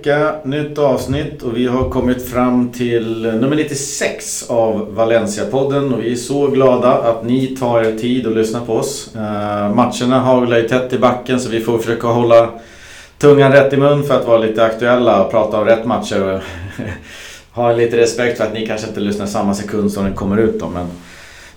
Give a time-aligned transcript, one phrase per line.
[0.00, 6.12] vecka, nytt avsnitt och vi har kommit fram till nummer 96 av Valencia-podden och vi
[6.12, 9.10] är så glada att ni tar er tid att lyssna på oss.
[9.16, 12.48] Uh, matcherna haglar ju tätt i backen så vi får försöka hålla
[13.18, 16.22] tungan rätt i mun för att vara lite aktuella och prata om rätt matcher.
[16.22, 16.40] Och
[17.62, 20.60] ha lite respekt för att ni kanske inte lyssnar samma sekund som den kommer ut
[20.60, 20.68] då.
[20.68, 20.86] Men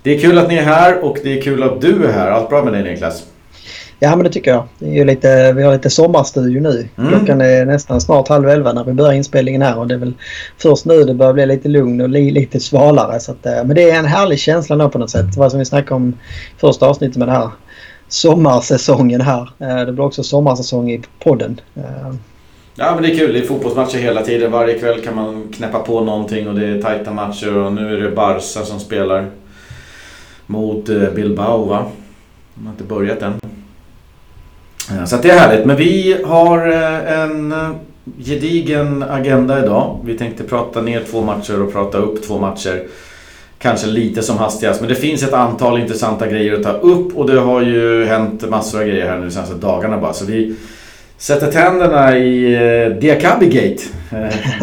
[0.04, 2.32] det är kul att ni är här och det är kul att du är här.
[2.32, 3.24] Allt bra med dig Niklas?
[4.04, 4.68] Ja men det tycker jag.
[4.80, 6.88] Det är ju lite, vi har lite sommarstudio nu.
[6.98, 7.10] Mm.
[7.10, 10.14] Klockan är nästan snart halv elva när vi börjar inspelningen här och det är väl
[10.58, 13.20] först nu det börjar bli lite lugn och li, lite svalare.
[13.20, 15.38] Så att, eh, men det är en härlig känsla nu på något sätt.
[15.38, 16.18] Vad som vi snackade om
[16.58, 17.50] första avsnittet med det här
[18.08, 19.50] sommarsäsongen här.
[19.60, 21.62] Eh, det blir också sommarsäsong i podden.
[21.76, 22.16] Eh,
[22.76, 23.34] ja men det är kul.
[23.34, 24.52] Det är fotbollsmatcher hela tiden.
[24.52, 28.02] Varje kväll kan man knäppa på någonting och det är tajta matcher och nu är
[28.02, 29.30] det Barca som spelar
[30.46, 31.86] mot Bilbao va?
[32.56, 33.43] De har inte börjat än.
[34.92, 35.66] Eh, så så det är härligt.
[35.66, 37.70] Men vi har eh, en eh,
[38.26, 40.00] gedigen agenda idag.
[40.06, 42.84] Vi tänkte prata ner två matcher och prata upp två matcher.
[43.58, 44.82] Kanske lite som hastigast.
[44.82, 48.50] Men det finns ett antal intressanta grejer att ta upp och det har ju hänt
[48.50, 50.14] massor av grejer här nu de senaste dagarna bara.
[50.14, 50.56] Så vi
[51.18, 53.84] sätter tänderna i Diakabigate.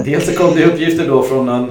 [0.05, 1.71] Dels så kom det uppgifter då från en,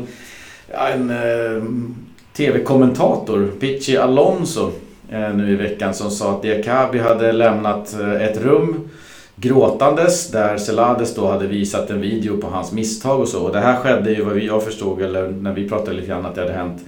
[0.69, 1.95] en
[2.37, 4.71] TV-kommentator, Pichi Alonso
[5.11, 8.89] nu i veckan som sa att Diakabi hade lämnat eh, ett rum
[9.35, 13.43] gråtandes där Celades då hade visat en video på hans misstag och så.
[13.43, 16.35] Och det här skedde ju vad jag förstod, eller när vi pratade lite grann, att
[16.35, 16.81] det hade hänt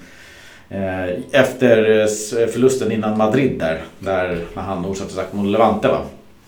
[0.69, 2.07] eh, efter
[2.47, 3.81] förlusten innan Madrid där.
[3.99, 6.01] Där han orsakade sagt mot Levante va?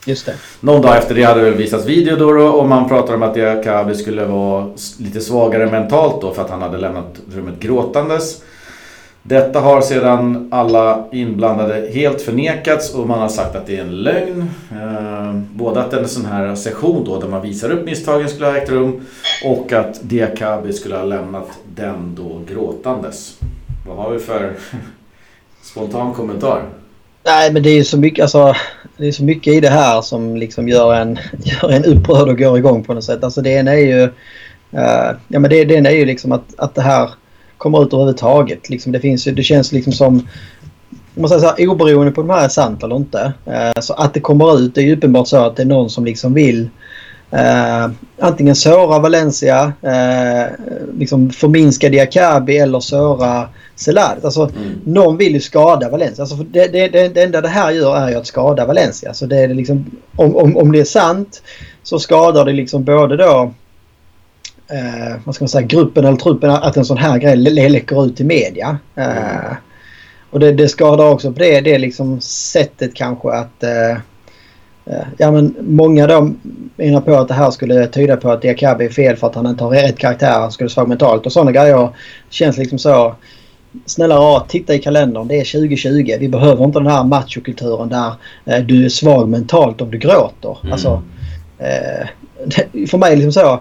[0.05, 0.33] Just det.
[0.59, 3.33] Någon dag efter det hade det visats video då, då och man pratar om att
[3.33, 8.41] Diakabi skulle vara lite svagare mentalt då för att han hade lämnat rummet gråtandes.
[9.25, 13.95] Detta har sedan alla inblandade helt förnekats och man har sagt att det är en
[13.95, 14.49] lögn.
[14.71, 18.57] Eh, både att en sån här session då där man visar upp misstagen skulle ha
[18.57, 19.01] ägt rum
[19.45, 23.39] och att Diakabi skulle ha lämnat den då gråtandes.
[23.87, 24.53] Vad har vi för
[25.61, 26.63] spontan kommentar?
[27.25, 28.55] Nej men det är ju så mycket, alltså,
[28.97, 32.37] det är så mycket i det här som liksom gör en, gör en upprörd och
[32.37, 33.23] går igång på något sätt.
[33.23, 34.03] Alltså det ena är ju,
[34.73, 37.09] uh, ja men det, det ena är ju liksom att, att det här
[37.57, 38.69] kommer ut överhuvudtaget.
[38.69, 40.27] Liksom det, finns, det känns liksom som
[41.15, 43.33] man säger så här, oberoende på om det här är sant eller inte.
[43.45, 45.89] Eh, så att det kommer ut, det är ju uppenbart så att det är någon
[45.89, 46.69] som liksom vill
[47.31, 50.51] eh, antingen såra Valencia, eh,
[50.97, 54.23] liksom förminska Diakabi eller såra Celades.
[54.23, 54.79] Alltså, mm.
[54.83, 56.21] Någon vill ju skada Valencia.
[56.21, 59.09] Alltså, det, det, det, enda det här gör är ju att skada Valencia.
[59.09, 59.85] Alltså, det är liksom,
[60.15, 61.41] om, om, om det är sant
[61.83, 63.53] så skadar det liksom både då
[64.73, 67.35] eh, vad ska man säga, gruppen eller truppen att en sån här grej
[67.69, 68.77] läcker ut i media.
[68.95, 69.53] Eh,
[70.29, 73.91] och det, det skadar också på det, det liksom sättet kanske att eh,
[74.85, 76.33] eh, Ja men många då
[76.75, 79.47] menar på att det här skulle tyda på att Diakabi är fel för att han
[79.47, 81.89] inte har rätt karaktär, han skulle svag mentalt och sådana grejer
[82.29, 83.15] känns liksom så
[83.85, 85.27] Snälla rara, titta i kalendern.
[85.27, 86.17] Det är 2020.
[86.19, 88.13] Vi behöver inte den här machokulturen där
[88.45, 90.57] eh, du är svag mentalt om du gråter.
[90.61, 90.73] Mm.
[90.73, 91.03] Alltså,
[91.59, 92.07] eh,
[92.87, 93.59] för mig liksom så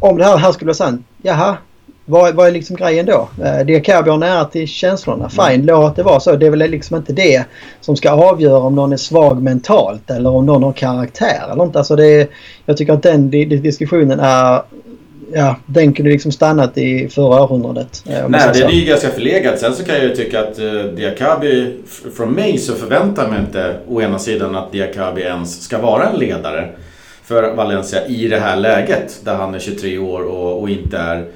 [0.00, 1.56] om det här, här skulle vara sant, jaha,
[2.04, 3.28] vad, vad är liksom grejen då?
[3.44, 5.30] Eh, Diakabi har nära till känslorna.
[5.34, 5.50] Mm.
[5.50, 6.36] Fine, låt det vara så.
[6.36, 7.44] Det är väl liksom inte det
[7.80, 11.78] som ska avgöra om någon är svag mentalt eller om någon har karaktär eller inte.
[11.78, 12.30] Alltså det,
[12.66, 14.62] jag tycker att den diskussionen är
[15.32, 18.04] ja, den kunde liksom stannat i förra århundradet.
[18.06, 19.58] Eh, Nej, det är ju ganska förlegat.
[19.58, 21.76] Sen så kan jag ju tycka att uh, Diakabi,
[22.16, 26.08] från mig så förväntar jag mig inte å ena sidan att Diakabi ens ska vara
[26.08, 26.68] en ledare
[27.28, 31.26] för Valencia i det här läget där han är 23 år och, och inte är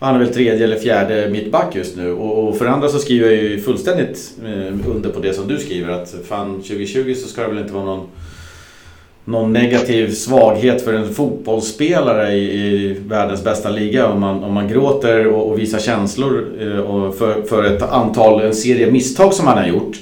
[0.00, 2.12] han är väl tredje eller fjärde mittback just nu.
[2.12, 5.58] Och, och för andra så skriver jag ju fullständigt eh, under på det som du
[5.58, 5.88] skriver.
[5.88, 8.06] Att fan 2020 så ska det väl inte vara någon,
[9.24, 14.08] någon negativ svaghet för en fotbollsspelare i, i världens bästa liga.
[14.08, 18.40] Om man, om man gråter och, och visar känslor eh, och för, för ett antal,
[18.40, 19.96] en serie misstag som han har gjort.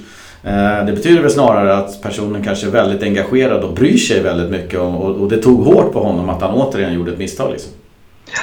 [0.47, 4.51] Eh, det betyder väl snarare att personen kanske är väldigt engagerad och bryr sig väldigt
[4.51, 7.53] mycket och, det tog hårt på honom att han återigen gjorde ett misstag.
[7.53, 7.73] Liksom.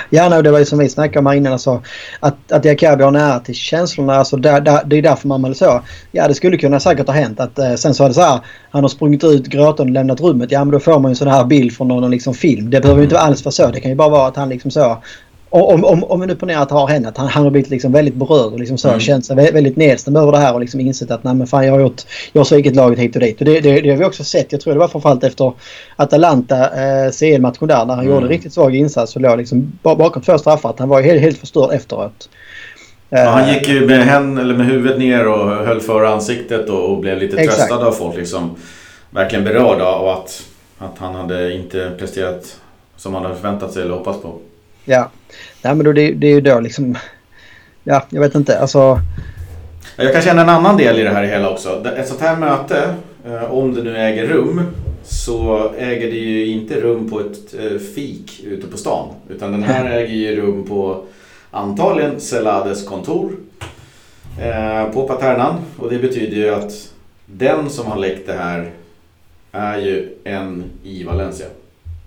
[0.09, 1.53] Ja, no, det var ju som vi snackade om här innan.
[1.53, 1.81] Alltså,
[2.19, 4.15] att, att Diakabi har nära till känslorna.
[4.15, 5.81] Alltså, där, där, det är därför man väl så.
[6.11, 7.39] Ja, det skulle kunna säkert ha hänt.
[7.39, 8.39] Att, eh, sen så är det så här.
[8.71, 10.51] Han har sprungit ut gråtande och lämnat rummet.
[10.51, 12.69] Ja, men då får man ju en sån här bild från någon liksom, film.
[12.69, 13.67] Det behöver ju inte alls vara så.
[13.67, 14.97] Det kan ju bara vara att han liksom så
[15.61, 17.69] om, om, om vi nu ponerar att det har hänt, att han, han har blivit
[17.69, 18.99] liksom väldigt berörd och liksom så, mm.
[18.99, 21.73] känt sig väldigt nedstämd över det här och liksom insett att nej men fan jag
[21.73, 22.01] har gjort,
[22.31, 23.39] jag har svikit laget hit och dit.
[23.39, 25.53] Och det, det, det har vi också sett, jag tror det var framförallt efter
[25.95, 28.15] Atalanta eh, CL-matchen där när han mm.
[28.15, 30.69] gjorde riktigt svag insats och låg liksom bakom två straffar.
[30.69, 32.29] Att han var helt, helt förstörd efteråt.
[33.09, 36.91] Ja, han gick ju med, hän, eller med huvudet ner och höll för ansiktet och,
[36.91, 37.57] och blev lite Exakt.
[37.57, 38.17] tröstad av folk.
[38.17, 38.55] Liksom,
[39.09, 40.43] verkligen berörd av att
[40.83, 42.59] att han hade inte presterat
[42.95, 44.39] som man hade förväntat sig eller hoppats på.
[44.85, 45.09] Ja,
[45.63, 46.97] Nej, men då, det, det är ju då liksom...
[47.83, 48.59] Ja, jag vet inte.
[48.59, 48.99] Alltså...
[49.95, 51.85] Jag kan känna en annan del i det här hela också.
[51.97, 52.95] Ett sånt här möte,
[53.25, 54.61] eh, om det nu äger rum,
[55.03, 59.09] så äger det ju inte rum på ett eh, fik ute på stan.
[59.29, 61.03] Utan den här äger ju rum på
[61.51, 63.31] antagligen Celades kontor
[64.41, 65.55] eh, på Paternan.
[65.77, 66.89] Och det betyder ju att
[67.25, 68.71] den som har läckt det här
[69.51, 71.47] är ju en i Valencia.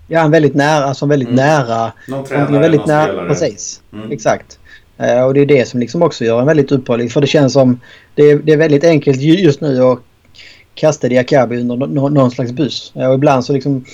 [0.07, 1.45] Ja, en väldigt nära, alltså väldigt mm.
[1.45, 1.91] nära.
[2.07, 3.27] Någon tränare, väldigt någon nära, spelare.
[3.27, 4.11] Precis, mm.
[4.11, 4.59] exakt.
[5.01, 7.11] Uh, och det är det som liksom också gör en väldigt upprörlig.
[7.11, 7.79] För det känns som
[8.15, 9.99] det är, det är väldigt enkelt just nu att
[10.75, 12.93] kasta Diakabi under någon, någon slags buss.
[12.95, 13.85] Uh, och ibland så liksom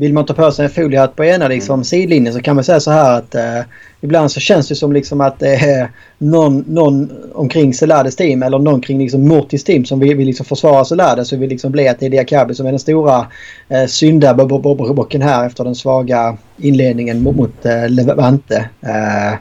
[0.00, 1.84] vill man ta på sig en foliehatt på ena liksom, mm.
[1.84, 3.60] sidlinjen så kan man säga så här att eh,
[4.00, 8.58] ibland så känns det som liksom att det är någon, någon omkring Celades team eller
[8.58, 11.88] någon kring liksom Mortis team som vill, vill liksom försvara Celades så vill liksom bli
[11.88, 13.26] att det är Diakabi som är den stora
[13.68, 18.68] eh, syndabocken här efter den svaga inledningen mot, mot eh, Levante.
[18.80, 19.32] Eh,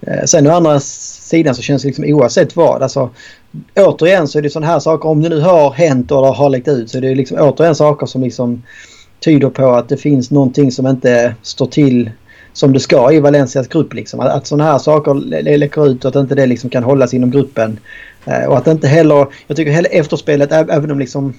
[0.00, 2.82] eh, sen å andra sidan så känns det liksom oavsett vad.
[2.82, 3.10] Alltså,
[3.76, 5.08] återigen så är det sådana här saker.
[5.08, 8.06] Om det nu har hänt och har läckt ut så är det liksom återigen saker
[8.06, 8.62] som liksom
[9.26, 12.10] tyder på att det finns någonting som inte står till
[12.52, 13.94] som det ska i Valencias grupp.
[13.94, 14.20] Liksom.
[14.20, 15.14] Att, att sådana här saker
[15.58, 17.78] läcker ut och att inte det liksom kan hållas inom gruppen.
[18.24, 21.34] Eh, och att inte heller, jag tycker heller efterspelet, även om liksom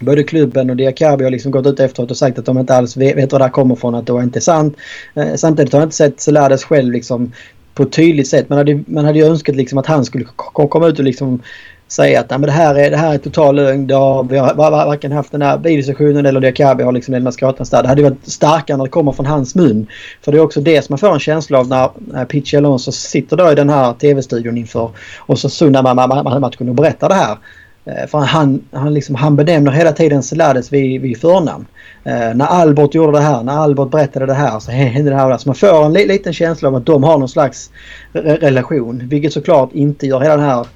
[0.00, 2.96] både klubben och Diakabi har liksom gått ut efteråt och sagt att de inte alls
[2.96, 4.76] vet, var det här kommer ifrån, att det var inte sant.
[5.14, 7.32] Eh, samtidigt har jag inte sett Selades själv liksom
[7.74, 8.48] på ett tydligt sätt.
[8.48, 11.42] Man hade, man hade ju önskat liksom att han skulle komma ut och liksom
[11.88, 13.86] säga att det, här är, det här är total lögn.
[14.28, 14.54] vi har
[14.86, 17.82] varken haft den här videosessionen eller Diakabi har liksom lämnat skrattandes där.
[17.82, 19.86] Det hade varit starkare när det kommer från hans mun.
[20.22, 23.36] För det är också det som man får en känsla av när Pitchy Alonso sitter
[23.36, 27.36] då i den här tv-studion inför och så Sunnar man matchen och berättar det här.
[27.84, 31.66] Eh, för han, han, liksom, han benämner hela tiden Selades vid, vid förnamn.
[32.04, 35.38] Eh, när Albert gjorde det här, när Albert berättade det här så hände det här.
[35.38, 37.70] Så man får en liten känsla av att de har någon slags
[38.12, 39.08] relation.
[39.08, 40.66] Vilket såklart inte gör hela den här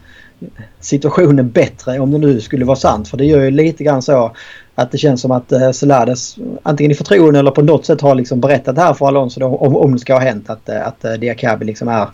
[0.81, 3.09] situationen bättre om det nu skulle vara sant.
[3.09, 4.33] För det gör ju lite grann så
[4.75, 8.15] att det känns som att eh, Celades antingen i förtroende eller på något sätt har
[8.15, 10.87] liksom berättat det här för Alonso då, om, om det ska ha hänt att, eh,
[10.87, 12.07] att eh, Diakabi liksom är,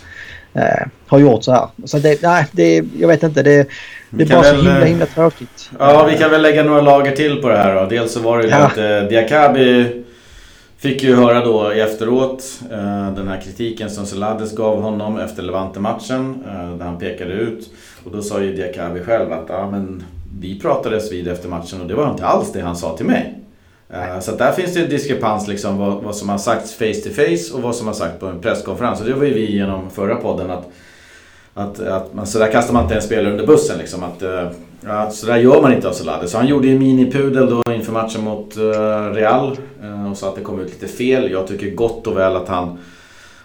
[0.55, 1.69] eh, har gjort så här.
[1.85, 3.43] Så det, nej, det, jag vet inte.
[3.43, 3.69] Det,
[4.11, 5.71] det är bara väl, så himla himla tråkigt.
[5.79, 7.87] Ja, vi kan väl lägga några lager till på det här då.
[7.87, 8.57] Dels så var det ju ja.
[8.57, 10.03] att eh, Diakabi
[10.79, 16.45] Fick ju höra då efteråt eh, den här kritiken som Celades gav honom efter Levante-matchen.
[16.47, 17.71] Eh, där han pekade ut.
[18.07, 20.05] Och då sa ju Diakabi själv att ah, men
[20.41, 23.39] vi pratades vid efter matchen och det var inte alls det han sa till mig.
[23.91, 27.11] Eh, så där finns det en diskrepans liksom vad, vad som har sagts face to
[27.11, 29.01] face och vad som har sagts på en presskonferens.
[29.01, 30.69] Och det var ju vi genom förra podden att,
[31.55, 34.03] att, att man, så där kastar man inte en spelare under bussen liksom.
[34.03, 34.23] Att,
[34.89, 36.29] Ja, så där gör man inte av Solade.
[36.29, 38.73] Så han gjorde ju minipudel då inför matchen mot uh,
[39.13, 39.57] Real.
[40.11, 41.31] Och sa att det kom ut lite fel.
[41.31, 42.79] Jag tycker gott och väl att han...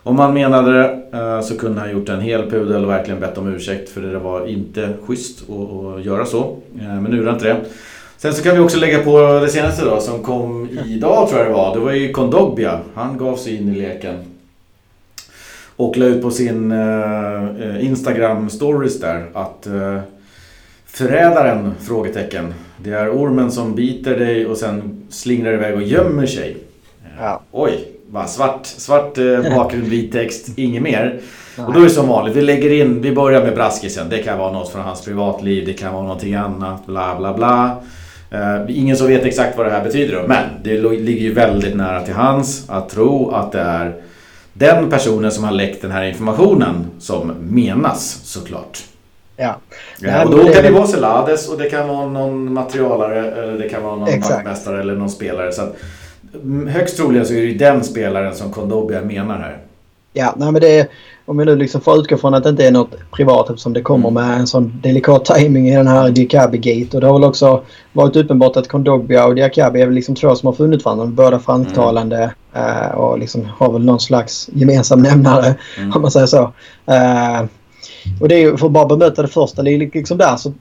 [0.04, 3.38] Om han menade det uh, så kunde han gjort en hel pudel och verkligen bett
[3.38, 3.90] om ursäkt.
[3.90, 6.58] För det var inte schysst att, göra så.
[6.74, 7.58] men nu är det inte det.
[8.18, 11.50] Sen så kan vi också lägga på det senaste då som kom idag tror jag
[11.50, 11.76] det var.
[11.76, 12.80] Det var ju Kondogbia.
[12.94, 14.16] Han gav sig in i leken.
[15.76, 16.74] Och la ut på sin
[17.80, 19.68] Instagram stories där att
[20.94, 21.74] Förrädaren?
[21.80, 22.54] Frågetecken.
[22.78, 26.58] Det är ormen som biter dig och sen slingrar iväg och gömmer sig.
[27.20, 27.42] Ja.
[27.52, 31.20] Oj, va, svart, svart eh, bakgrund, vit text, inget mer.
[31.68, 34.10] Och då är det som vanligt, vi lägger in, vi börjar med braskisen.
[34.10, 37.82] Det kan vara något från hans privatliv, det kan vara någonting annat, bla bla bla.
[38.34, 41.76] Uh, ingen som vet exakt vad det här betyder då, men det ligger ju väldigt
[41.76, 43.96] nära till hans att tro att det är
[44.54, 48.84] den personen som har läckt den här informationen som menas såklart.
[49.38, 49.56] Ja.
[50.00, 53.70] ja och då kan det vara Celades och det kan vara någon materialare eller det
[53.70, 55.52] kan vara någon vaktmästare eller någon spelare.
[55.52, 55.76] Så att,
[56.68, 59.58] högst troligen så är det den spelaren som Kondobia menar här.
[60.14, 60.88] Ja, nej men det är,
[61.26, 63.82] om vi nu liksom får utgå från att det inte är något privat eftersom det
[63.82, 64.28] kommer mm.
[64.28, 66.96] med en sån delikat timing i den här Diakabi-gate.
[66.96, 67.64] Och det har väl också
[67.94, 71.06] varit uppenbart att Kondogbia och Diakabi är väl liksom två som har funnit varandra.
[71.06, 72.92] Båda fransktalande mm.
[72.92, 75.92] och liksom har väl någon slags gemensam nämnare mm.
[75.92, 76.42] om man säger så.
[76.90, 77.46] Uh,
[78.22, 80.54] och det är ju för att bara bemöta det första liksom där så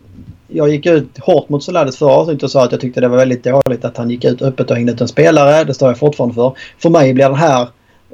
[0.52, 3.16] jag gick ut hårt mot Solades förra avsnittet och sa att jag tyckte det var
[3.16, 5.64] väldigt dåligt att han gick ut öppet och hängde ut en spelare.
[5.64, 6.52] Det står jag fortfarande för.
[6.78, 7.62] För mig blir det här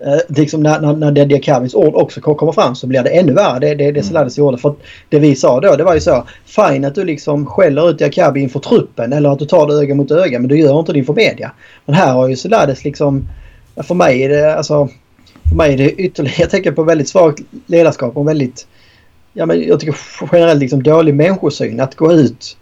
[0.07, 3.33] eh, liksom när, när, när Dedia Kavins ord också kommer fram så blir det ännu
[3.33, 3.59] värre.
[3.59, 4.03] Det det, det mm.
[4.03, 4.59] Solades gjorde.
[4.59, 4.75] För
[5.09, 6.25] det vi sa då det var ju så.
[6.45, 9.95] Fine att du liksom skäller ut Diakabi inför truppen eller att du tar det öga
[9.95, 11.53] mot öga men du gör inte det inför media.
[11.87, 13.29] Men här har ju Solades liksom...
[13.83, 14.89] För mig är det alltså...
[15.49, 18.67] För mig är det ytterligare tecken på väldigt svagt ledarskap och väldigt
[19.37, 19.97] ja, men jag tycker
[20.33, 22.57] generellt liksom dålig människosyn att gå ut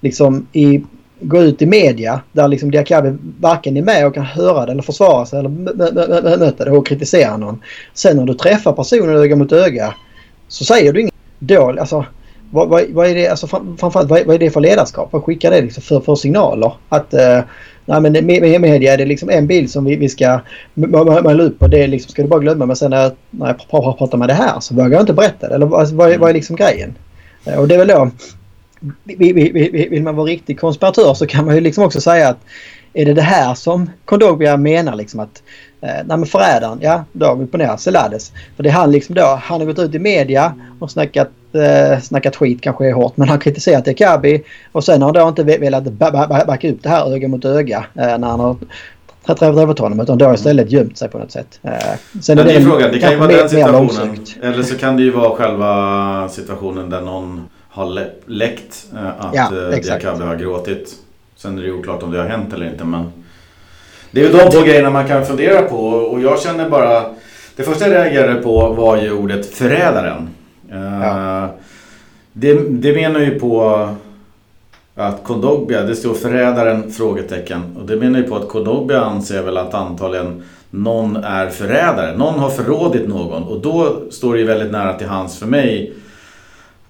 [0.00, 0.82] liksom i
[1.20, 4.82] gå ut i media där liksom Diakabi varken är med och kan höra det eller
[4.82, 5.48] försvara sig eller
[6.38, 7.62] möta det och kritisera någon.
[7.94, 9.94] Sen när du träffar personen öga mot öga
[10.48, 11.14] så säger du inget.
[11.38, 11.80] dåligt.
[11.80, 12.04] alltså,
[12.50, 15.08] vad, vad, vad, är det, alltså, framförallt, vad, vad är det för ledarskap?
[15.12, 16.72] Vad skickar det liksom för, för signaler?
[16.88, 17.40] Att eh,
[17.84, 20.40] nej, men med, media är det liksom en bild som vi, vi ska
[20.74, 22.66] måla upp och det liksom, ska du bara glömma.
[22.66, 25.54] Men sen när, när jag pratar med det här så vågar jag inte berätta det.
[25.54, 26.94] Eller vad, vad, vad är liksom grejen?
[27.44, 28.10] Eh, och det är väl då
[29.90, 32.38] vill man vara riktig konspiratör så kan man ju liksom också säga att
[32.92, 35.42] är det det här som Kondogbia menar liksom att
[35.84, 38.32] eh, nej men förrädaren, ja då har vi på ner Selades.
[38.56, 42.00] För det är han liksom då, han har gått ut i media och snackat, eh,
[42.00, 45.58] snackat skit kanske är hårt men han kritiserat Ekabi och sen har han då inte
[45.58, 45.84] velat
[46.46, 48.56] backa upp det här öga mot öga eh, när han har
[49.34, 51.60] träffat honom utan då har istället gömt sig på något sätt.
[51.62, 51.72] Eh,
[52.20, 54.16] sen men det är, det frågan, det kan ju vara den situationen.
[54.42, 58.86] Eller så kan det ju vara själva situationen där någon har läckt
[59.18, 59.50] att ja,
[59.82, 60.94] Diakabi har gråtit.
[61.36, 63.12] Sen är det oklart om det har hänt eller inte men
[64.14, 67.04] det är ju de två grejerna man kan fundera på och jag känner bara
[67.56, 70.28] Det första jag reagerade på var ju ordet förrädaren.
[70.72, 71.48] Eh, ja.
[72.32, 73.88] Det, det menar ju på
[74.94, 76.92] att Kondogbia, det står förrädaren?
[76.92, 77.76] frågetecken.
[77.80, 82.16] Och det menar ju på att Kondogbia anser väl att antagligen någon är förrädare.
[82.16, 85.92] Någon har förrådit någon och då står det ju väldigt nära till hans för mig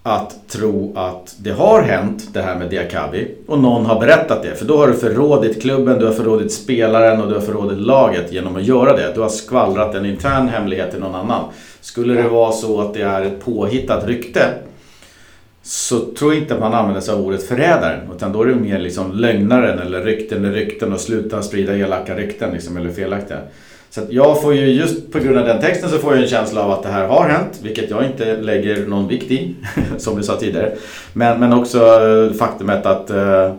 [0.06, 4.54] att tro att det har hänt det här med Diakabi och någon har berättat det.
[4.54, 8.32] För då har du förrådit klubben, du har förrådit spelaren och du har förrådit laget
[8.32, 9.12] genom att göra det.
[9.14, 11.44] Du har skvallrat en intern hemlighet till någon annan.
[11.80, 14.54] Skulle det vara så att det är ett påhittat rykte
[15.62, 18.00] så tror inte att man använder sig av ordet förrädaren.
[18.16, 22.16] Utan då är det mer liksom lögnaren eller rykten eller rykten och sluta sprida elaka
[22.16, 23.38] rykten liksom, eller felaktiga.
[23.94, 26.62] Så jag får ju just på grund av den texten så får jag en känsla
[26.62, 29.54] av att det här har hänt, vilket jag inte lägger någon vikt i,
[29.98, 30.72] som du sa tidigare.
[31.12, 33.54] Men, men också eh, faktumet att uh,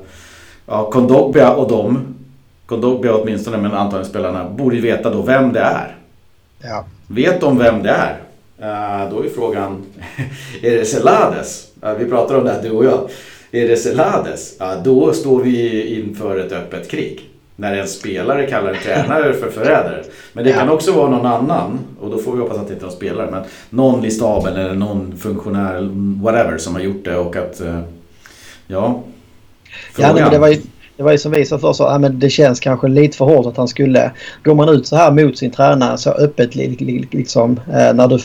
[0.66, 2.16] ja, Kondogbia och de,
[2.66, 5.96] Kondogbia åtminstone, men antagligen spelarna, borde ju veta då vem det är.
[6.62, 6.86] Ja.
[7.08, 8.20] Vet de vem det är?
[8.60, 9.84] Uh, då är frågan,
[10.62, 11.68] är det Selades?
[12.00, 13.10] Vi pratar om det här du och jag.
[13.52, 14.62] Är det Selades?
[14.62, 19.50] Uh, då står vi inför ett öppet krig när en spelare kallar en tränare för
[19.50, 20.04] förrädare.
[20.34, 22.86] Men det kan också vara någon annan, och då får vi hoppas att det inte
[22.86, 25.90] är någon spelare, men någon i staben eller någon funktionär,
[26.24, 27.80] whatever, som har gjort det och att, eh,
[28.68, 29.04] ja.
[29.98, 30.62] Ja, men det var ju,
[30.98, 33.46] det var ju som vi sa först, ja, men det känns kanske lite för hårt
[33.46, 34.12] att han skulle,
[34.44, 38.20] går man ut så här mot sin tränare så öppet liksom, eh, när du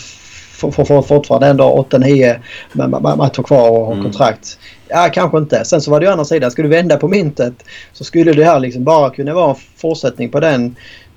[0.61, 4.05] fortfarande ändå 8-9 matcher kvar och har mm.
[4.05, 4.59] kontrakt.
[4.88, 5.64] Ja, kanske inte.
[5.64, 6.50] Sen så var det ju andra sidan.
[6.50, 7.55] Ska du vända på myntet
[7.93, 10.76] så skulle det här liksom bara kunna vara en fortsättning på den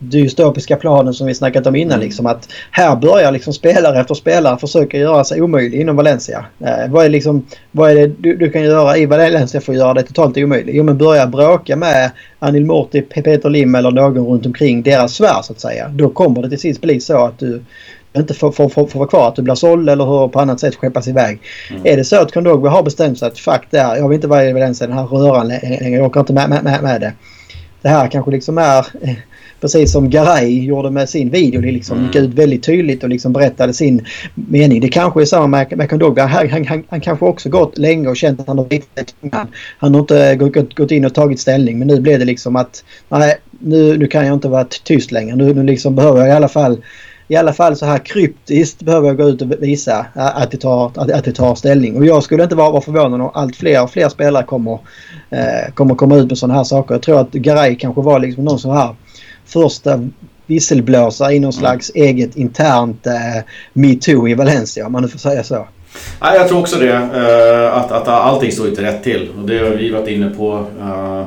[0.09, 1.93] dystopiska planen som vi snackat om innan.
[1.93, 2.05] Mm.
[2.05, 6.45] Liksom, att här börjar liksom spelare efter spelare försöka göra sig omöjlig inom Valencia.
[6.59, 9.79] Eh, vad är, liksom, vad är det du, du, kan göra i Valencia för att
[9.79, 10.75] göra det totalt omöjligt?
[10.75, 15.41] Jo men börja bråka med Anil Morti, Peter Lim eller någon runt omkring deras sfär
[15.41, 15.87] så att säga.
[15.87, 17.63] Då kommer det till sist bli så att du
[18.17, 20.59] inte får, får, får, får vara kvar, att du blir såld eller hur på annat
[20.59, 21.39] sätt skeppas iväg.
[21.69, 21.81] Mm.
[21.85, 24.27] Är det så att Kondogbe har bestämt sig att fuck det här, jag vill inte
[24.27, 27.13] vara i den här röran längre, jag orkar inte med, med, med, med det.
[27.81, 29.15] Det här kanske liksom är eh,
[29.61, 31.61] precis som Garay gjorde med sin video.
[31.61, 32.07] Det liksom mm.
[32.07, 34.05] gick ut väldigt tydligt och liksom berättade sin
[34.35, 34.81] mening.
[34.81, 36.21] Det kanske är samma med, med Kondogbe.
[36.21, 38.67] Han, han, han, han kanske också gått länge och känt att han har
[39.31, 42.55] han, han har inte gått, gått in och tagit ställning men nu blev det liksom
[42.55, 45.35] att nej nu, nu kan jag inte vara tyst längre.
[45.35, 46.77] Nu, nu liksom behöver jag i alla fall
[47.27, 50.87] i alla fall så här kryptiskt behöver jag gå ut och visa att det tar,
[50.87, 51.97] att, att det tar ställning.
[51.97, 54.79] Och jag skulle inte vara, vara förvånad om allt fler och fler spelare kommer,
[55.29, 56.95] eh, kommer komma ut med sådana här saker.
[56.95, 58.95] Jag tror att Garay kanske var liksom någon sån här
[59.45, 60.09] första
[60.45, 62.07] visselblåsare i någon slags mm.
[62.07, 65.67] eget internt eh, metoo i Valencia om man nu får säga så.
[66.19, 66.93] Jag tror också det.
[66.93, 69.29] Eh, att, att allting står inte rätt till.
[69.37, 70.65] Och det har vi varit inne på.
[70.79, 71.23] Eh,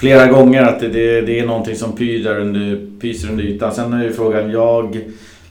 [0.00, 3.74] flera gånger att det, det, det är någonting som pyser under, pyser under ytan.
[3.74, 5.00] Sen är ju frågan, jag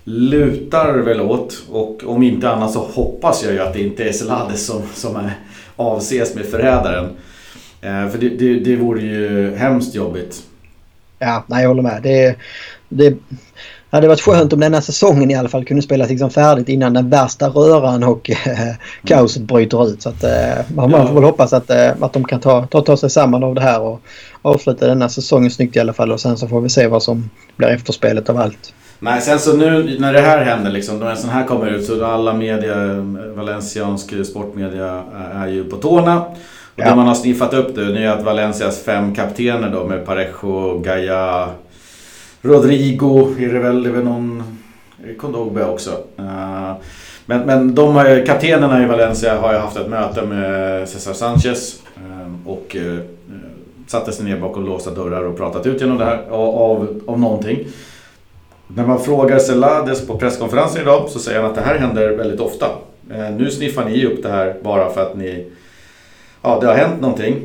[0.03, 4.12] lutar väl åt och om inte annat så hoppas jag ju att det inte är
[4.12, 5.32] Selades som, som är,
[5.75, 7.10] avses med förrädaren.
[7.82, 10.44] Eh, för det, det, det vore ju hemskt jobbigt.
[11.20, 12.00] Ja, nej, jag håller med.
[12.03, 12.36] Det,
[12.89, 13.18] det,
[13.89, 16.93] det hade varit skönt om denna säsongen i alla fall kunde spelas liksom färdigt innan
[16.93, 20.01] den värsta röran och eh, kaoset bryter ut.
[20.01, 22.98] Så att, eh, man får väl hoppas att, eh, att de kan ta, ta, ta
[22.98, 24.01] sig samman av det här och
[24.41, 26.12] avsluta denna säsongen snyggt i alla fall.
[26.12, 28.74] Och sen så får vi se vad som blir efterspelet av allt.
[29.00, 31.86] Nej, sen så nu när det här händer liksom, när en sån här kommer ut
[31.86, 32.75] så alla media,
[33.36, 35.03] valenciansk sportmedia
[35.34, 36.22] är ju på tårna.
[36.22, 36.36] Och
[36.75, 36.89] ja.
[36.89, 41.50] det man har sniffat upp nu är att Valencias fem kaptener då med Parejo, Gaia,
[42.41, 44.43] Rodrigo är det väl, det är väl någon
[45.08, 45.91] eh, Kondogbe också.
[46.17, 46.74] Eh,
[47.25, 52.50] men, men de kaptenerna i Valencia har ju haft ett möte med Cesar Sanchez eh,
[52.50, 52.75] och
[53.88, 57.67] satte sig ner bakom låsta dörrar och pratat ut genom det här av, av någonting.
[58.67, 62.39] När man frågar Celades på presskonferensen idag så säger han att det här händer väldigt
[62.39, 62.65] ofta.
[63.38, 65.48] Nu sniffar ni upp det här bara för att ni...
[66.41, 67.36] Ja, det har hänt någonting.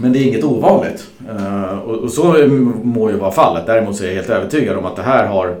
[0.00, 1.06] Men det är inget ovanligt.
[1.28, 2.22] Eh, och så
[2.82, 3.66] må ju vara fallet.
[3.66, 5.56] Däremot så är jag helt övertygad om att det här har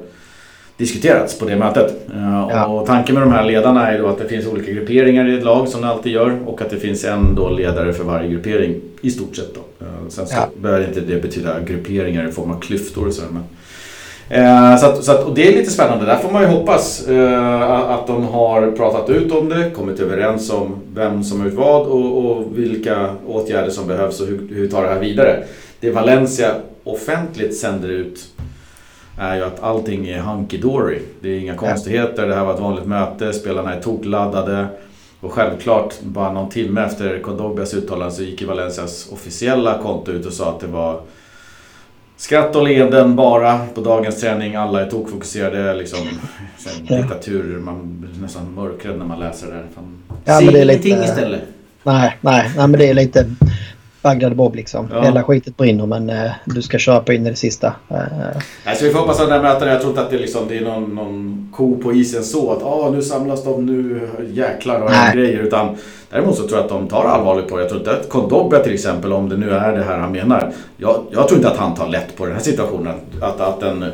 [0.76, 2.08] diskuterats på det mötet.
[2.14, 2.66] Eh, ja.
[2.66, 5.44] Och tanken med de här ledarna är då att det finns olika grupperingar i ett
[5.44, 8.80] lag som det alltid gör och att det finns en då ledare för varje gruppering
[9.00, 9.54] i stort sett.
[9.54, 9.60] Då.
[10.08, 10.48] Sen så ja.
[10.62, 13.28] behöver inte det betyda grupperingar i form av klyftor och sådär.
[13.32, 13.42] Men
[14.32, 16.06] Eh, så att, så att, och det är lite spännande.
[16.06, 20.50] Där får man ju hoppas eh, att de har pratat ut om det, kommit överens
[20.50, 24.68] om vem som har gjort vad och, och, vilka åtgärder som behövs och hur, hur
[24.68, 25.44] tar det här vidare.
[25.80, 28.28] Det Valencia offentligt sänder ut
[29.18, 30.98] är ju att allting är hunky-dory.
[31.20, 34.66] Det är inga konstigheter, det här var ett vanligt möte, spelarna är tokladdade.
[35.20, 40.26] Och självklart, bara någon timme efter Condogbias uttalande så gick ju Valencias officiella konto ut
[40.26, 41.00] och sa att det var
[42.20, 44.54] Skratt och leenden bara på dagens träning.
[44.54, 45.74] Alla är tokfokuserade.
[45.74, 45.98] Liksom,
[46.86, 46.96] ja.
[46.96, 47.58] Diktatur.
[47.58, 49.66] Man blir nästan mörkrädd när man läser det här.
[49.74, 50.02] Fan.
[50.24, 51.40] Ja, Säg ingenting lite, istället.
[51.82, 53.26] Nej, nej, nej, men det är lite
[54.02, 54.88] Bagdad Bob liksom.
[54.92, 55.02] Ja.
[55.02, 57.66] Hela skitet brinner men uh, du ska köra på in i det sista.
[57.90, 57.96] Uh,
[58.64, 60.58] alltså, vi får hoppas att den här mötena, jag tror inte att det, liksom, det
[60.58, 64.90] är någon, någon ko på isen så att ah, nu samlas de, nu jäklar och
[65.14, 65.38] grejer.
[65.38, 65.76] Utan
[66.10, 67.62] däremot så tror jag att de tar allvarligt på det.
[67.62, 70.52] Jag tror inte att Kondogba till exempel, om det nu är det här han menar.
[70.76, 72.94] Jag, jag tror inte att han tar lätt på den här situationen.
[73.22, 73.84] Att, att en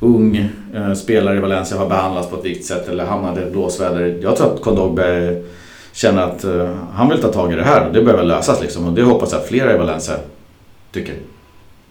[0.00, 4.18] ung uh, spelare i Valencia har behandlats på ett viktigt sätt eller hamnade i blåsväder.
[4.22, 5.02] Jag tror att Kondogba
[6.00, 8.86] känner att uh, han vill ta tag i det här och det behöver lösas liksom.
[8.86, 10.14] Och det hoppas jag att flera i Valencia
[10.92, 11.14] tycker.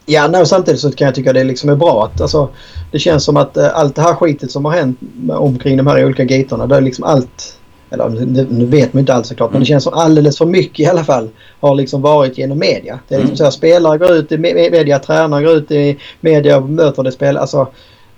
[0.05, 2.49] Ja, nej, samtidigt så kan jag tycka det liksom är bra att alltså,
[2.91, 6.05] det känns som att uh, allt det här skitet som har hänt omkring de här
[6.05, 7.55] olika gatorna, det är liksom allt
[7.91, 8.09] eller
[8.49, 9.53] nu vet man inte alls såklart, mm.
[9.53, 12.99] men det känns som alldeles för mycket i alla fall har liksom varit genom media.
[13.07, 13.37] Det är liksom mm.
[13.37, 17.11] så här, spelare går ut i media, tränare går ut i media och möter det
[17.11, 17.37] spel.
[17.37, 17.67] Alltså,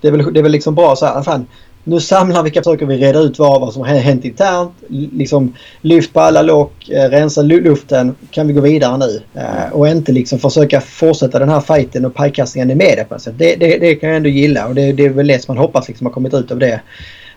[0.02, 1.46] det är väl, det är väl liksom bra så här, fan,
[1.84, 4.72] nu samlar vi, försöker vi reda ut vad, vad som har hänt internt.
[4.90, 8.16] Liksom lyft på alla lock, eh, rensa luften.
[8.32, 9.22] Kan vi gå vidare nu?
[9.34, 13.22] Eh, och inte liksom försöka fortsätta den här fighten och pajkastningen i media på något
[13.22, 13.36] sätt.
[13.38, 15.64] Det, det, det, kan jag ändå gilla och det, det är väl det som man
[15.64, 16.82] hoppas liksom har kommit ut av det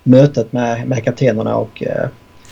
[0.02, 2.08] mötet med, med kaptenerna och eh,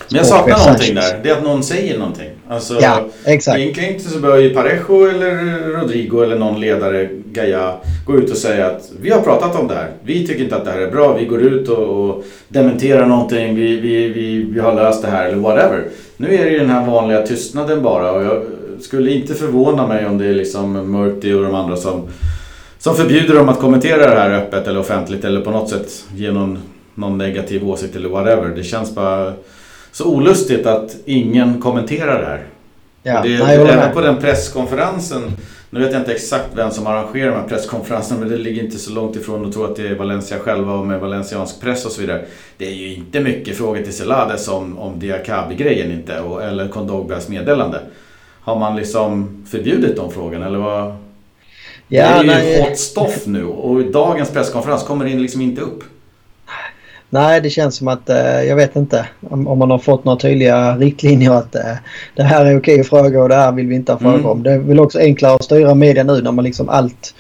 [0.09, 1.21] men jag saknar någonting där.
[1.23, 2.31] Det är att någon säger någonting.
[2.49, 3.59] Alltså, ja, exakt.
[3.59, 5.35] Egentligen inte så behöver ju Parejo eller
[5.81, 7.75] Rodrigo eller någon ledare, Gaia,
[8.07, 9.91] gå ut och säga att vi har pratat om det här.
[10.05, 11.17] Vi tycker inte att det här är bra.
[11.19, 13.55] Vi går ut och, och dementerar någonting.
[13.55, 15.85] Vi, vi, vi, vi har löst det här eller whatever.
[16.17, 18.43] Nu är det ju den här vanliga tystnaden bara och jag
[18.81, 22.09] skulle inte förvåna mig om det är liksom Murti och de andra som,
[22.79, 26.33] som förbjuder dem att kommentera det här öppet eller offentligt eller på något sätt ge
[26.33, 26.59] någon,
[26.95, 28.49] någon negativ åsikt eller whatever.
[28.49, 29.33] Det känns bara
[29.93, 32.47] så olustigt att ingen kommenterar det här.
[33.03, 35.23] Ja, det, nej, även på den presskonferensen,
[35.71, 38.79] nu vet jag inte exakt vem som arrangerar de här presskonferenserna men det ligger inte
[38.79, 41.93] så långt ifrån att tro att det är Valencia själva och med valenciansk press och
[41.93, 42.25] så vidare.
[42.57, 47.29] Det är ju inte mycket frågor till Celades om, om Diakabi-grejen inte och, eller Kondogbas
[47.29, 47.81] meddelande.
[48.41, 50.97] Har man liksom förbjudit de frågorna eller vad?
[51.89, 52.63] Ja, det är ju nej.
[52.63, 55.85] hot stoff nu och dagens presskonferens kommer det liksom inte upp.
[57.13, 60.19] Nej, det känns som att eh, jag vet inte om, om, man har fått några
[60.19, 61.75] tydliga riktlinjer att eh,
[62.17, 64.31] det här är okej att fråga och det här vill vi inte ha frågor mm.
[64.31, 64.43] om.
[64.43, 67.15] Det är väl också enklare att styra media nu när man liksom allt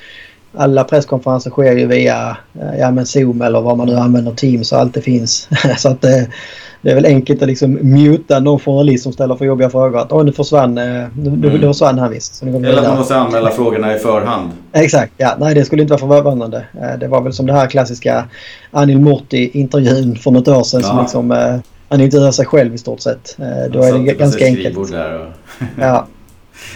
[0.54, 4.72] alla presskonferenser sker ju via eh, ja, men Zoom eller vad man nu använder Teams
[4.72, 5.48] och allt det finns.
[5.78, 6.22] så att eh,
[6.82, 9.98] det är väl enkelt att liksom muta någon journalist som ställer för jobbiga frågor.
[9.98, 11.40] Att Åh, nu försvann, eh, nu, mm.
[11.40, 12.42] nu försvann han visst.
[12.42, 14.50] Eller att man måste anmäla frågorna i förhand.
[14.72, 15.36] Exakt, ja.
[15.40, 16.66] Nej det skulle inte vara förvånande.
[16.80, 18.24] Eh, det var väl som det här klassiska
[18.70, 20.88] Anil Murti-intervjun för något år sedan ja.
[20.88, 21.56] som liksom eh,
[21.88, 23.36] han intervjuar sig själv i stort sett.
[23.70, 24.76] Då är det ganska enkelt.
[24.76, 24.88] Och...
[25.80, 26.06] ja.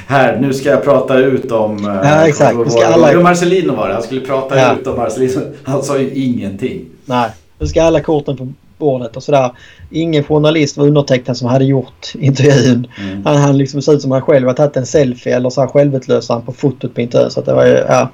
[0.07, 2.01] Här, nu ska jag prata ut om...
[2.05, 2.57] Ja, exakt.
[2.67, 3.21] Vi ska alla...
[3.21, 3.95] Marcelino var det.
[3.95, 4.75] Han skulle prata ja.
[4.75, 5.41] ut om Marcelino.
[5.63, 6.85] Han sa ju ingenting.
[7.05, 9.51] Nej, nu ska alla korten på bordet och sådär.
[9.91, 12.87] Ingen journalist var undertecknad som hade gjort intervjun.
[13.01, 13.25] Mm.
[13.25, 15.69] Han, han liksom såg ut som han själv hade tagit en selfie eller så här
[15.69, 17.31] självutlösaren på fotot på intervjun.
[17.31, 18.11] Så det var ju, ja.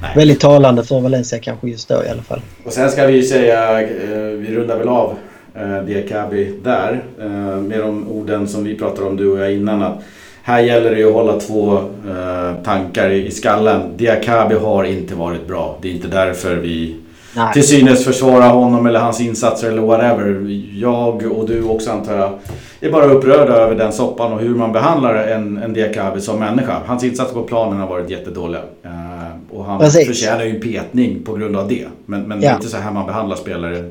[0.00, 0.10] Nej.
[0.16, 2.40] Väldigt talande för Valencia kanske just då i alla fall.
[2.64, 5.14] Och sen ska vi säga, eh, vi rundar väl av
[5.54, 7.04] eh, Diakabi där.
[7.20, 9.82] Eh, med de orden som vi pratade om du och jag innan.
[9.82, 10.02] Att
[10.42, 11.80] här gäller det att hålla två
[12.64, 13.96] tankar i skallen.
[13.96, 15.78] Diakabi har inte varit bra.
[15.82, 16.96] Det är inte därför vi
[17.36, 17.52] Nej.
[17.52, 20.46] till synes försvara honom eller hans insatser eller whatever.
[20.74, 22.38] Jag och du också antar jag
[22.80, 26.80] är bara upprörda över den soppan och hur man behandlar en, en Diakabi som människa.
[26.86, 28.60] Hans insatser på planen har varit jättedåliga.
[28.84, 30.06] Uh, och han Precis.
[30.06, 31.86] förtjänar ju en petning på grund av det.
[32.06, 32.48] Men, men ja.
[32.48, 33.90] det är inte så här man behandlar spelare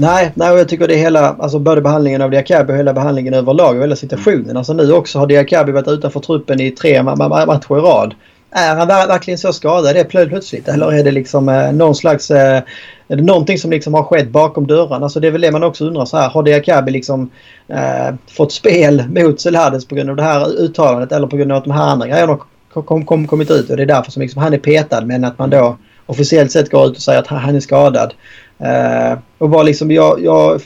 [0.00, 3.34] Nej, nej jag tycker det är hela, alltså både behandlingen av Diakabi och hela behandlingen
[3.34, 4.56] överlag och hela situationen.
[4.56, 8.14] Alltså nu också har Diakabi varit utanför truppen i tre matcher i rad.
[8.50, 10.68] Är han verkligen så skadad det plötsligt?
[10.68, 12.30] Eller är det liksom eh, någon slags...
[12.30, 12.62] Eh,
[13.08, 15.04] är det någonting som liksom har skett bakom dörrarna?
[15.04, 16.28] Alltså det är väl det man också undrar så här.
[16.28, 17.30] Har Diakabi liksom
[17.68, 21.58] eh, fått spel mot Selhades på grund av det här uttalandet eller på grund av
[21.58, 22.38] att de här andra grejerna
[22.72, 23.70] har kom, kom, kommit ut?
[23.70, 26.70] Och det är därför som liksom han är petad men att man då officiellt sett
[26.70, 28.14] går ut och säger att han är skadad.
[28.58, 30.60] Eh, och bara liksom jag, jag,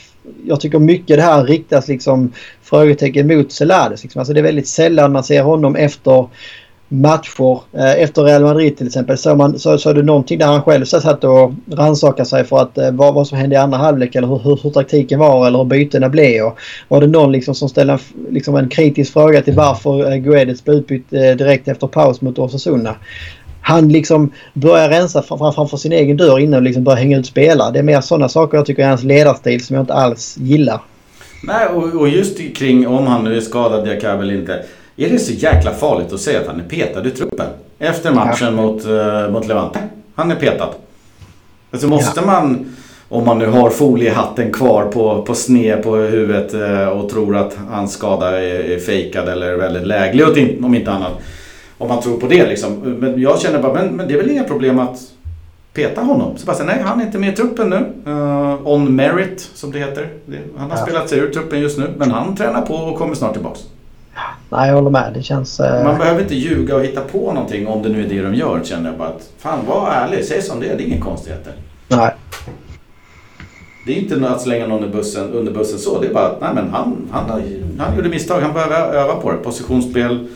[0.45, 4.03] jag tycker mycket det här riktas liksom frågetecken mot Selades.
[4.03, 4.19] Liksom.
[4.19, 6.27] Alltså det är väldigt sällan man ser honom efter
[6.93, 7.59] matcher.
[7.73, 10.61] Eh, efter Real Madrid till exempel Såg man, så, så är det någonting där han
[10.61, 14.15] själv satt och rannsakade sig för att, eh, vad, vad som hände i andra halvlek
[14.15, 16.43] eller hur, hur, hur taktiken var eller hur bytena blev.
[16.43, 20.17] Och var det någon liksom som ställde en, liksom en kritisk fråga till varför eh,
[20.17, 22.95] Guedes blev utbytt direkt efter paus mot Osasuna.
[23.61, 27.71] Han liksom börjar rensa framför sin egen dörr innan och liksom börjar hänga ut spelare.
[27.71, 30.81] Det är mer sådana saker jag tycker är hans ledarstil som jag inte alls gillar.
[31.43, 34.63] Nej, och, och just kring om han nu är skadad, jag kan väl inte.
[34.95, 37.45] Är det så jäkla farligt att säga att han är petad i truppen?
[37.79, 38.51] Efter matchen ja.
[38.51, 39.79] mot, uh, mot Levante.
[40.15, 40.69] Han är petad.
[41.71, 42.25] Alltså måste ja.
[42.25, 42.75] man,
[43.09, 47.57] om man nu har foliehatten kvar på, på sned på huvudet uh, och tror att
[47.69, 50.25] hans skada är, är fejkad eller väldigt läglig
[50.63, 51.11] om inte annat.
[51.77, 52.73] Om man tror på det liksom.
[52.99, 54.99] Men jag känner bara, men, men det är väl inga problem att
[55.73, 56.37] peta honom.
[56.37, 58.11] Så bara nej han är inte med i truppen nu.
[58.11, 60.09] Uh, on merit som det heter.
[60.57, 60.83] Han har ja.
[60.83, 63.59] spelat sig ur truppen just nu men han tränar på och kommer snart tillbaks.
[64.49, 65.11] Nej, jag håller med.
[65.13, 65.59] Det känns...
[65.59, 65.83] Uh...
[65.83, 68.61] Man behöver inte ljuga och hitta på någonting om det nu är det de gör
[68.63, 70.77] känner jag bara att fan var ärlig, säg som det är.
[70.77, 71.53] Det är inga konstigheter.
[71.87, 72.11] Nej.
[73.85, 76.01] Det är inte att slänga någon under bussen, under bussen så.
[76.01, 77.41] Det är bara att nej, men han, han,
[77.79, 78.41] han gjorde misstag.
[78.41, 79.37] Han behöver öva på det.
[79.37, 80.27] Positionsspel,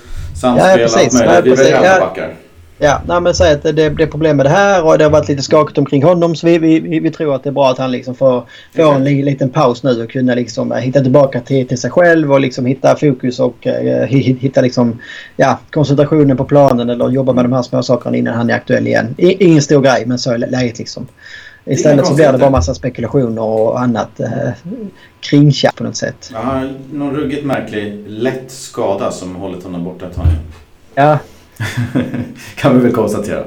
[0.41, 1.45] samspel, ja, allt möjligt.
[1.45, 2.33] Vi väljer andra backar.
[2.79, 5.11] Ja, nej, men säg att det, det är problem med det här och det har
[5.11, 7.77] varit lite skakigt omkring honom så vi, vi, vi tror att det är bra att
[7.77, 8.43] han liksom får,
[8.75, 12.31] får en liten paus nu och kunna liksom eh, hitta tillbaka till, till sig själv
[12.31, 14.99] och liksom hitta fokus och uh, hitta liksom,
[15.35, 18.87] ja, koncentrationen på planen eller jobba med de här små sakerna innan han är aktuell
[18.87, 19.15] igen.
[19.17, 21.07] I, ingen stor grej men så är läget liksom.
[21.65, 24.49] Istället så blir det bara massa spekulationer och annat eh,
[25.19, 26.31] kringtjack på något sätt.
[26.33, 26.63] Ja,
[26.93, 30.25] någon ruggigt märklig lätt skada som hållit honom borta ett tag.
[30.95, 31.17] Ja,
[32.55, 33.43] kan vi väl konstatera.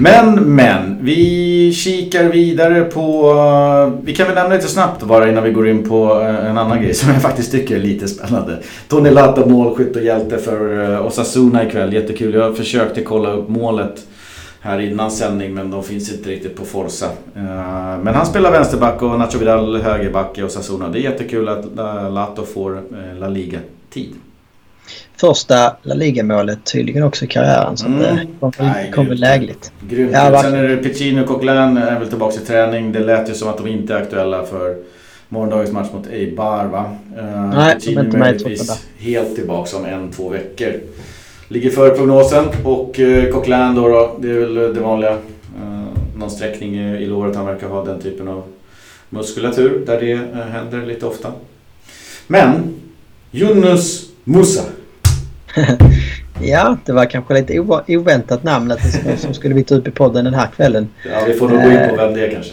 [0.00, 0.98] Men, men.
[1.00, 3.30] Vi kikar vidare på...
[3.30, 6.58] Eh, vi kan väl nämna lite snabbt bara innan vi går in på eh, en
[6.58, 8.58] annan grej som jag faktiskt tycker är lite spännande.
[8.88, 11.92] Tony Latta, målskytt och hjälte för eh, Osasuna ikväll.
[11.92, 12.34] Jättekul.
[12.34, 14.06] Jag försökte kolla upp målet
[14.60, 17.06] här innan sändning men de finns inte riktigt på Forza.
[18.02, 20.88] Men han spelar vänsterback och Nacho Vidal högerback i Osasuna.
[20.88, 21.64] Det är jättekul att
[22.12, 22.82] Lato får
[23.20, 24.14] La Liga-tid
[25.20, 27.76] första La Liga-målet tydligen också i karriären.
[27.76, 28.00] Så mm.
[28.00, 29.72] det kommer, kommer lägligt.
[29.88, 30.12] Grymt.
[30.12, 32.92] Ja, Sen är det Piccino och Coquelin är väl tillbaka i träning.
[32.92, 34.76] Det lät ju som att de inte är aktuella för
[35.28, 36.96] morgondagens match mot Eibar va?
[37.18, 40.72] Uh, Nej, Piccino är möjligtvis helt tillbaka om en, två veckor.
[41.48, 45.12] Ligger före prognosen och uh, Coquelin då, då, det är väl det vanliga.
[45.12, 45.18] Uh,
[46.16, 47.36] någon sträckning i låret.
[47.36, 48.42] Han verkar ha den typen av
[49.08, 51.32] muskulatur där det uh, händer lite ofta.
[52.26, 52.74] Men
[53.32, 54.62] Yunus Musa
[56.42, 57.58] ja, det var kanske lite
[57.88, 58.78] oväntat namnet
[59.18, 60.88] som skulle ta upp i podden den här kvällen.
[61.10, 62.52] Ja, vi får nog gå in på vem det är kanske.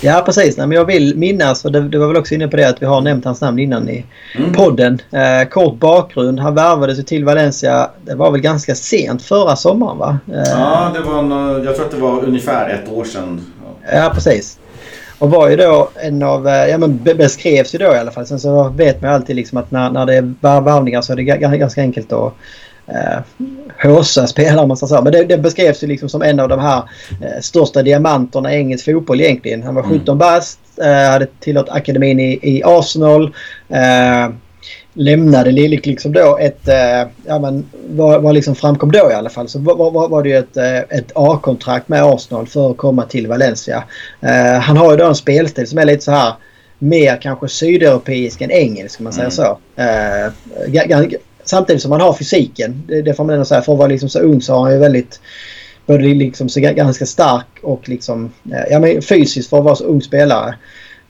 [0.00, 0.56] Ja, precis.
[0.56, 2.86] Nej, men jag vill minnas, och det, var väl också inne på det, att vi
[2.86, 4.52] har nämnt hans namn innan i mm.
[4.52, 4.98] podden.
[5.10, 6.40] Eh, kort bakgrund.
[6.40, 10.18] Han värvades till Valencia, det var väl ganska sent förra sommaren va?
[10.32, 11.30] Eh, ja, det var en,
[11.64, 13.40] jag tror att det var ungefär ett år sedan.
[13.82, 14.58] Ja, ja precis.
[15.18, 18.26] Och var ju då en av, eh, ja men beskrevs ju då i alla fall.
[18.26, 21.16] Sen så vet man ju alltid liksom att när, när det är varvningar så är
[21.16, 21.22] det
[21.56, 22.32] ganska enkelt att
[22.86, 23.18] eh,
[23.82, 25.02] håsa spelare man säga.
[25.02, 26.82] Men det, det beskrevs ju liksom som en av de här
[27.22, 29.62] eh, största diamanterna i engelsk fotboll egentligen.
[29.62, 30.18] Han var 17 mm.
[30.18, 33.24] bast, eh, hade tillhört akademin i, i Arsenal.
[33.68, 34.28] Eh,
[34.96, 39.48] lämnade liksom då ett, eh, ja men vad, vad liksom framkom då i alla fall
[39.48, 43.02] så var, var, var det ju ett, eh, ett A-kontrakt med Arsenal för att komma
[43.02, 43.84] till Valencia.
[44.20, 46.32] Eh, han har ju då en spelstil som är lite så här
[46.78, 49.30] mer kanske sydeuropeisk än engelsk om man säger mm.
[49.30, 49.58] så.
[49.76, 51.10] Eh,
[51.44, 52.82] samtidigt som han har fysiken.
[52.88, 53.62] Det, det får man ändå säga.
[53.62, 55.20] För att vara liksom så ung så har han ju väldigt
[55.86, 59.84] både liksom så ganska stark och liksom, eh, ja, men fysiskt för att vara så
[59.84, 60.54] ung spelare.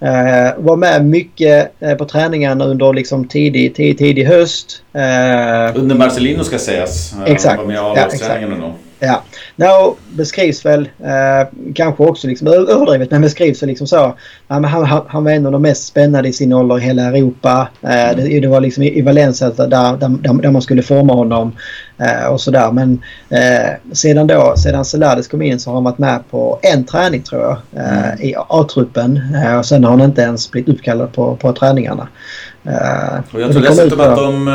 [0.03, 4.83] Uh, var med mycket uh, på träningarna under liksom tidig, tidig, tidig höst.
[4.95, 7.15] Uh, under Marcelino ska sägas.
[7.27, 7.57] Exakt.
[7.57, 8.41] Han var med i ja, exakt.
[8.99, 9.23] Ja,
[9.57, 14.15] no, beskrivs väl eh, kanske också liksom överdrivet men beskrivs väl liksom så.
[14.49, 17.69] Han, han, han var en av de mest spännande i sin ålder i hela Europa.
[17.83, 18.17] Eh, mm.
[18.17, 19.97] det, det, var liksom i, i Valencia där, där,
[20.43, 21.53] där, man skulle forma honom
[21.99, 22.73] eh, och sådär.
[22.73, 26.85] Men eh, sedan då, sedan Celades kom in så har han varit med på en
[26.85, 28.23] träning tror jag eh, mm.
[28.23, 32.09] i A-truppen eh, och sen har han inte ens blivit uppkallad på, på träningarna.
[33.33, 34.49] och jag tror dessutom att de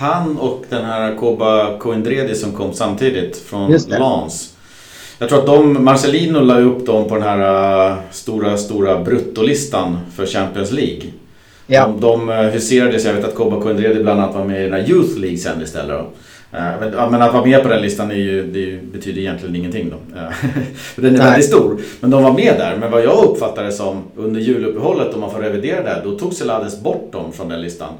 [0.00, 4.56] han och den här Koba Koindredi som kom samtidigt från Lans.
[5.18, 9.98] Jag tror att de, Marcelino la upp dem på den här uh, stora, stora bruttolistan
[10.16, 11.02] för Champions League.
[11.66, 11.86] Ja.
[11.86, 14.72] De, de uh, huserades, jag vet att Koba Koindredi bland annat var med i den
[14.72, 15.98] här Youth League sen istället.
[15.98, 16.02] Då.
[16.58, 19.96] Uh, men, att vara med på den listan är ju, det betyder egentligen ingenting då.
[20.96, 21.26] den är Nej.
[21.26, 21.80] väldigt stor.
[22.00, 22.76] Men de var med där.
[22.76, 26.34] Men vad jag uppfattar det som under juluppehållet, om man får revidera det, då tog
[26.34, 27.92] Celades bort dem från den listan.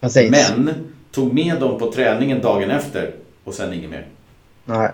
[0.00, 0.30] Precis.
[0.30, 0.70] Men
[1.12, 3.10] tog med dem på träningen dagen efter
[3.44, 4.06] och sen inget mer.
[4.64, 4.90] Nej.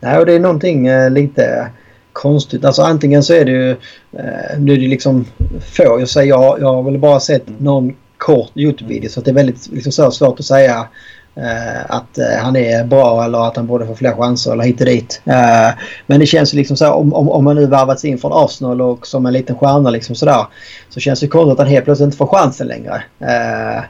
[0.00, 1.70] Nej, och det är någonting eh, lite
[2.12, 2.64] konstigt.
[2.64, 3.70] Alltså antingen så är det ju...
[4.12, 5.24] Eh, nu är det liksom
[5.60, 6.00] få.
[6.00, 9.68] Jag säger jag, jag har väl bara sett någon kort Youtube-video så det är väldigt
[9.72, 10.88] liksom, så svårt att säga
[11.34, 14.80] eh, att eh, han är bra eller att han borde få fler chanser eller hit
[14.80, 15.22] och dit.
[15.24, 15.70] Eh,
[16.06, 18.80] men det känns ju liksom så om, om, om man nu värvats in från Arsenal
[18.80, 20.46] och som en liten stjärna liksom sådär.
[20.88, 23.02] Så känns det konstigt att han helt plötsligt inte får chansen längre.
[23.20, 23.82] Eh,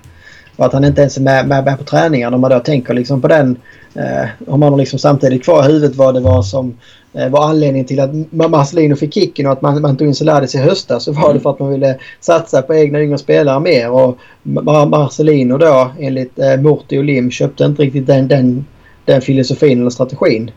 [0.61, 2.35] Eh, och att han inte ens är med, med, med på träningarna.
[2.35, 3.57] Om man då tänker liksom på den.
[3.95, 6.77] Eh, om man har liksom samtidigt kvar i huvudet vad det var som
[7.15, 10.55] eh, var anledningen till att Marcelino fick kicken och att man, man tog in Solades
[10.55, 11.05] i höstas.
[11.05, 11.43] Så var det mm.
[11.43, 13.91] för att man ville satsa på egna yngre spelare mer.
[13.91, 14.19] Och
[14.89, 18.65] Marcelino då enligt eh, Morty och Lim köpte inte riktigt den, den,
[19.05, 20.51] den filosofin eller strategin.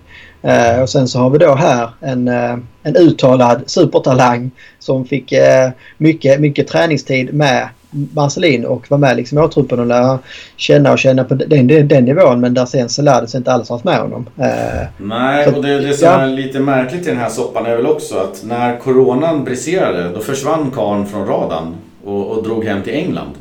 [0.45, 5.33] Uh, och sen så har vi då här en, uh, en uttalad supertalang som fick
[5.33, 7.67] uh, mycket, mycket träningstid med
[8.13, 10.19] Marcelin och var med liksom i åtruppen och lära
[10.55, 13.83] känna och känna på den, den, den nivån men där sen Celades inte alls varit
[13.83, 14.25] med honom.
[14.37, 16.21] Eh, Nej, så, och det, det som ja.
[16.21, 20.19] är lite märkligt i den här soppan är väl också att när coronan briserade då
[20.19, 23.31] försvann karn från radarn och, och drog hem till England.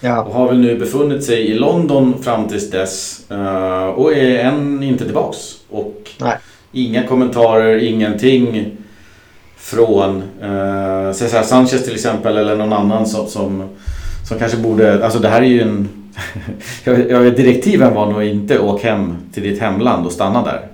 [0.00, 0.22] Ja.
[0.22, 4.82] Och har väl nu befunnit sig i London fram tills dess uh, och är än
[4.82, 5.38] inte tillbaks.
[5.70, 6.36] Och Nej.
[6.72, 8.76] inga kommentarer, ingenting
[9.56, 13.68] från uh, Cesar Sanchez till exempel eller någon annan som, som
[14.28, 15.88] som kanske borde, alltså det här är ju en...
[16.84, 20.66] jag vet, direktiven var nog inte åk hem till ditt hemland och stanna där.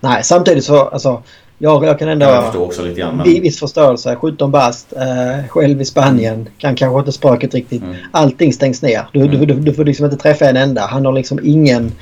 [0.00, 1.22] Nej, samtidigt så, alltså
[1.58, 2.26] jag, jag kan ändå...
[2.26, 3.16] Jag förstår också lite grann.
[3.16, 3.24] Men...
[3.24, 4.16] Viss förståelse.
[4.16, 6.48] 17 bast, eh, själv i Spanien.
[6.58, 7.82] Kan kanske inte språket riktigt.
[7.82, 7.94] Mm.
[8.10, 9.06] Allting stängs ner.
[9.12, 9.30] Du, mm.
[9.30, 10.86] du, du, du, får liksom inte träffa en enda.
[10.86, 11.92] Han har liksom ingen...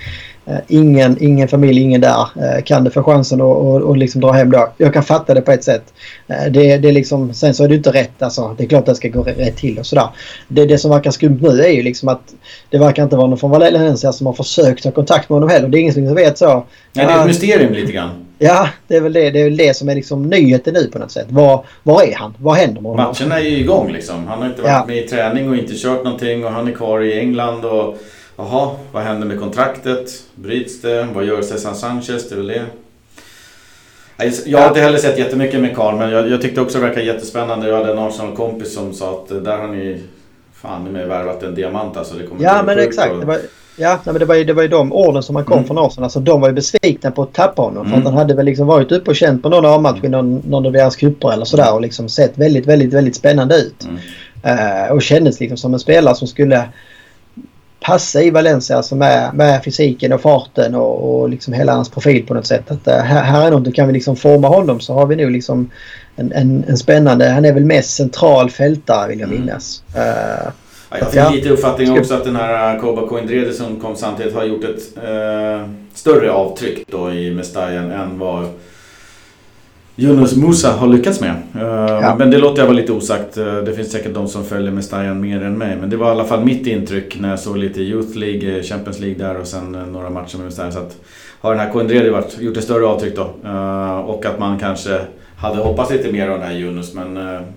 [0.46, 2.20] Eh, ingen, ingen familj, ingen där.
[2.20, 4.72] Eh, kan det få chansen att och, och liksom dra hem då.
[4.76, 5.92] Jag kan fatta det på ett sätt.
[6.26, 8.22] Eh, det, det är liksom, sen så är det inte rätt.
[8.22, 10.08] Alltså, det är klart att det ska gå rätt till och sådär.
[10.48, 12.34] Det, det som verkar skumt nu är ju liksom att
[12.70, 15.68] det verkar inte vara någon från Valencia som har försökt ta kontakt med honom heller.
[15.68, 16.44] Det är ingen som vet så.
[16.44, 18.10] Ja, det är ett mysterium lite grann.
[18.38, 20.98] Ja, det är väl det, det, är väl det som är liksom nyheten nu på
[20.98, 21.26] något sätt.
[21.28, 22.34] Var, var är han?
[22.38, 23.14] Vad händer med honom?
[23.18, 24.26] Matcherna är ju igång liksom.
[24.26, 24.84] Han har inte varit ja.
[24.86, 27.98] med i träning och inte kört någonting och han är kvar i England och
[28.42, 30.22] Jaha, vad händer med kontraktet?
[30.34, 31.08] Bryts det?
[31.14, 32.28] Vad gör Cesar Sanchez?
[32.28, 32.64] Det är väl det.
[34.46, 37.06] Jag har inte heller sett jättemycket med Karl, men jag, jag tyckte också det verkade
[37.06, 37.68] jättespännande.
[37.68, 40.02] Jag hade en Arsenal-kompis som sa att eh, där har ni
[40.54, 42.14] fan med värvat en diamant alltså.
[42.14, 43.12] Det kommer ja, men exakt.
[43.12, 43.20] Och...
[43.20, 43.38] Det var,
[43.76, 45.66] ja, men det var, ju, det var ju de orden som man kom mm.
[45.66, 46.04] från Arsenal.
[46.04, 47.86] Alltså, de var ju besvikna på att tappa honom.
[47.86, 47.90] Mm.
[47.92, 50.36] För att han hade väl liksom varit uppe och känt på någon A-match i någon,
[50.36, 53.84] någon av deras cuper eller sådär och liksom sett väldigt, väldigt, väldigt spännande ut.
[53.84, 53.98] Mm.
[54.44, 56.68] Uh, och kändes liksom som en spelare som skulle
[57.84, 62.26] passa i Valencia alltså med, med fysiken och farten och, och liksom hela hans profil
[62.26, 62.70] på något sätt.
[62.70, 65.30] Att, uh, här, här är något, kan vi liksom forma honom så har vi nu
[65.30, 65.70] liksom
[66.16, 69.40] en, en, en spännande, han är väl mest central fältare vill jag mm.
[69.40, 69.82] minnas.
[69.96, 70.52] Uh,
[70.98, 71.30] jag fick ja.
[71.30, 75.68] lite uppfattning också att den här Koba Koindrede som kom samtidigt har gjort ett uh,
[75.94, 78.48] större avtryck då i Mestajan än vad
[79.96, 81.34] Yunus Musa har lyckats med.
[81.56, 82.14] Uh, ja.
[82.18, 83.38] Men det låter jag vara lite osagt.
[83.38, 85.76] Uh, det finns säkert de som följer Mestajan mer än mig.
[85.76, 88.62] Men det var i alla fall mitt intryck när jag såg lite Youth League, eh,
[88.62, 90.72] Champions League där och sen några matcher med Mestajan.
[90.72, 90.96] Så att
[91.40, 93.22] har den här Koendredi gjort ett större avtryck då.
[94.06, 95.00] Och att man kanske
[95.36, 96.94] hade hoppats lite mer av den här Yunus.
[96.94, 97.16] Men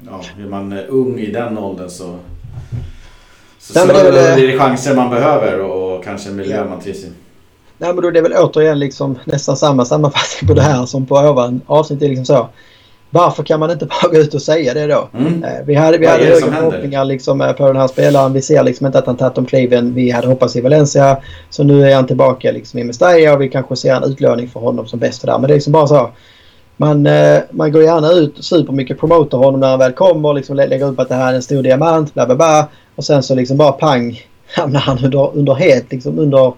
[0.10, 2.16] ja, är man ung i den åldern så...
[3.60, 6.66] Så, Nej, så det, är det chanser man behöver och, och kanske en miljö ja.
[6.70, 7.12] man trivs i.
[7.78, 11.06] Nej men då är det väl återigen liksom nästan samma sammanfattning på det här som
[11.06, 12.02] på ovan avsnitt.
[12.02, 12.50] är liksom så.
[13.10, 15.10] Varför kan man inte bara gå ut och säga det då?
[15.18, 15.44] Mm.
[15.44, 18.34] Eh, vi hade, vi hade höga förhoppningar liksom eh, på den här spelaren.
[18.34, 21.18] Vi ser liksom inte att han tagit de kliven vi hade hoppats i Valencia.
[21.50, 24.60] Så nu är han tillbaka liksom i Mestalla och vi kanske ser en utlåning för
[24.60, 25.40] honom som bäst där.
[25.40, 26.10] Men det är liksom bara så.
[26.78, 30.34] Man, eh, man går gärna ut supermycket promotar honom när han väl kommer.
[30.34, 32.14] Liksom lägger upp att det här är en stor diamant.
[32.14, 32.68] Bla bla bla.
[32.96, 34.22] Och sen så liksom bara pang
[34.56, 36.54] hamnar han under, under helt liksom under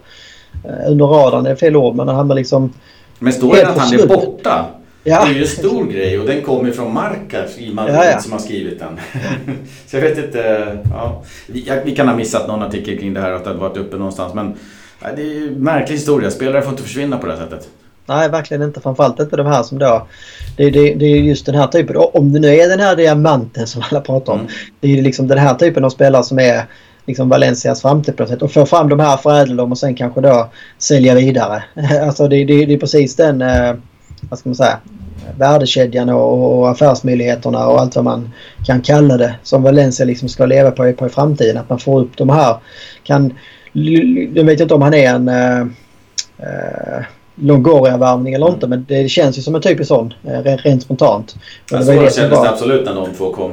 [0.88, 2.72] under radarn, det är fel ord, men han hamnar liksom
[3.18, 4.66] Men står det att han är borta?
[5.04, 5.24] Ja.
[5.24, 8.20] Det är ju en stor grej och den kommer från Markas i Madrid ja, ja.
[8.20, 9.00] som har skrivit den.
[9.86, 10.78] så jag vet inte.
[10.90, 11.22] Ja.
[11.46, 13.96] Vi, vi, kan ha missat någon artikel kring det här att det har varit uppe
[13.96, 14.34] någonstans.
[14.34, 14.54] Men
[15.16, 16.30] det är en märklig historia.
[16.30, 17.68] Spelare får inte försvinna på det här sättet.
[18.06, 18.80] Nej, verkligen inte.
[18.80, 20.06] Framförallt inte de här som då...
[20.56, 21.96] Det, det, det är just den här typen.
[21.96, 24.38] Om det nu är den här diamanten som alla pratar om.
[24.38, 24.52] Mm.
[24.80, 26.62] Det är liksom den här typen av spelare som är
[27.08, 28.42] liksom Valencias framtid på sätt.
[28.42, 31.62] Och få fram de här, förädla dem och sen kanske då sälja vidare.
[32.06, 33.42] alltså det, det, det är precis den...
[33.42, 33.74] Eh,
[34.30, 34.78] vad ska man säga?
[35.36, 38.30] värdekedjan och, och affärsmöjligheterna och allt vad man
[38.66, 41.56] kan kalla det som Valencia liksom ska leva på, på i framtiden.
[41.56, 42.56] Att man får upp de här.
[43.02, 43.34] Kan,
[44.34, 45.60] jag vet inte om han är en äh,
[46.38, 51.36] äh, Longoria-värvning eller inte men det känns ju som en typisk sån äh, rent spontant.
[51.70, 53.52] Men det, var det kändes det absolut när de två kom.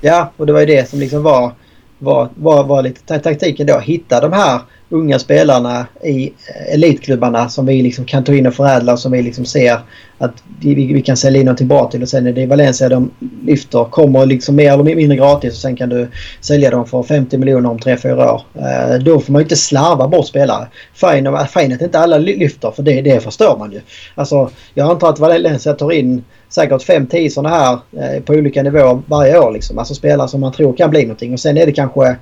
[0.00, 1.52] Ja och det var ju det som liksom var,
[1.98, 3.78] var, var, var lite taktiken då.
[3.78, 8.54] Hitta de här unga spelarna i eh, elitklubbarna som vi liksom kan ta in och
[8.54, 9.80] förädla och som vi liksom ser
[10.18, 13.10] att vi, vi kan sälja in någonting bra till och sen är det Valencia de
[13.42, 16.08] lyfter, kommer liksom mer eller mindre gratis och sen kan du
[16.40, 18.42] sälja dem för 50 miljoner om 3-4 år.
[18.54, 20.66] Eh, då får man ju inte slarva bort spelare.
[20.94, 21.26] Fine
[21.72, 23.80] att inte alla lyfter för det, det förstår man ju.
[24.14, 29.02] Alltså jag antar att Valencia tar in säkert 5-10 sådana här eh, på olika nivåer
[29.06, 29.78] varje år liksom.
[29.78, 32.16] Alltså spelare som man tror kan bli någonting och sen är det kanske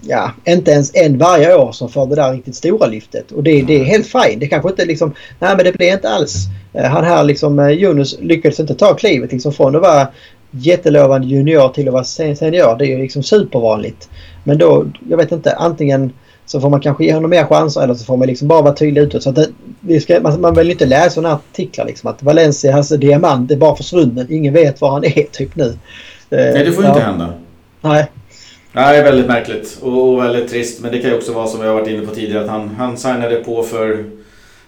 [0.00, 3.32] ja, inte ens en varje år som får det där riktigt stora lyftet.
[3.32, 4.40] Och det, det är helt fint.
[4.40, 5.14] Det kanske inte liksom...
[5.38, 6.36] Nej men det blir inte alls...
[6.72, 10.08] Eh, han här liksom, eh, Jonas lyckades inte ta klivet liksom från att vara
[10.50, 12.78] jättelovande junior till att vara senior.
[12.78, 14.08] Det är ju liksom supervanligt.
[14.44, 16.12] Men då, jag vet inte, antingen
[16.46, 18.74] så får man kanske ge honom mer chanser eller så får man liksom bara vara
[18.74, 19.22] tydlig utåt.
[19.22, 19.48] Så att det,
[19.80, 23.56] vi ska, man, man vill inte läsa sådana artiklar liksom att Valencia, hans diamant är
[23.56, 24.26] bara försvunnen.
[24.30, 25.76] Ingen vet var han är typ nu.
[26.28, 26.94] Nej det får ju ja.
[26.94, 27.32] inte hända.
[27.80, 28.06] Nej.
[28.72, 30.80] Nej, det är väldigt märkligt och väldigt trist.
[30.80, 32.68] Men det kan ju också vara som vi har varit inne på tidigare att han,
[32.78, 34.04] han signade på för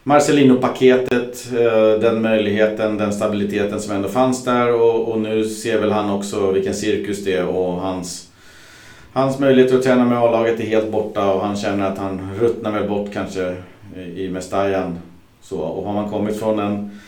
[0.02, 5.92] Marcelino-paketet, eh, den möjligheten, den stabiliteten som ändå fanns där och, och, nu ser väl
[5.92, 8.27] han också vilken cirkus det är och hans,
[9.18, 12.72] hans möjligheter att träna med A-laget är helt borta och han känner att han ruttnar
[12.72, 13.57] väl bort kanske
[14.14, 14.98] i Mestajan.
[15.42, 17.00] Så, och har man kommit från en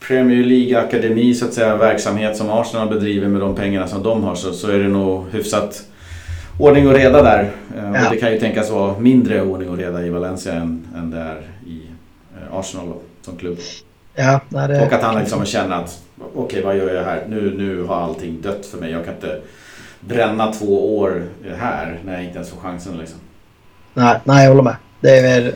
[0.00, 4.34] Premier League-akademi, så att säga, verksamhet som Arsenal bedriver med de pengarna som de har
[4.34, 5.84] så, så är det nog hyfsat
[6.58, 7.50] ordning och reda där.
[7.76, 8.06] Eh, ja.
[8.06, 11.18] Och det kan ju tänkas vara mindre ordning och reda i Valencia än, än det
[11.18, 11.80] är i
[12.36, 13.58] eh, Arsenal då, som klubb.
[14.14, 14.86] Ja, det...
[14.86, 17.24] Och att han liksom känner att okej okay, vad gör jag här?
[17.28, 18.90] Nu, nu har allting dött för mig.
[18.90, 19.40] Jag kan inte
[20.06, 21.22] bränna två år
[21.58, 22.96] här när jag inte ens får chansen.
[22.98, 23.18] Liksom.
[23.94, 24.76] Nej, nej, jag håller med.
[25.00, 25.52] Det är väl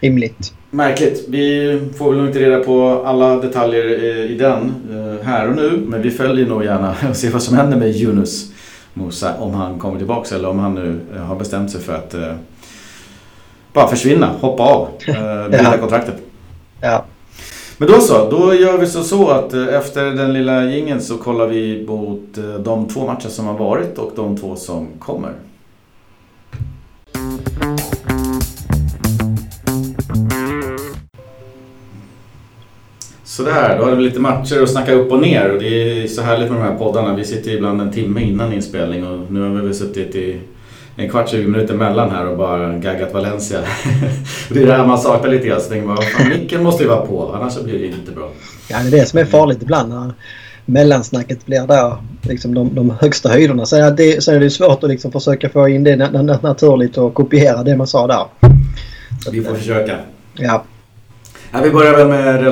[0.00, 0.54] rimligt.
[0.70, 1.24] Märkligt.
[1.28, 3.84] Vi får väl inte reda på alla detaljer
[4.30, 5.84] i den eh, här och nu.
[5.86, 8.52] Men vi följer nog gärna och ser vad som händer med Yunus.
[8.94, 12.14] Musa om han kommer tillbaka eller om han nu eh, har bestämt sig för att
[12.14, 12.34] eh,
[13.72, 15.78] bara försvinna, hoppa av, bryta ja.
[15.78, 16.16] kontraktet.
[16.80, 17.04] Ja.
[17.82, 21.16] Men då så, då gör vi så, så att eh, efter den lilla gingen så
[21.16, 25.32] kollar vi mot eh, de två matcher som har varit och de två som kommer.
[33.24, 36.22] Sådär, då hade vi lite matcher att snacka upp och ner och det är så
[36.22, 37.16] härligt med de här poddarna.
[37.16, 40.40] Vi sitter ibland en timme innan inspelning och nu har vi väl suttit i
[40.96, 43.58] en kvart, 20 minuter mellan här och bara gaggat Valencia.
[44.48, 45.60] det är det här man saknar lite grann.
[45.60, 48.30] Så tänker man, fan, micken måste ju vara på annars blir det inte bra.
[48.68, 50.12] Ja, det är det som är farligt ibland när
[50.64, 53.66] mellansnacket blir där liksom de, de högsta höjderna.
[53.66, 55.96] Så är det, så är det svårt att liksom försöka få in det
[56.42, 58.24] naturligt och kopiera det man sa där.
[59.30, 59.96] Vi får försöka.
[60.34, 60.64] Ja.
[61.52, 62.42] Ja, vi börjar väl med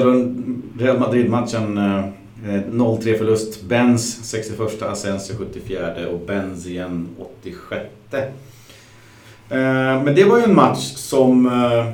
[0.79, 1.79] Real Madrid-matchen.
[2.47, 3.63] Eh, 0-3 förlust.
[3.63, 7.09] Benz 61, Asensio 74 och Benzien
[7.43, 7.85] 86.
[8.13, 8.29] Eh,
[10.05, 11.87] men det var ju en match som eh,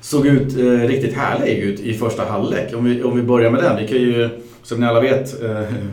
[0.00, 0.56] såg ut
[0.88, 2.74] riktigt härlig ut i första halvlek.
[2.74, 3.76] Om vi, om vi börjar med den.
[3.76, 4.28] Vi kan ju,
[4.62, 5.34] som ni alla vet,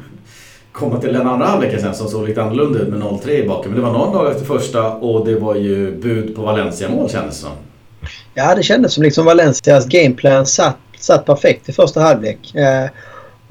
[0.71, 3.71] komma till den andra halvleken sen som såg lite annorlunda ut med 0-3 i baken.
[3.71, 7.35] Men det var någon dag efter första och det var ju bud på Valencia-mål kändes
[7.35, 7.55] det som.
[8.33, 12.55] Ja, det kändes som liksom Valencias gameplan satt, satt perfekt i första halvlek.
[12.55, 12.89] Eh,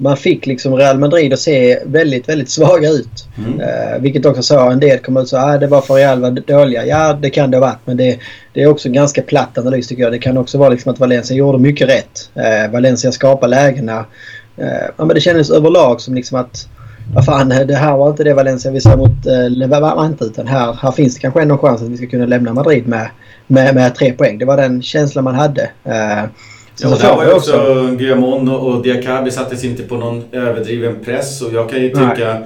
[0.01, 3.27] man fick liksom Real Madrid att se väldigt, väldigt svaga ut.
[3.37, 3.61] Mm.
[3.61, 5.93] Eh, vilket också sa en del kom ut och sa att ah, det var för
[5.93, 6.85] Real var dåliga.
[6.85, 7.79] Ja, det kan det ha varit.
[7.85, 8.19] Men det,
[8.53, 10.11] det är också en ganska platt analys tycker jag.
[10.11, 12.29] Det kan också vara liksom att Valencia gjorde mycket rätt.
[12.35, 14.05] Eh, Valencia skapade lägena.
[14.57, 16.67] Eh, ja, men det kändes överlag som liksom att
[17.13, 20.73] vad fan, det här var inte det Valencia vi såg mot eh, Levante utan här,
[20.73, 23.09] här finns det kanske ändå en chans att vi ska kunna lämna Madrid med,
[23.47, 24.37] med, med tre poäng.
[24.37, 25.69] Det var den känslan man hade.
[25.83, 26.23] Eh,
[26.81, 31.53] ja, där var ju också, Guillamon och Diakabi sattes inte på någon överdriven press och
[31.53, 32.39] jag kan ju tycka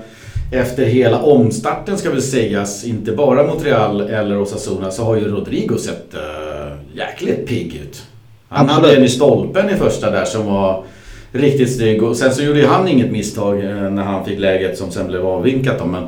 [0.51, 0.61] Nej.
[0.61, 5.27] efter hela omstarten ska väl sägas, inte bara mot Real eller Osasuna, så har ju
[5.27, 8.03] Rodrigo sett uh, jäkligt pigg ut.
[8.49, 8.85] Han Absolut.
[8.85, 10.83] hade en i stolpen i första där som var
[11.31, 12.03] riktigt snygg.
[12.03, 15.25] Och sen så gjorde han inget misstag eh, när han fick läget som sen blev
[15.25, 15.87] avvinkat.
[15.87, 16.07] Men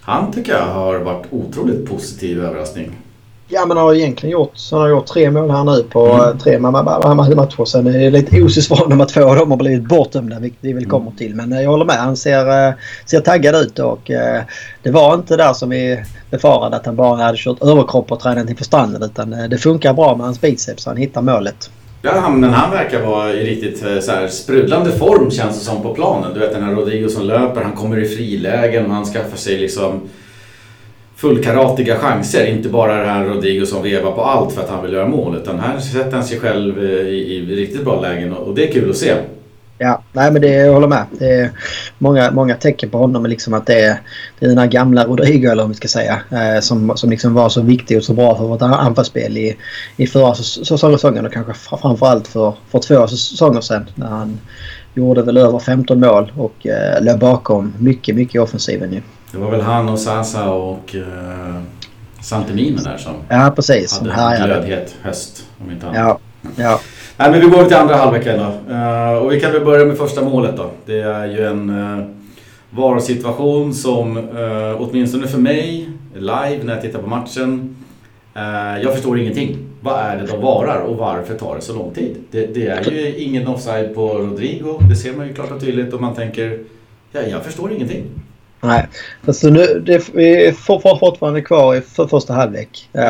[0.00, 2.90] han tycker jag har varit otroligt positiv överraskning.
[3.54, 6.12] Ja men han har egentligen gjort, så han har gjort tre mål här nu på
[6.12, 6.38] mm.
[6.38, 7.64] tre matcher.
[7.64, 10.72] Sen är det lite osis för att två av dem har blivit bortdömda vilket vi
[10.72, 11.16] väl kommer mm.
[11.16, 11.34] till.
[11.34, 11.96] Men jag håller med.
[11.96, 12.74] Han ser, eh,
[13.06, 14.42] ser taggad ut och eh,
[14.82, 18.50] det var inte där som vi befarade att han bara hade kört överkropp och tränat
[18.50, 19.02] inför stranden.
[19.02, 20.86] Utan det funkar bra med hans biceps.
[20.86, 21.70] Han hittar målet.
[22.02, 25.82] Ja, men han verkar vara i riktigt eh, så här, sprudlande form känns det som
[25.82, 26.34] på planen.
[26.34, 29.58] Du vet den här Rodrigo som löper, han kommer i frilägen och han skaffar sig
[29.58, 30.00] liksom
[31.22, 32.46] fullkaratiga chanser.
[32.46, 35.36] Inte bara det här Rodrigo som vevar på allt för att han vill göra mål.
[35.36, 38.72] Utan här sätter han sig själv eh, i, i riktigt bra lägen och det är
[38.72, 39.14] kul att se.
[39.78, 41.04] Ja, nej men det, jag håller med.
[41.18, 41.50] Det är
[41.98, 43.96] många, många tecken på honom liksom att det är,
[44.38, 46.22] det är den här gamla Rodrigo eller vad vi ska säga.
[46.30, 49.56] Eh, som som liksom var så viktig och så bra för vårt anfallsspel i,
[49.96, 53.84] i förra säsongen och kanske framförallt för, för två säsonger sedan.
[53.94, 54.38] När han
[54.94, 59.00] gjorde väl över 15 mål och eh, låg bakom mycket, mycket i offensiven ju.
[59.32, 61.62] Det var väl han och Sasa och eh,
[62.22, 63.98] Santemino där som ja, precis.
[63.98, 65.46] hade en glödhet höst.
[65.64, 65.98] Om inte annat.
[65.98, 66.18] Ja,
[66.56, 66.80] ja.
[67.16, 68.74] Nej, men vi går till andra halvleken då.
[68.74, 70.70] Uh, och vi kan väl börja med första målet då.
[70.86, 72.04] Det är ju en uh,
[72.70, 77.76] VAR-situation som uh, åtminstone för mig, live när jag tittar på matchen,
[78.36, 79.58] uh, jag förstår ingenting.
[79.80, 82.16] Vad är det de varar och varför tar det så lång tid?
[82.30, 85.92] Det, det, är ju ingen offside på Rodrigo, det ser man ju klart och tydligt
[85.92, 86.58] och man tänker,
[87.12, 88.04] ja, jag förstår ingenting.
[88.64, 88.88] Nej,
[89.26, 92.88] alltså nu, det, vi är fortfarande kvar i för första halvlek.
[92.92, 93.02] Ja.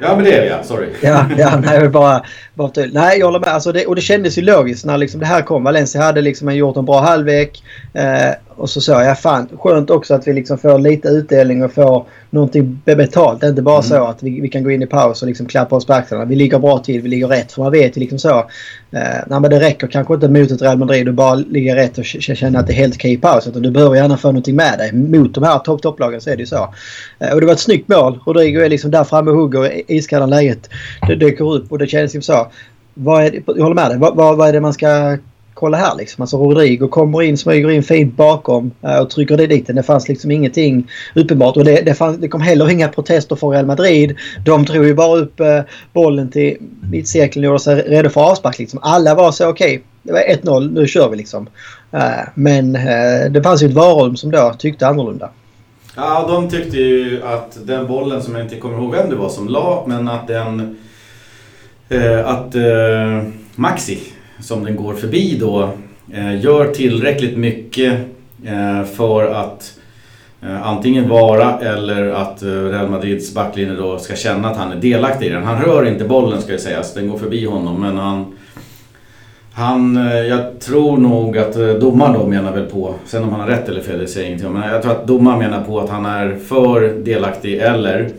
[0.00, 0.62] ja, men det är vi ja.
[0.62, 0.88] Sorry.
[1.02, 2.24] Ja, ja nej, bara,
[2.54, 3.48] bara Nej, jag håller med.
[3.48, 5.64] Alltså det, och det kändes ju logiskt när liksom det här kom.
[5.64, 7.62] Valencia hade liksom gjort en bra halvlek.
[7.94, 11.72] Eh, och så sa jag fan skönt också att vi liksom får lite utdelning och
[11.72, 13.40] får någonting betalt.
[13.40, 13.82] Det är inte bara mm.
[13.82, 16.24] så att vi, vi kan gå in i paus och liksom klappa oss på axlarna.
[16.24, 17.52] Vi ligger bra till, vi ligger rätt.
[17.52, 18.38] För man vet ju liksom så.
[18.38, 21.98] Eh, nej, men det räcker kanske inte mot ett Real Madrid och bara ligga rätt
[21.98, 23.46] och känna att det är helt okej i paus.
[23.46, 24.92] Utan du behöver gärna få någonting med dig.
[24.92, 26.74] Mot de här topp topplagen så är det ju så.
[27.18, 28.18] Eh, och det var ett snyggt mål.
[28.26, 30.70] Rodrigo är liksom där framme och hugger iskallar läget.
[31.08, 32.46] Det dyker upp och det känns ju så.
[32.94, 33.98] Vad är det, jag håller med dig.
[33.98, 35.18] Vad, vad, vad är det man ska
[35.62, 36.22] kolla här liksom.
[36.22, 40.08] Alltså Rodrigo kommer in, smyger in fint bakom eh, och trycker det dit Det fanns
[40.08, 44.16] liksom ingenting uppenbart och det, det, fanns, det kom heller inga protester från Real Madrid.
[44.44, 45.60] De drog ju bara upp eh,
[45.92, 46.56] bollen till
[46.90, 48.80] mittcirkeln och gjorde sig redo för avspark liksom.
[48.82, 49.66] Alla var så okej.
[49.66, 50.20] Okay, det var
[50.60, 51.48] 1-0, nu kör vi liksom.
[51.92, 52.72] Eh, men
[53.32, 55.30] det fanns ju ett varum som då tyckte annorlunda.
[55.96, 59.28] Ja, de tyckte ju att den bollen som jag inte kommer ihåg vem det var
[59.28, 60.76] som la, men att den...
[62.24, 62.54] att
[63.54, 65.70] Maxi som den går förbi då
[66.12, 67.92] eh, gör tillräckligt mycket
[68.44, 69.78] eh, för att
[70.42, 75.26] eh, antingen vara eller att Real Madrids backlinje då ska känna att han är delaktig
[75.26, 75.44] i den.
[75.44, 78.34] Han rör inte bollen ska jag säga, så den går förbi honom men han
[79.54, 79.96] han,
[80.28, 83.80] jag tror nog att domaren då menar väl på, sen om han har rätt eller
[83.80, 86.06] fel det säger jag ingenting om, men jag tror att domaren menar på att han
[86.06, 88.10] är för delaktig eller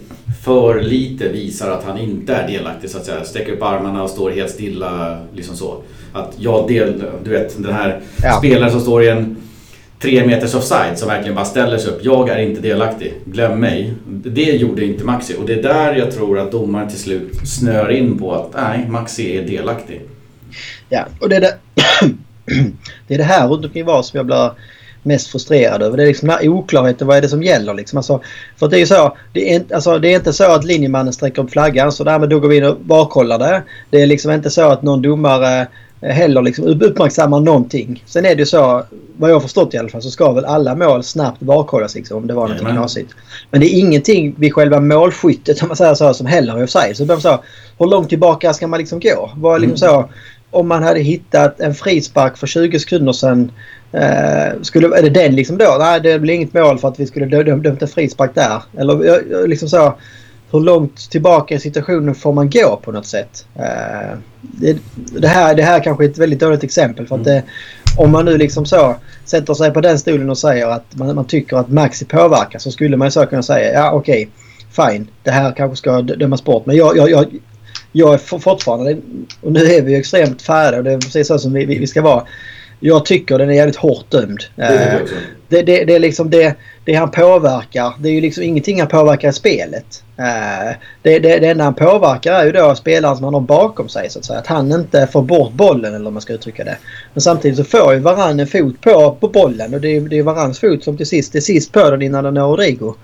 [0.43, 3.23] för lite visar att han inte är delaktig så att säga.
[3.23, 5.77] Sträcker upp armarna och står helt stilla liksom så
[6.13, 8.37] att jag del, du vet den här ja.
[8.37, 9.35] spelaren som står i en
[10.03, 11.99] tre meters offside som verkligen bara ställer sig upp.
[12.01, 13.13] Jag är inte delaktig.
[13.25, 13.93] Glöm mig.
[14.07, 17.91] Det gjorde inte Maxi och det är där jag tror att domaren till slut snör
[17.91, 20.01] in på att nej, Maxi är delaktig.
[20.89, 21.57] Ja, och det är det,
[23.07, 24.51] det, är det här runt omkring VAR som jag blir
[25.03, 25.97] mest frustrerad över.
[25.97, 27.07] Det är liksom den här oklarheten.
[27.07, 27.97] Vad är det som gäller liksom?
[27.97, 28.21] Alltså,
[28.57, 29.17] för det är ju så.
[29.33, 32.39] Det är, alltså, det är inte så att linjemannen sträcker upp flaggan så därmed då
[32.39, 33.63] går vi in och barkollar det.
[33.89, 35.67] Det är liksom inte så att någon domare
[36.03, 38.03] heller liksom uppmärksammar någonting.
[38.05, 38.83] Sen är det så,
[39.17, 42.17] vad jag har förstått i alla fall, så ska väl alla mål snabbt varkollas liksom,
[42.17, 43.11] om det var någonting knasigt.
[43.51, 46.97] Men det är ingenting vid själva målskyttet om man säger så som heller är offside.
[46.97, 47.43] Så, så
[47.79, 49.31] hur långt tillbaka ska man liksom gå?
[49.35, 50.03] Var liksom mm.
[50.03, 50.09] så,
[50.51, 53.51] om man hade hittat en frispark för 20 sekunder sedan
[53.93, 55.75] Eh, skulle, är det den liksom då?
[55.79, 58.63] Nej, det blir inget mål för att vi skulle dömt en frispark där.
[58.77, 59.95] Eller liksom så
[60.53, 63.45] hur långt tillbaka i situationen får man gå på något sätt?
[63.55, 67.07] Uh, det, det, här, det här kanske är ett väldigt dåligt exempel.
[67.07, 67.43] för att det,
[67.97, 68.95] Om man nu liksom så
[69.25, 72.71] sätter sig på den stolen och säger att man, man tycker att Maxi påverkar så
[72.71, 74.29] skulle man ju så kunna säga ja okej,
[74.73, 76.65] okay, fine, det här kanske ska dömas bort.
[76.65, 77.25] Men jag, jag, jag,
[77.91, 78.97] jag är fortfarande,
[79.41, 81.79] och nu är vi ju extremt färdiga och det är precis så som vi, vi,
[81.79, 82.23] vi ska vara.
[82.79, 84.39] Jag tycker den är jävligt hårt dömd.
[84.55, 85.01] Är
[85.53, 87.93] det, det, det, är liksom det, det han påverkar.
[87.99, 90.03] Det är ju liksom ingenting han påverkar i spelet.
[90.19, 93.89] Uh, det, det, det enda han påverkar är ju då spelaren som han har bakom
[93.89, 94.39] sig så att säga.
[94.39, 96.77] Att han inte får bort bollen eller om man ska uttrycka det.
[97.13, 100.17] Men samtidigt så får ju Varann en fot på, på bollen och det är, det
[100.17, 102.95] är Varanns fot som till sist är sist på den innan den når Rodrigo.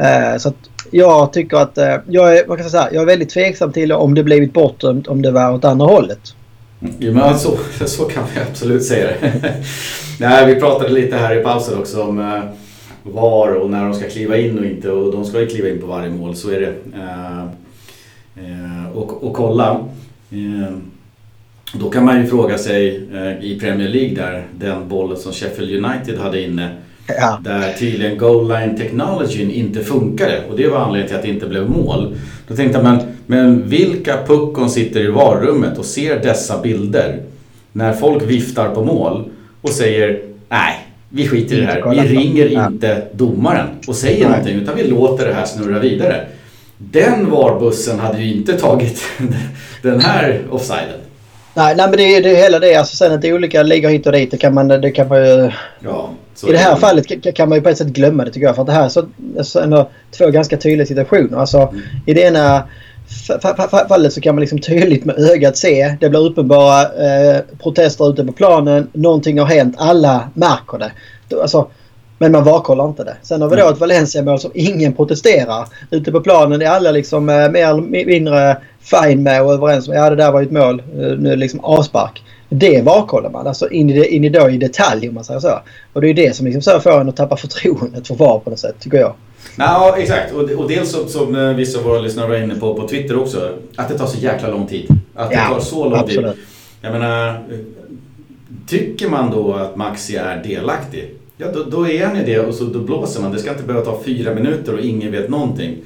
[0.00, 0.56] Uh, så att
[0.90, 4.14] jag tycker att uh, jag, är, man kan säga, jag är väldigt tveksam till om
[4.14, 6.34] det blivit bortdömt om det var åt andra hållet.
[6.80, 6.94] Mm.
[6.98, 9.54] Ja, men så, så kan vi absolut säga det.
[10.20, 12.42] Nej, vi pratade lite här i pausen också om eh,
[13.02, 14.90] var och när de ska kliva in och inte.
[14.90, 16.74] Och de ska ju kliva in på varje mål, så är det.
[16.98, 17.42] Eh,
[18.44, 19.84] eh, och, och kolla.
[21.72, 23.08] Då kan man ju fråga sig
[23.42, 26.76] i Premier League där, den bollen som Sheffield United hade inne.
[27.16, 27.40] Ja.
[27.44, 31.46] Där tydligen goal line technologyn inte funkade och det var anledningen till att det inte
[31.46, 32.16] blev mål.
[32.48, 37.22] Då tänkte man, men vilka puckon sitter i varummet och ser dessa bilder?
[37.72, 39.30] När folk viftar på mål
[39.62, 41.90] och säger nej, vi skiter i det här.
[41.90, 44.28] Vi ringer inte domaren och säger nej.
[44.28, 46.26] någonting utan vi låter det här snurra vidare.
[46.78, 49.02] Den VAR-bussen hade ju inte tagit
[49.82, 51.00] den här offsiden.
[51.58, 52.74] Nej, nej men det är hela det.
[52.74, 54.30] Alltså sen att det är olika ligor hit och dit.
[54.30, 55.50] Det kan man, det kan man ju...
[55.80, 56.10] Ja,
[56.48, 56.80] I det här det.
[56.80, 58.56] fallet kan man ju på ett sätt glömma det tycker jag.
[58.56, 59.04] För det här är så,
[59.42, 61.38] så ändå två ganska tydliga situationer.
[61.38, 61.82] Alltså mm.
[62.06, 62.62] i det ena
[63.88, 65.96] fallet så kan man liksom tydligt med ögat se.
[66.00, 68.88] Det blir uppenbara eh, protester ute på planen.
[68.92, 69.74] Någonting har hänt.
[69.78, 70.92] Alla märker det.
[71.40, 71.68] Alltså,
[72.18, 73.16] men man varkollar inte det.
[73.22, 75.68] Sen har vi då ett Valencia-mål som ingen protesterar.
[75.90, 79.94] Ute på planen är alla liksom eh, mer eller mindre fine med och överens om
[79.94, 80.82] ja det där var ju ett mål.
[80.98, 82.22] Eh, nu liksom avspark.
[82.48, 83.46] Det varkollar man.
[83.46, 85.60] Alltså in i, in i, då, i detalj om man säger så.
[85.92, 88.50] Och det är det som liksom så får en att tappa förtroendet för VAR på
[88.50, 89.14] något sätt tycker jag.
[89.56, 90.32] Ja, exakt.
[90.32, 93.18] Och, och dels som, som eh, vissa av våra lyssnare var inne på på Twitter
[93.18, 93.52] också.
[93.76, 94.88] Att det tar så jäkla lång tid.
[95.14, 96.34] Att det ja, tar så lång absolut.
[96.34, 96.44] tid.
[96.80, 97.44] Jag menar,
[98.66, 101.17] tycker man då att Maxi är delaktig?
[101.40, 103.32] Ja, då, då är han ju det och så då blåser man.
[103.32, 105.76] Det ska inte behöva ta fyra minuter och ingen vet någonting.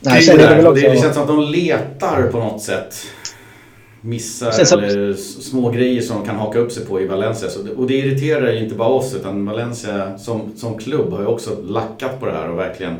[0.00, 0.82] Nej, det, det, också...
[0.82, 2.96] det, känns som att de letar på något sätt.
[4.00, 4.78] Missar så...
[4.78, 7.50] eller små grejer som de kan haka upp sig på i Valencia.
[7.50, 11.26] Så, och det irriterar ju inte bara oss utan Valencia som, som klubb har ju
[11.26, 12.94] också lackat på det här och verkligen...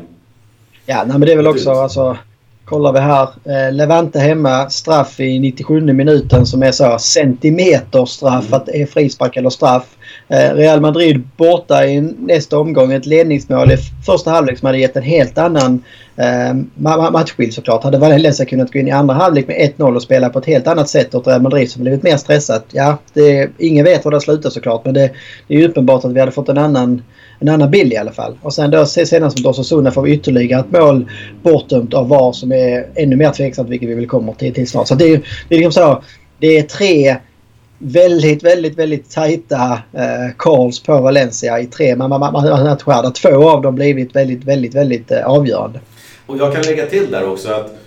[0.85, 2.17] Ja, nej, men det är väl också alltså,
[2.65, 3.29] Kollar vi här.
[3.45, 4.69] Eh, Levante hemma.
[4.69, 8.47] Straff i 97 minuten som är så centimeter straff.
[8.47, 8.53] Mm.
[8.53, 9.83] Att det är frispark eller straff.
[10.27, 12.93] Eh, Real Madrid borta i nästa omgång.
[12.93, 15.83] Ett ledningsmål i första halvlek som hade gett en helt annan
[16.15, 16.53] eh,
[17.11, 17.83] matchbild såklart.
[17.83, 20.67] Hade Valencia kunnat gå in i andra halvlek med 1-0 och spela på ett helt
[20.67, 22.65] annat sätt åt Real Madrid som blivit mer stressat.
[22.71, 25.11] Ja, det, ingen vet var det slutar såklart men det,
[25.47, 27.01] det är uppenbart att vi hade fått en annan
[27.41, 28.37] en annan bild i alla fall.
[28.41, 31.09] Och sen då senast mot Osasuna får vi ytterligare ett mål
[31.43, 34.87] bortdömt av VAR som är ännu mer tveksamt vilket vi väl kommer till, till snart.
[34.87, 36.03] Så det är, det är liksom så.
[36.39, 37.17] Det är tre
[37.77, 43.75] väldigt, väldigt, väldigt tajta eh, calls på Valencia i tre matcher där två av dem
[43.75, 45.79] blivit väldigt, väldigt, väldigt eh, avgörande.
[46.25, 47.77] Och jag kan lägga till där också att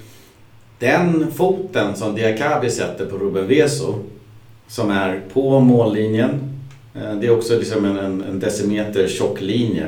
[0.79, 3.95] den foten som Diakabi sätter på Ruben Veso
[4.69, 6.54] som är på mållinjen
[6.95, 9.87] det är också liksom en, en decimeter tjock linje.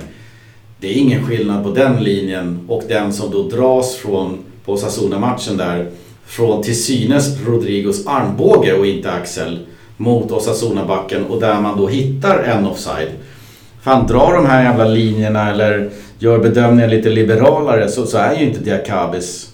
[0.80, 5.56] Det är ingen skillnad på den linjen och den som då dras från, på Osasuna-matchen
[5.56, 5.90] där,
[6.26, 9.58] från till synes Rodrigos armbåge och inte axel
[9.96, 13.10] mot Osasuna-backen och där man då hittar en offside.
[13.82, 18.44] Fan, drar de här jävla linjerna eller gör bedömningen lite liberalare så, så är ju
[18.44, 19.52] inte Diakabis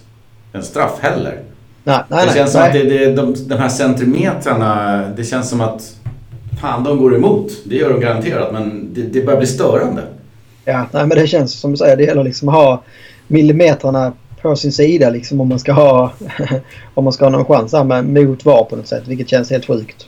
[0.53, 1.39] en straff heller.
[1.83, 2.71] Nej, nej, det känns nej.
[2.73, 5.95] som att det, det, de, de här centimetrarna, det känns som att
[6.63, 7.51] fan de går emot.
[7.63, 10.01] Det gör de garanterat men det, det börjar bli störande.
[10.65, 11.97] Ja, nej, men det känns som du säger.
[11.97, 12.83] Det gäller liksom att ha
[13.27, 16.13] millimetrarna på sin sida liksom om man ska ha,
[16.93, 19.03] om man ska ha någon chans där mot VAR på något sätt.
[19.07, 20.07] Vilket känns helt sjukt.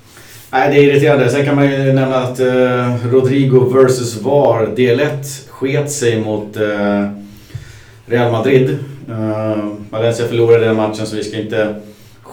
[0.52, 1.30] Nej, det är irriterande.
[1.30, 5.12] Sen kan man ju nämna att uh, Rodrigo vs VAR del 1
[5.50, 7.10] sket sig mot uh,
[8.06, 8.78] Real Madrid.
[9.10, 11.76] Uh, Valencia förlorade den matchen så vi ska inte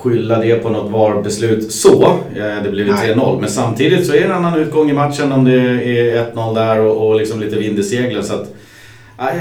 [0.03, 2.03] skylla det på något VAR-beslut så.
[2.36, 3.40] Eh, det blev 3-0.
[3.40, 6.80] Men samtidigt så är det en annan utgång i matchen om det är 1-0 där
[6.80, 8.24] och, och liksom lite vind i seglen.
[8.24, 8.55] Så att,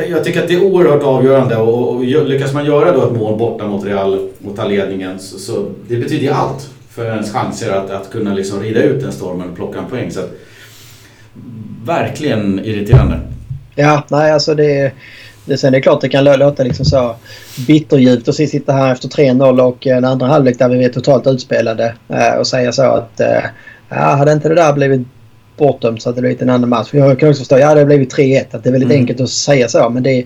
[0.10, 3.38] jag tycker att det är oerhört avgörande och, och lyckas man göra då ett mål
[3.38, 7.72] borta mot Real och ta ledningen så, så det betyder ju allt för ens chanser
[7.72, 10.12] att, att kunna liksom rida ut den stormen och plocka en poäng.
[10.12, 10.32] Så att,
[11.86, 13.20] verkligen irriterande.
[13.76, 14.92] Ja, nej alltså det
[15.46, 17.16] det, sen är det klart det kan låta liksom så
[17.68, 21.94] bitterljuvt att sitta här efter 3-0 och en andra halvlek där vi är totalt utspelade
[22.10, 23.44] eh, och säga så att eh,
[23.90, 25.08] ja, hade inte det där blivit
[25.58, 26.90] bortdömt så hade det blivit en annan match.
[26.92, 28.44] Jag kan också förstå, ja det hade blivit 3-1.
[28.52, 29.02] Att det är väldigt mm.
[29.02, 30.26] enkelt att säga så men det,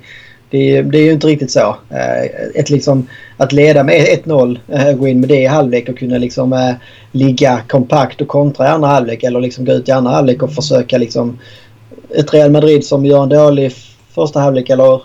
[0.49, 1.77] det, det är ju inte riktigt så.
[1.89, 2.23] Eh,
[2.55, 3.07] ett liksom,
[3.37, 6.75] att leda med 1-0, gå in med det i halvlek och kunna liksom
[7.11, 10.53] ligga kompakt och kontra i andra halvlek eller liksom gå ut i andra halvlek och
[10.53, 11.39] försöka liksom
[12.15, 13.73] ett Real Madrid som gör en dålig
[14.15, 15.01] första halvlek eller,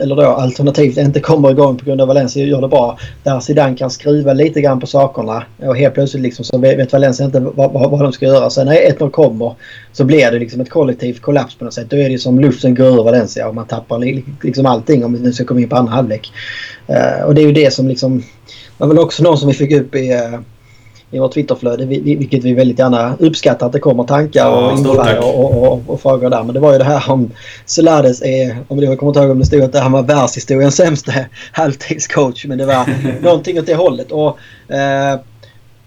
[0.00, 2.98] eller då alternativt inte kommer igång på grund av Valencia gör det bra.
[3.22, 7.26] Där Zidane kan skruva lite grann på sakerna och helt plötsligt liksom så vet Valencia
[7.26, 8.50] inte vad, vad, vad de ska göra.
[8.50, 9.54] Sen när 1-0 kommer
[9.92, 11.90] så blir det liksom ett kollektivt kollaps på något sätt.
[11.90, 15.20] Då är det som luften går ur Valencia och man tappar liksom allting om vi
[15.20, 16.32] nu ska komma in på andra halvlek.
[16.90, 18.18] Uh, och det är ju det som liksom...
[18.18, 20.40] Det var väl också någon som vi fick upp i uh,
[21.10, 21.86] i vårt Twitterflöde.
[21.86, 25.18] Vilket vi väldigt gärna uppskattar att det kommer tankar och Ja, tack.
[25.24, 26.42] och, och, och, frågor där.
[26.42, 27.30] Men det var ju det här om
[27.66, 31.28] Celades är, om jag kommer inte ihåg om det stod att han var världshistoriens sämste
[31.52, 32.44] halvtidscoach.
[32.46, 32.88] Men det var
[33.22, 34.12] någonting åt det hållet.
[34.12, 34.38] Och,
[34.74, 35.20] eh,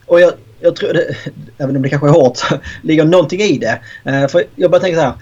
[0.05, 1.15] och jag, jag tror det,
[1.57, 2.39] även om det kanske är hårt,
[2.81, 3.79] ligger någonting i det.
[4.03, 5.13] Eh, för jag bara tänker så här.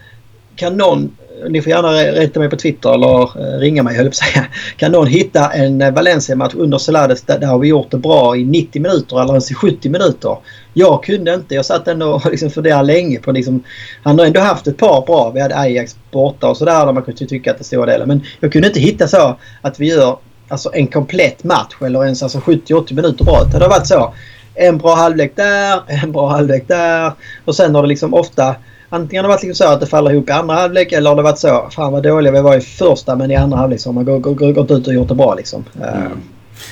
[0.56, 1.18] Kan någon,
[1.50, 4.34] ni får gärna rätta mig på Twitter eller eh, ringa mig höll jag på att
[4.34, 4.46] säga.
[4.78, 8.38] Kan någon hitta en eh, Valencia-match under Celades där, där har vi gjort det bra
[8.38, 10.38] i 90 minuter eller ens i 70 minuter?
[10.74, 11.56] Jag kunde inte.
[11.56, 13.64] Jag satt ändå och liksom funderade länge på liksom,
[14.04, 15.32] Han har ändå haft ett par bra.
[15.34, 18.08] Vi hade Ajax borta och sådär där man kunde tycka att det stora delen.
[18.08, 20.18] Men jag kunde inte hitta så att vi gör
[20.48, 23.44] alltså, en komplett match eller ens alltså, 70-80 minuter bra.
[23.44, 24.14] Det har varit så.
[24.56, 27.12] En bra halvlek där, en bra halvlek där.
[27.46, 28.56] Och sen har det liksom ofta
[28.90, 31.18] Antingen har det varit liksom så att det faller ihop i andra halvlek eller har
[31.18, 33.90] det varit så fan vad dåliga vi var i första men i andra halvlek så
[33.90, 34.22] har man
[34.54, 35.66] gått, ut och gjort det bra liksom.
[35.76, 36.12] Mm.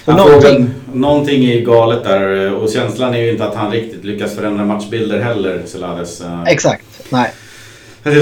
[0.05, 1.45] Så Han någonting- någonting...
[1.45, 5.61] är galet där och känslan är ju inte att han riktigt lyckas förändra matchbilder heller,
[5.66, 6.22] Celades.
[6.22, 6.86] Eh, Exakt.
[7.09, 7.32] Nej.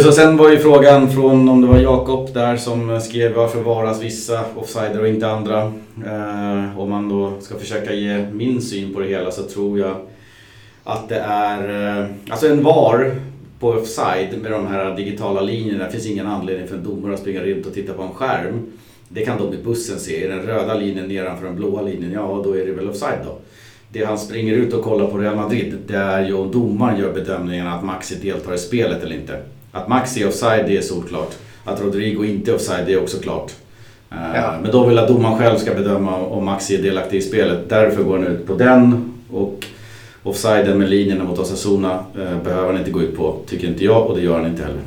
[0.07, 4.01] Och sen var ju frågan från om det var Jakob där som skrev varför varas
[4.01, 5.61] vissa offsider och inte andra.
[6.05, 9.95] Eh, om man då ska försöka ge min syn på det hela så tror jag
[10.83, 13.15] att det är, eh, alltså en VAR
[13.63, 15.83] på offside med de här digitala linjerna.
[15.85, 18.61] Det finns ingen anledning för en domare att springa runt och titta på en skärm.
[19.09, 20.23] Det kan de i bussen se.
[20.23, 23.37] Är den röda linjen nedanför den blåa linjen, ja då är det väl offside då.
[23.91, 27.13] Det han springer ut och kollar på Real Madrid, det är ju om domaren gör
[27.13, 29.39] bedömningen att Maxi deltar i spelet eller inte.
[29.71, 31.35] Att Maxi är offside, det är solklart.
[31.63, 33.51] Att Rodrigo inte är offside, det är också klart.
[34.11, 34.53] Eh, Ja.
[34.61, 37.69] Men då vill att domaren själv ska bedöma om Maxi är delaktig i spelet.
[37.69, 39.13] Därför går han ut på den.
[39.31, 39.65] Och
[40.23, 44.07] offsiden med linjerna mot Osasuna eh, behöver han inte gå ut på, tycker inte jag
[44.07, 44.81] och det gör han inte heller.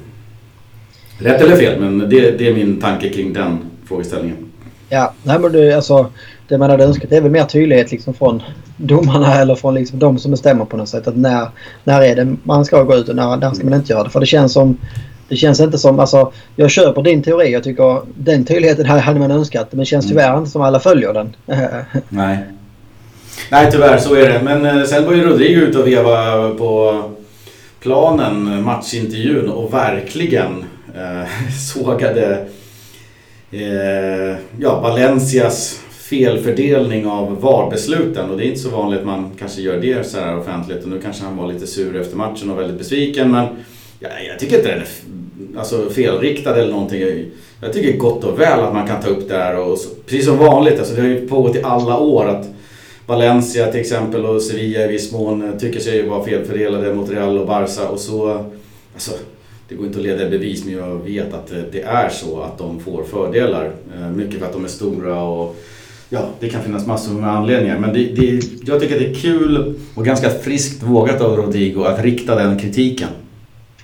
[1.18, 3.58] Rätt eller fel, men det, det är min tanke kring den
[3.88, 4.36] frågeställningen.
[4.88, 6.06] Ja, nej men det, alltså,
[6.48, 8.42] det man hade önskat är väl mer tydlighet liksom från
[8.76, 11.06] domarna eller från liksom de som bestämmer på något sätt.
[11.06, 11.48] Att när,
[11.84, 14.10] när är det man ska gå ut och när, när ska man inte göra det.
[14.10, 14.78] För det känns som
[15.28, 17.52] det känns inte som, alltså jag köper din teori.
[17.52, 19.66] Jag tycker den tydligheten hade man önskat.
[19.70, 21.36] Men det känns tyvärr inte som alla följer den.
[22.08, 22.38] Nej.
[23.50, 24.40] Nej, tyvärr så är det.
[24.44, 27.02] Men eh, sen var ju Rodrigo ute och veva på
[27.80, 30.64] planen, matchintervjun och verkligen
[30.94, 31.28] eh,
[31.72, 32.46] sågade
[33.50, 38.30] eh, ja, Valencias felfördelning av VAR-besluten.
[38.30, 40.82] Och det är inte så vanligt man kanske gör det så här offentligt.
[40.82, 43.30] Och nu kanske han var lite sur efter matchen och väldigt besviken.
[43.30, 43.46] Men
[44.00, 44.86] ja, jag tycker inte den är
[45.58, 47.30] alltså, felriktad eller någonting.
[47.60, 49.58] Jag tycker gott och väl att man kan ta upp det här.
[49.58, 52.55] Och så, precis som vanligt, alltså, det har ju pågått i alla år att
[53.06, 57.46] Valencia till exempel och Sevilla i viss mån tycker sig vara felfördelade mot Real och
[57.46, 57.88] Barca.
[57.88, 58.44] Och så,
[58.94, 59.10] alltså,
[59.68, 62.40] det går inte att leda i bevis men jag vet att eh, det är så
[62.40, 63.72] att de får fördelar.
[63.96, 65.56] Eh, mycket för att de är stora och
[66.08, 67.78] ja, det kan finnas massor med anledningar.
[67.78, 71.84] Men det, det, jag tycker att det är kul och ganska friskt vågat av Rodrigo
[71.84, 73.08] att rikta den kritiken.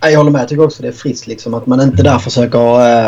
[0.03, 0.41] Ja, Jag håller med.
[0.41, 2.59] Jag tycker också det är friskt liksom att man inte där försöker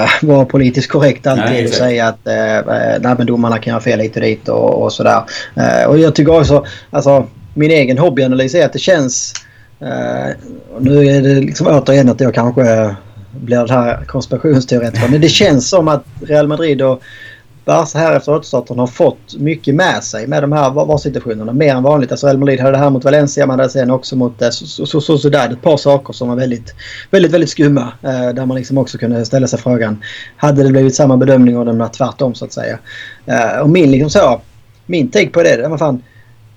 [0.00, 3.80] äh, vara politiskt korrekt alltid Nej, och säga att äh, nej, men domarna kan göra
[3.80, 5.22] fel hit och dit och, och sådär.
[5.56, 9.32] Äh, och jag tycker också, alltså min egen hobbyanalys är att det känns...
[9.80, 10.36] Äh,
[10.80, 12.94] nu är det liksom återigen att jag kanske
[13.30, 15.08] blir det här konspirationsteoretiker.
[15.08, 17.02] Men det känns som att Real Madrid och
[17.64, 21.52] Barca här efter återstarten har fått mycket med sig med de här VAR-situationerna.
[21.52, 22.10] Mer än vanligt.
[22.10, 23.46] Alltså Real Madrid hade det här mot Valencia.
[23.46, 25.52] Man hade sen också mot eh, Sociedad.
[25.52, 26.74] Ett par saker som var väldigt,
[27.10, 27.92] väldigt, väldigt skumma.
[28.02, 30.02] Eh, där man liksom också kunde ställa sig frågan.
[30.36, 32.78] Hade det blivit samma bedömning om den var tvärtom så att säga.
[33.26, 34.40] Eh, och min liksom så.
[34.86, 35.56] Min take på det.
[35.56, 36.02] det var fan,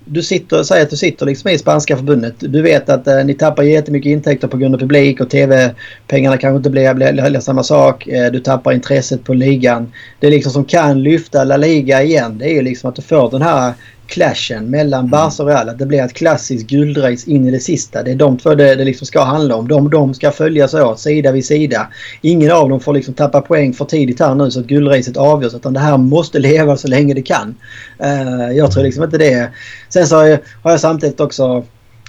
[0.07, 2.35] du sitter, säg att du sitter liksom i spanska förbundet.
[2.39, 6.57] Du vet att eh, ni tappar jättemycket intäkter på grund av publik och tv-pengarna kanske
[6.57, 8.07] inte blir, blir, blir samma sak.
[8.07, 9.91] Eh, du tappar intresset på ligan.
[10.19, 13.31] Det liksom som kan lyfta La Liga igen det är ju liksom att du får
[13.31, 13.73] den här
[14.07, 15.69] clashen mellan Barca och Real.
[15.69, 18.03] Att det blir ett klassiskt guldrace in i det sista.
[18.03, 19.67] Det är de två det, det liksom ska handla om.
[19.67, 21.87] De, de ska följas åt sida vid sida.
[22.21, 25.53] Ingen av dem får liksom tappa poäng för tidigt här nu så att guldracet avgörs.
[25.53, 27.55] Utan det här måste leva så länge det kan.
[27.99, 29.49] Eh, jag tror liksom inte det.
[29.89, 31.63] Sen så har jag, har jag samtidigt också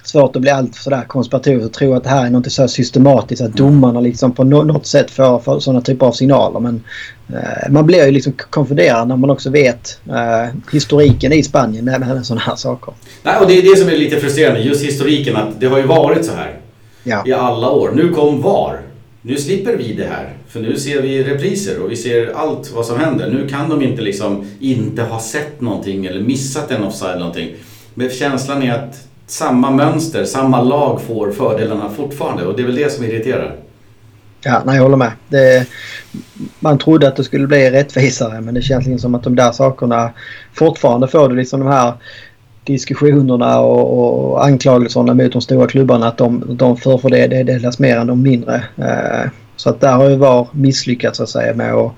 [0.08, 3.42] svårt att bli allt sådär konspiratorisk och tro att det här är något så systematiskt.
[3.42, 6.60] Att domarna liksom på nå- något sätt får, får sådana typer av signaler.
[6.60, 6.82] Men
[7.28, 12.00] eh, man blir ju liksom konfunderad när man också vet eh, historiken i Spanien med,
[12.00, 12.94] med sådana här saker.
[13.22, 15.86] Nej, och det är det som är lite frustrerande, just historiken att det har ju
[15.86, 16.54] varit så här
[17.02, 17.22] Ja.
[17.26, 17.90] i alla år.
[17.94, 18.80] Nu kom VAR.
[19.22, 20.32] Nu slipper vi det här.
[20.48, 23.30] För nu ser vi repriser och vi ser allt vad som händer.
[23.30, 27.50] Nu kan de inte liksom inte ha sett någonting eller missat en offside eller någonting.
[27.94, 32.76] Men känslan är att samma mönster, samma lag får fördelarna fortfarande och det är väl
[32.76, 33.56] det som irriterar.
[34.40, 35.12] Ja, nej, jag håller med.
[35.28, 35.66] Det,
[36.60, 39.52] man trodde att det skulle bli rättvisare men det känns liksom som att de där
[39.52, 40.10] sakerna
[40.52, 41.92] fortfarande får du liksom de här
[42.64, 47.42] diskussionerna och, och anklagelserna mot de stora klubbarna att de, de för för det, det
[47.42, 48.54] delas mer än de mindre.
[48.76, 51.92] Eh, så att där har ju VAR misslyckats så att säga med att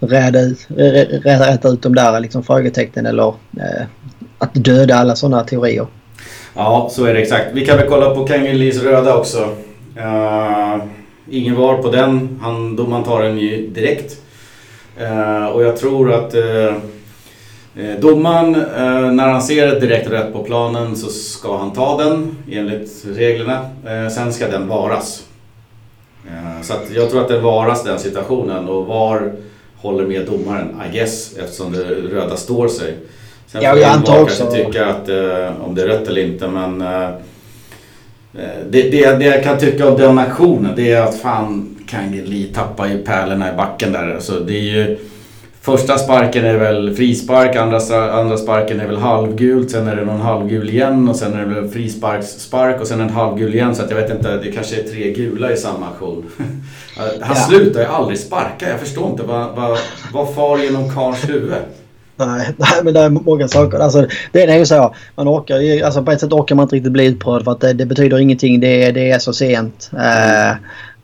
[0.00, 0.66] räta ut,
[1.24, 3.86] räta ut de där liksom frågetecknen eller eh,
[4.38, 5.86] att döda alla sådana teorier.
[6.54, 7.46] Ja, så är det exakt.
[7.52, 9.56] Vi kan väl kolla på Kangelis röda också.
[9.96, 10.84] Uh,
[11.30, 12.38] ingen var på den.
[12.42, 14.16] Han, domaren tar den ju direkt.
[15.00, 16.72] Uh, och jag tror att uh,
[18.00, 22.36] domaren, uh, när han ser ett direkt rätt på planen så ska han ta den
[22.50, 23.70] enligt reglerna.
[24.14, 25.26] sen ska den varas.
[26.62, 29.32] så att jag tror att den varas den situationen och VAR
[29.76, 32.96] håller med domaren, I guess, eftersom det röda står sig.
[33.52, 34.44] Sen ja, jag antar också...
[34.44, 39.16] kanske tycka att, eh, om det är rätt eller inte men eh, eh, det, det,
[39.16, 43.52] det jag kan tycka om den aktionen det är att fan Kangeli tappar ju pärlorna
[43.52, 44.16] i backen där.
[44.20, 44.98] Så det är ju,
[45.60, 50.20] första sparken är väl frispark, andra, andra sparken är väl halvgult, sen är det någon
[50.20, 53.74] halvgul igen och sen är det väl frisparksspark och sen en halvgul igen.
[53.74, 56.24] Så jag vet inte, det kanske är tre gula i samma aktion.
[56.96, 57.34] Han ja.
[57.34, 58.68] slutar ju aldrig sparka.
[58.68, 59.78] Jag förstår inte vad, vad,
[60.12, 61.52] vad far genom karls huvud.
[62.16, 63.78] Nej, nej, men det är många saker.
[63.78, 64.94] Alltså, det är ju så.
[65.14, 67.72] Man orkar, alltså på ett sätt orkar man inte riktigt bli utprövad för att det,
[67.72, 68.60] det betyder ingenting.
[68.60, 69.90] Det, det är så sent.
[69.92, 70.56] Mm.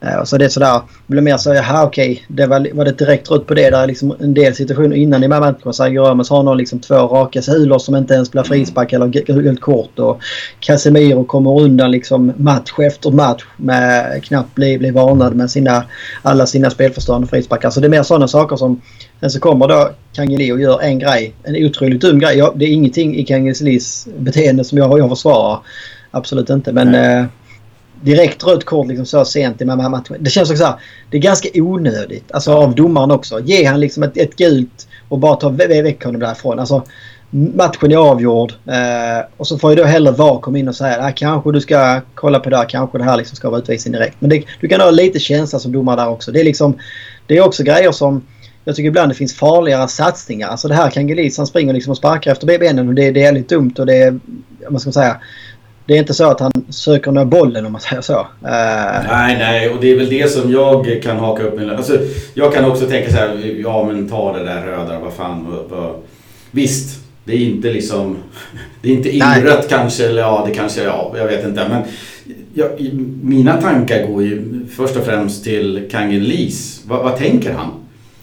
[0.04, 2.92] Uh, så det är sådär, det blir mer så, jaha okej, det var, var det
[2.92, 5.72] direkt rött på det där liksom en del situationer innan i matchen.
[5.96, 9.98] Ramos har någon liksom två raka sulor som inte ens blir frispark eller gult kort.
[9.98, 10.20] Och
[10.60, 15.84] Casemiro kommer undan liksom match efter match med knappt bli, bli varnad med sina,
[16.22, 17.70] alla sina spelförstörande frisparkar.
[17.70, 18.80] Så det är mer sådana saker som...
[19.20, 22.38] Sen så kommer då Kangeli och gör en grej, en otroligt dum grej.
[22.38, 25.58] Ja, det är ingenting i Kangelis beteende som jag, jag försvarar.
[26.10, 26.94] Absolut inte men...
[26.94, 27.24] Eh,
[28.00, 30.16] direkt rött kort liksom så sent i matchen.
[30.18, 30.76] Det känns också så här,
[31.10, 32.32] Det är ganska onödigt.
[32.32, 33.40] Alltså av domaren också.
[33.40, 36.58] Ge han liksom ett, ett gult och bara ta väck honom därifrån.
[36.58, 36.82] Alltså
[37.30, 38.52] matchen är avgjord.
[38.66, 41.52] Eh, och så får ju då hellre VAR komma in och säga att ah, kanske
[41.52, 42.68] du ska kolla på det här.
[42.68, 44.16] Kanske det här liksom ska vara utvisning direkt.
[44.18, 46.32] Men det, du kan ha lite känsla som domare där också.
[46.32, 46.78] Det är liksom
[47.26, 48.22] det är också grejer som
[48.68, 50.48] jag tycker ibland det finns farligare satsningar.
[50.48, 53.22] Alltså det här kan Gelis, han springer liksom och sparkar efter benen och det, det
[53.22, 54.20] är lite dumt och det är,
[54.68, 55.16] vad ska man säga,
[55.86, 58.18] det är inte så att han söker nå bollen om man säger så.
[58.18, 59.08] Uh...
[59.10, 61.98] Nej, nej, och det är väl det som jag kan haka upp mig alltså,
[62.34, 65.46] Jag kan också tänka så här, ja men ta det där röda, vad fan.
[65.50, 65.94] Vad, vad.
[66.50, 68.16] Visst, det är inte liksom...
[68.82, 71.68] Det är inte inrött kanske, eller ja, det kanske, ja, jag vet inte.
[71.68, 71.82] Men
[72.54, 72.70] jag,
[73.22, 76.32] mina tankar går ju först och främst till Kangen.
[76.86, 77.70] Vad, vad tänker han?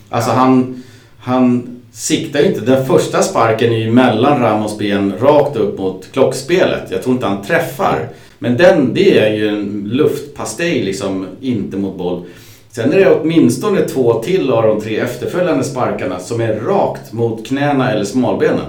[0.10, 0.84] Alltså han,
[1.20, 2.62] han siktar inte.
[2.62, 6.92] Den första sparken är ju mellan Ramos ben rakt upp mot klockspelet.
[6.92, 8.10] Jag tror inte han träffar.
[8.40, 12.26] Men den, det är ju en luftpastej liksom, inte mot boll.
[12.72, 17.48] Sen är det åtminstone två till av de tre efterföljande sparkarna som är rakt mot
[17.48, 18.66] knäna eller smalbenen.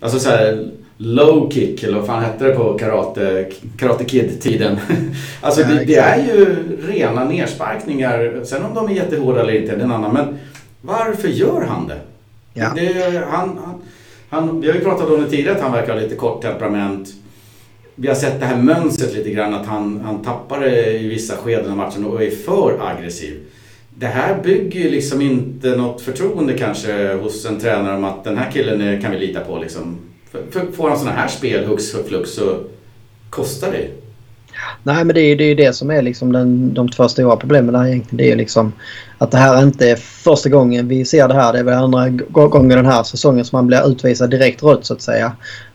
[0.00, 3.46] Alltså så här, low kick eller vad fan hette det på karate,
[3.78, 4.76] karate kid-tiden.
[5.40, 6.56] alltså det, det, är ju
[6.88, 8.40] rena nersparkningar.
[8.44, 10.12] Sen om de är jättehårda eller inte är en annan.
[10.12, 10.38] Men
[10.86, 12.00] varför gör han det?
[12.54, 12.72] Ja.
[12.74, 13.82] Det, han, han,
[14.28, 17.08] han, vi har ju pratat om det tidigare att han verkar ha lite kort temperament.
[17.94, 21.36] Vi har sett det här mönstret lite grann att han, han tappar det i vissa
[21.36, 23.40] skeden av matchen och är för aggressiv.
[23.98, 28.38] Det här bygger ju liksom inte något förtroende kanske hos en tränare om att den
[28.38, 29.98] här killen kan vi lita på liksom.
[30.30, 32.60] För, för, får han sådana här spel hux flux så
[33.30, 34.05] kostar det
[34.82, 37.74] Nej men det är ju det, det som är liksom den, de två stora problemen
[37.74, 38.16] här egentligen.
[38.16, 38.72] Det är ju liksom
[39.18, 41.52] att det här inte är första gången vi ser det här.
[41.52, 44.94] Det är väl andra gången den här säsongen som han blir utvisad direkt rött så
[44.94, 45.32] att säga.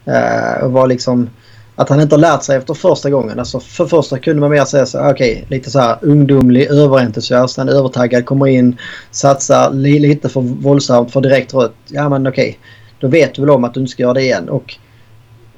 [0.08, 1.30] Uh, och var liksom
[1.76, 3.40] att han inte har lärt sig efter första gången.
[3.40, 7.58] Alltså för första kunde man mer säga så okej, okay, lite så här ungdomlig överentusiast.
[7.58, 8.78] Han är övertaggad, kommer in,
[9.12, 11.76] satsar lite för våldsamt för direkt rött.
[11.88, 12.56] Ja men okej, okay,
[13.00, 14.50] då vet du väl om att du inte ska göra det igen.
[14.50, 14.76] Och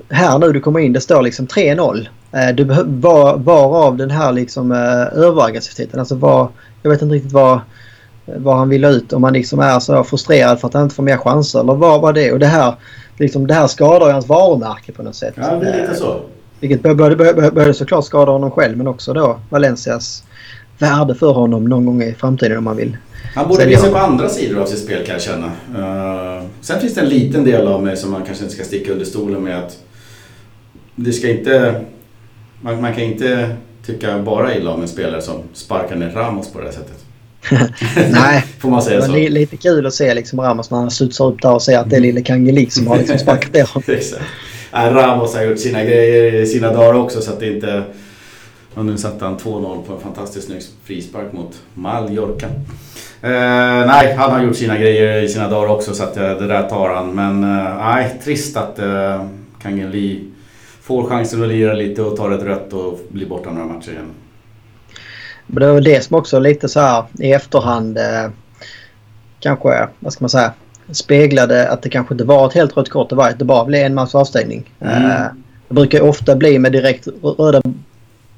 [0.09, 2.07] här nu du kommer in, det står liksom 3-0.
[2.35, 5.99] Eh, du var, var av den här liksom eh, överaggressiviteten.
[5.99, 6.49] Alltså var,
[6.81, 7.59] jag vet inte riktigt vad,
[8.25, 9.13] vad han vill ut.
[9.13, 12.01] Om han liksom är så frustrerad för att han inte får mer chanser eller vad
[12.01, 12.31] var det?
[12.31, 12.75] Och det här,
[13.17, 15.33] liksom, det här skadar ju hans varumärke på något sätt.
[15.37, 16.19] Ja, det är lite så.
[16.59, 20.23] Vilket började såklart skada honom själv men också då Valencias
[20.79, 22.97] värde för honom någon gång i framtiden om man vill.
[23.35, 25.45] Han borde visa på andra sidor av sitt spel kan jag känna.
[25.45, 28.91] Uh, sen finns det en liten del av mig som man kanske inte ska sticka
[28.91, 29.77] under stolen med att
[30.95, 31.81] det ska inte
[32.63, 33.55] man, man kan inte
[33.85, 37.05] tycka bara illa om en spelare som sparkar ner Ramos på det här sättet.
[38.11, 39.29] Nej, Får man säga det var så.
[39.29, 41.95] lite kul att se liksom Ramos när han studsar upp där och ser att det
[41.95, 43.99] är lille Kangelik som har liksom sparkat ner honom.
[44.95, 47.83] Ramos har gjort sina grejer i sina dagar också så att det inte...
[48.73, 52.45] Och nu satte han 2-0 på en fantastiskt snygg frispark mot Mallorca.
[53.21, 56.47] Eh, nej, han har gjort sina grejer i sina dagar också så att eh, det
[56.47, 57.15] där tar han.
[57.15, 59.25] Men eh, nej, trist att eh,
[59.61, 60.32] Kangeli
[60.83, 64.11] får chansen att lira lite och tar ett rött och blir borta några matcher igen.
[65.47, 68.29] Men det var det som också lite så här i efterhand eh,
[69.39, 70.53] kanske, vad ska man säga,
[70.91, 73.29] speglade att det kanske inte var ett helt rött kort det var.
[73.29, 74.71] Att det bara blev en match avstängning.
[74.79, 75.11] Mm.
[75.11, 75.25] Eh,
[75.67, 77.61] det brukar ofta bli med direkt röda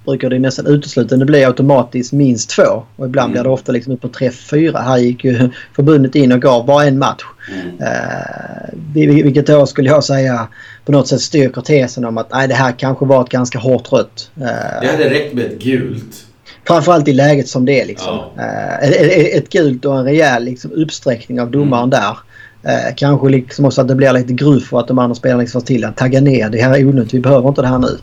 [0.05, 2.83] brukar det nästan uteslutande bli automatiskt minst två.
[2.95, 3.31] Och ibland mm.
[3.31, 4.79] blir det ofta liksom upp på tre, fyra.
[4.79, 7.23] Här gick ju förbundet in och gav bara en match.
[7.51, 7.79] Mm.
[7.79, 10.47] Eh, vilket då skulle jag säga
[10.85, 13.91] på något sätt styrker tesen om att nej, det här kanske var ett ganska hårt
[13.91, 14.31] rött.
[14.37, 16.25] Eh, det hade räckt med ett gult.
[16.67, 18.19] Framförallt i läget som det är liksom.
[18.35, 18.43] Ja.
[18.43, 21.89] Eh, ett, ett gult och en rejäl liksom, uppsträckning av domaren mm.
[21.89, 22.17] där.
[22.63, 25.61] Eh, kanske liksom också att det blir lite gruff för att de andra spelarna liksom
[25.61, 26.49] till att tagga ner.
[26.49, 27.13] Det här är onödigt.
[27.13, 27.97] Vi behöver inte det här nu.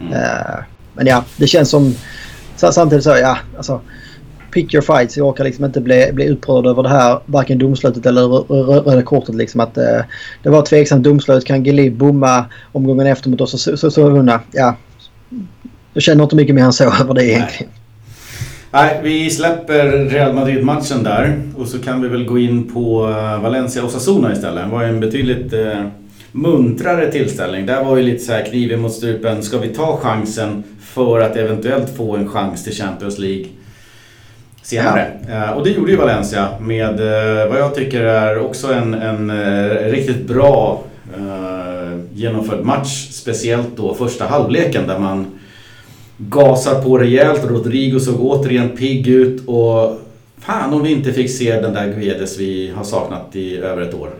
[0.00, 0.12] Mm.
[0.12, 0.56] Eh,
[0.94, 1.94] men ja, det känns som...
[2.56, 3.80] Samtidigt så, ja, alltså...
[4.50, 5.16] Pick your fights.
[5.16, 7.20] Jag orkar liksom inte bli, bli upprörd över det här.
[7.26, 8.28] Varken domslutet eller
[8.82, 9.34] röda kortet.
[9.34, 10.00] Liksom att, eh,
[10.42, 11.44] det var tveksamt domslut.
[11.44, 14.76] Kan Gili bomma omgången efter mot oss så, så, så, så ja.
[15.92, 17.72] Jag känner inte mycket mer än så över det egentligen.
[18.70, 23.42] Nej, vi släpper Real Madrid-matchen där och så kan vi väl gå in på eh,
[23.42, 24.64] Valencia och Osasuna istället.
[24.64, 25.86] Det var en betydligt eh,
[26.32, 27.66] muntrare tillställning.
[27.66, 29.42] Där var ju lite så här kniven mot strupen.
[29.42, 33.46] Ska vi ta chansen för att eventuellt få en chans till Champions League
[34.66, 35.12] senare?
[35.28, 35.34] Ja.
[35.34, 39.30] Eh, och det gjorde ju Valencia med eh, vad jag tycker är också en, en
[39.30, 40.82] eh, riktigt bra
[41.16, 43.08] eh, genomförd match.
[43.10, 45.26] Speciellt då första halvleken där man
[46.16, 47.44] gasar på rejält.
[47.44, 50.00] Rodrigo såg återigen pigg ut och
[50.40, 53.94] fan om vi inte fick se den där Guedes vi har saknat i över ett
[53.94, 54.10] år.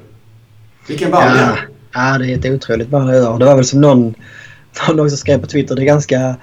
[0.88, 1.56] Vilken balja!
[1.92, 2.12] Ja.
[2.12, 3.38] ja, det är ett otroligt balja.
[3.38, 4.14] Det var väl som någon,
[4.88, 5.74] någon också skrev på Twitter.
[5.74, 6.36] Det är ganska,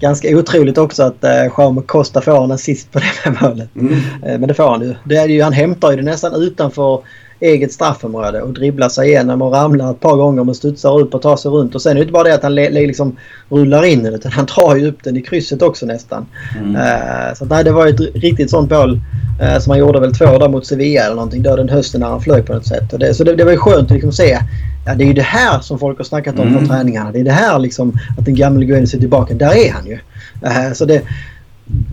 [0.00, 3.76] ganska otroligt också att eh, Jaume Costa får en assist på det målet.
[3.76, 3.94] Mm.
[3.94, 4.94] Eh, men det får han ju.
[5.04, 5.42] Det är ju.
[5.42, 7.02] Han hämtar ju det nästan utanför
[7.40, 11.22] eget straffområde och dribblar sig igenom och ramlar ett par gånger men studsar upp och
[11.22, 11.74] tar sig runt.
[11.74, 13.16] Och sen är det inte bara det att han liksom
[13.48, 16.26] rullar in den utan han drar ju upp den i krysset också nästan.
[16.58, 16.76] Mm.
[16.76, 19.00] Uh, så nej, det var ett riktigt sånt mål
[19.42, 21.42] uh, som han gjorde väl två där mot Sevilla eller någonting.
[21.42, 23.00] Då den hösten när han flög på något sätt.
[23.00, 24.38] Det, så det, det var ju skönt att liksom se.
[24.86, 26.60] Ja, det är ju det här som folk har snackat om mm.
[26.60, 27.12] på träningarna.
[27.12, 29.34] Det är det här liksom att den gamle Guedes är tillbaka.
[29.34, 29.98] Där är han ju.
[30.44, 31.02] Uh, så det,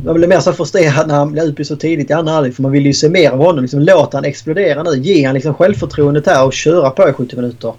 [0.05, 2.61] man blir mer så frustrerad när han blir utbytt så tidigt i andra halvlek för
[2.61, 3.61] man vill ju se mer av honom.
[3.61, 4.97] Liksom, låt han explodera nu.
[4.97, 7.73] Ge han liksom självförtroendet här och köra på i 70 minuter.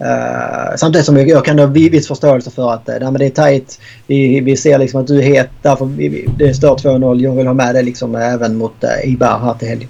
[0.00, 3.26] Uh, samtidigt som jag, jag kan ha viss förståelse för att uh, nej, men det
[3.26, 3.80] är tajt.
[4.06, 5.48] Vi, vi ser liksom att du är het.
[5.62, 7.20] Därför vi, vi, det står 2-0.
[7.20, 9.88] Jag vill ha med det liksom eh, även mot uh, Ibar här till helgen.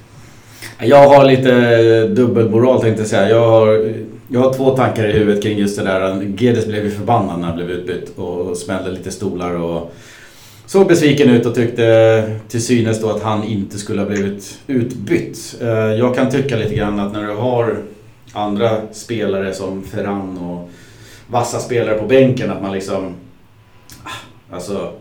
[0.78, 3.28] Jag har lite dubbelmoral tänkte jag säga.
[3.28, 3.92] Jag har,
[4.28, 6.22] jag har två tankar i huvudet kring just det där.
[6.38, 9.94] Gedes blev ju förbannad när han blev utbytt och smällde lite stolar och
[10.70, 15.56] såg besviken ut och tyckte till synes då att han inte skulle ha blivit utbytt.
[15.60, 17.76] Eh, jag kan tycka lite grann att när du har
[18.32, 20.70] andra spelare som Ferran och
[21.26, 23.14] vassa spelare på bänken att man liksom...
[24.04, 24.92] Ah, alltså,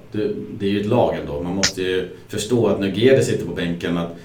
[0.58, 1.42] det är ju ett lag ändå.
[1.42, 4.16] Man måste ju förstå att när Gede sitter på bänken att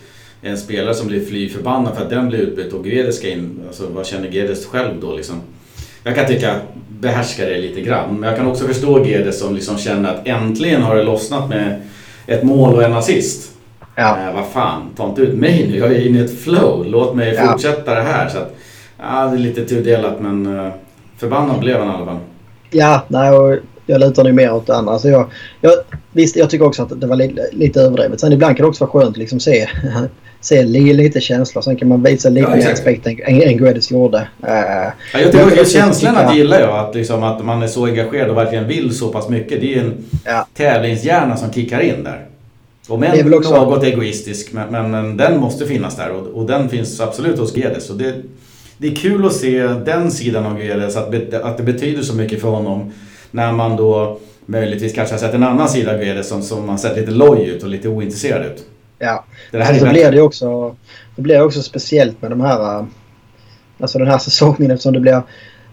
[0.42, 3.60] en spelare som blir fly förbannad för att den blir utbytt och Gede ska in.
[3.66, 5.40] Alltså vad känner Guedes själv då liksom?
[6.04, 6.60] Jag kan tycka
[7.00, 8.14] behärskar det lite grann.
[8.14, 11.82] Men jag kan också förstå Guedes som liksom känner att äntligen har det lossnat med
[12.26, 13.52] ett mål och en assist.
[13.94, 14.18] Ja.
[14.18, 15.78] Eh, vad fan, ta inte ut mig nu.
[15.78, 16.86] Jag är inne i ett flow.
[16.86, 17.50] Låt mig ja.
[17.50, 18.28] fortsätta det här.
[18.28, 18.54] Så att,
[18.98, 20.72] ja, det är lite tudelat men uh,
[21.18, 22.18] förbannad blev han i alla fall.
[22.70, 24.92] Ja, nej, och jag lutar nog mer åt det andra.
[24.92, 25.26] Alltså jag,
[25.60, 25.72] jag,
[26.12, 28.20] visst, jag tycker också att det var lite, lite överdrivet.
[28.20, 29.68] Sen ibland kan det också vara skönt att liksom se
[30.44, 31.62] se lite känslor.
[31.62, 34.18] Sen kan man visa lite ja, mer respekt än, än Guedes gjorde.
[34.18, 36.78] Uh, ja, jag tycker just känslorna att gillar jag.
[36.78, 39.60] Att, liksom, att man är så engagerad och verkligen vill så pass mycket.
[39.60, 40.46] Det är en ja.
[40.54, 42.26] tävlingshjärna som kickar in där.
[42.88, 43.54] Om än också...
[43.54, 47.54] något egoistisk, men, men, men, den måste finnas där och, och den finns absolut hos
[47.54, 47.90] Guedes.
[47.90, 48.14] Och det,
[48.78, 52.40] det är kul att se den sidan av Guedes, att, att det betyder så mycket
[52.40, 52.92] för honom
[53.30, 56.76] när man då möjligtvis kanske har sett en annan sida av Guedes som, som har
[56.76, 58.66] sett lite loj ut och lite ointresserad ut.
[59.04, 60.76] Ja, det här alltså, så blir det också,
[61.16, 62.84] det blir också speciellt med de här, äh,
[63.80, 65.22] alltså den här säsongen eftersom det blir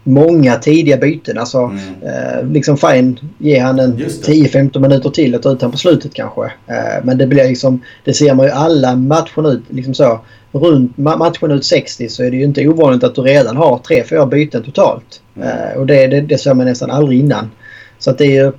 [0.04, 1.38] många tidiga byten.
[1.38, 1.78] Alltså, mm.
[2.02, 6.14] eh, liksom fine, ge han en 10-15 minuter till och ta ut honom på slutet
[6.14, 6.44] kanske.
[6.44, 10.20] Eh, men det blir liksom, det ser man ju alla matcher ut, liksom så.
[10.54, 14.62] Runt matchminut 60 så är det ju inte ovanligt att du redan har 3-4 byten
[14.62, 15.20] totalt.
[15.36, 15.48] Mm.
[15.48, 17.50] Eh, och det, det, det ser man nästan aldrig innan.
[17.98, 18.52] Så att det är ju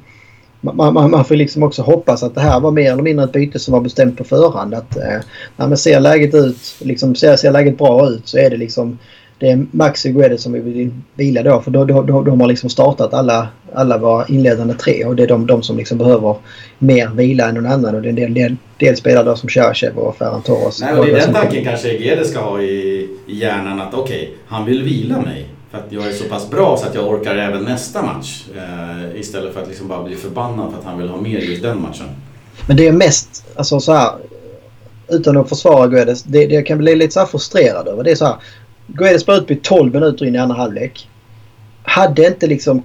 [0.63, 3.31] man, man, man får liksom också hoppas att det här var mer eller mindre ett
[3.31, 4.73] byte som var bestämt på förhand.
[4.73, 5.19] Att eh,
[5.57, 8.97] när man ser läget ut, liksom ser, ser läget bra ut så är det liksom
[9.43, 12.47] det är Maxi Guedes som vi vill vila då för då, då, då, de har
[12.47, 16.35] liksom startat alla, alla våra inledande tre och det är de, de som liksom behöver
[16.79, 19.49] mer vila än någon annan och det är en del, del, del spelare då som
[19.49, 20.81] Cherchev och Ferran Torres.
[20.81, 24.21] Nej, och det är den tanken kanske Guedes ska ha i, i hjärnan att okej,
[24.21, 25.47] okay, han vill vila mig.
[25.73, 28.45] För att jag är så pass bra så att jag orkar även nästa match.
[28.55, 31.61] Eh, istället för att liksom bara bli förbannad för att han vill ha mer just
[31.61, 32.05] den matchen.
[32.67, 34.11] Men det är mest, alltså så här,
[35.07, 38.03] utan att försvara Guedes, det, det kan bli lite så frustrerad över.
[38.03, 38.35] Det är så här,
[38.87, 41.09] Guedes blev utbytt 12 minuter in i andra halvlek.
[41.83, 42.83] Hade inte liksom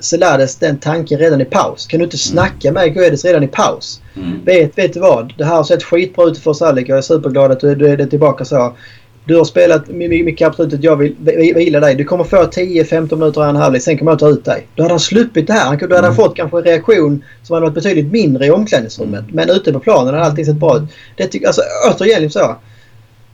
[0.00, 1.86] Celades den tanken redan i paus?
[1.86, 4.00] Kan du inte snacka med Guedes redan i paus?
[4.16, 4.44] Mm.
[4.44, 5.34] Vet, vet du vad?
[5.38, 6.88] Det här har sett skitbra ut för oss halvlek.
[6.88, 8.76] Jag är superglad att du, du är tillbaka så.
[9.28, 11.16] Du har spelat mycket absolut jag vill
[11.54, 11.94] vila dig.
[11.94, 13.82] Du kommer få 10-15 minuter i en halvlek.
[13.82, 14.66] Sen kommer jag ta ut dig.
[14.74, 15.76] Då hade han sluppit det här.
[15.76, 19.24] Då hade han fått kanske en reaktion som hade varit betydligt mindre i omklädningsrummet.
[19.32, 20.82] Men ute på planen hade allting sett bra ut.
[21.16, 22.56] Det tycker, alltså återigen så.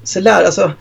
[0.05, 0.73] Celades, alltså.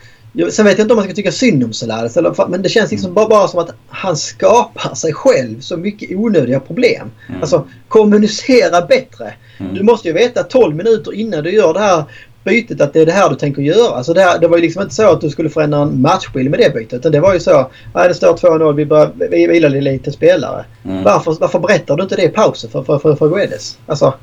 [0.51, 2.18] Sen vet jag inte om man ska tycka synd om Celades.
[2.49, 6.59] Men det känns liksom bara, bara som att han skapar sig själv så mycket onödiga
[6.59, 7.11] problem.
[7.30, 7.41] Mm.
[7.41, 9.34] Alltså kommunicera bättre.
[9.57, 9.74] Mm.
[9.74, 12.03] Du måste ju veta 12 minuter innan du gör det här
[12.44, 13.96] bytet att det är det här du tänker göra.
[13.96, 16.50] Alltså det, här, det var ju liksom inte så att du skulle förändra en matchbild
[16.50, 16.94] med det bytet.
[16.94, 17.72] Utan det var ju så.
[17.94, 18.74] Nej, det står 2-0.
[18.74, 20.66] Vi, bör, vi vilar lite spelare.
[20.86, 21.04] Mm.
[21.04, 23.78] Varför, varför berättar du inte det i pausen för, för, för, för Guedes?
[23.86, 24.14] Alltså,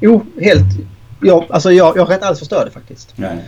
[0.00, 0.64] jo, helt...
[1.22, 3.12] Ja, alltså jag, jag kan inte alls förstå det faktiskt.
[3.16, 3.38] Nej.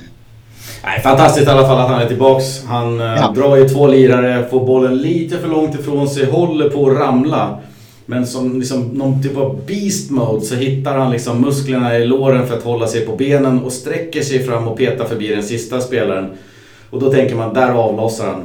[0.85, 2.65] Nej, fantastiskt i alla fall att han är tillbaks.
[2.65, 3.33] Han eh, ja.
[3.37, 7.59] drar ju två lirare, får bollen lite för långt ifrån sig, håller på att ramla.
[8.11, 12.47] Men som liksom någon typ av beast mode så hittar han liksom musklerna i låren
[12.47, 15.81] för att hålla sig på benen och sträcker sig fram och petar förbi den sista
[15.81, 16.31] spelaren.
[16.91, 18.43] Och då tänker man, där avlossar han.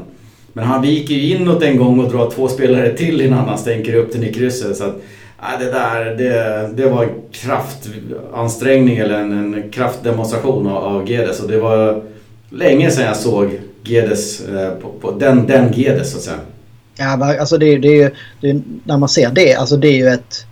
[0.53, 3.95] Men han viker ju inåt en gång och drar två spelare till innan han stänker
[3.95, 4.78] upp den i krysset.
[4.78, 5.01] Så att,
[5.41, 11.39] nej, det där, det, det var en kraftansträngning eller en, en kraftdemonstration av, av Gedes.
[11.39, 12.01] Och det var
[12.49, 16.38] länge sedan jag såg Gedes, eh, på, på, den, den Gedes så att säga.
[16.98, 20.46] Ja, alltså det, det, det, när man ser det, alltså det är ju ett...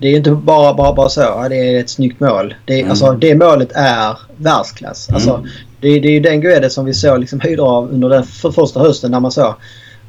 [0.00, 2.54] Det är inte bara, bara, bara så, det är ett snyggt mål.
[2.64, 2.90] Det, mm.
[2.90, 5.08] alltså, det målet är världsklass.
[5.12, 5.48] Alltså, mm.
[5.80, 8.50] det, det är ju den Guedes som vi såg liksom höjder av under den för
[8.50, 9.54] första hösten när man såg...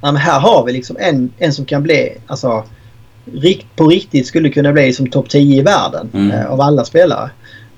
[0.02, 2.64] Ja, här har vi liksom en, en som kan bli, alltså
[3.34, 6.32] rikt, på riktigt skulle kunna bli som topp 10 i världen mm.
[6.32, 7.30] eh, av alla spelare.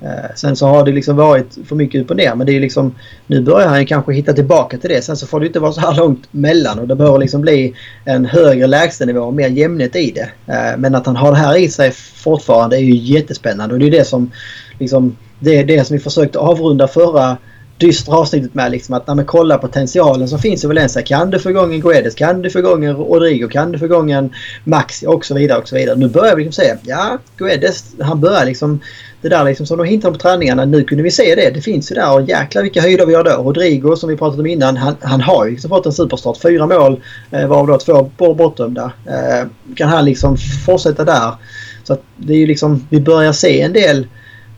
[0.02, 2.60] Eh, sen så har det liksom varit för mycket upp och ner men det är
[2.60, 2.96] liksom
[3.28, 5.02] nu börjar han kanske hitta tillbaka till det.
[5.02, 7.74] Sen så får det inte vara så här långt mellan och det bör liksom bli
[8.06, 10.54] en högre lägstanivå och mer jämnhet i det.
[10.54, 13.88] Eh, men att han har det här i sig fortfarande är ju jättespännande och det
[13.88, 14.32] är det som
[14.80, 17.38] liksom det är det som vi försökte avrunda förra
[17.82, 21.02] dystra avsnittet med liksom att när man kollar potentialen som finns i Valencia.
[21.02, 22.16] Kan du få igång en Guedes?
[22.16, 23.48] Kan du få igång en Rodrigo?
[23.48, 25.08] Kan du få igång en Maxi?
[25.08, 25.96] Och så vidare och så vidare.
[25.96, 28.80] Nu börjar vi liksom se, ja, Guedes han börjar liksom
[29.22, 30.66] det där liksom som de hintade på träningarna.
[30.66, 31.50] Nu kunde vi se det.
[31.54, 33.32] Det finns ju där och jäklar vilka höjder vi har då.
[33.32, 34.78] Rodrigo som vi pratat om innan.
[34.78, 36.42] Han, han har ju liksom fått en superstart.
[36.42, 37.02] Fyra mål
[37.32, 37.78] eh, varav då
[38.18, 38.92] två bortdömda.
[39.08, 41.32] Eh, kan han liksom fortsätta där?
[41.84, 44.08] Så att det är ju liksom, vi börjar se en del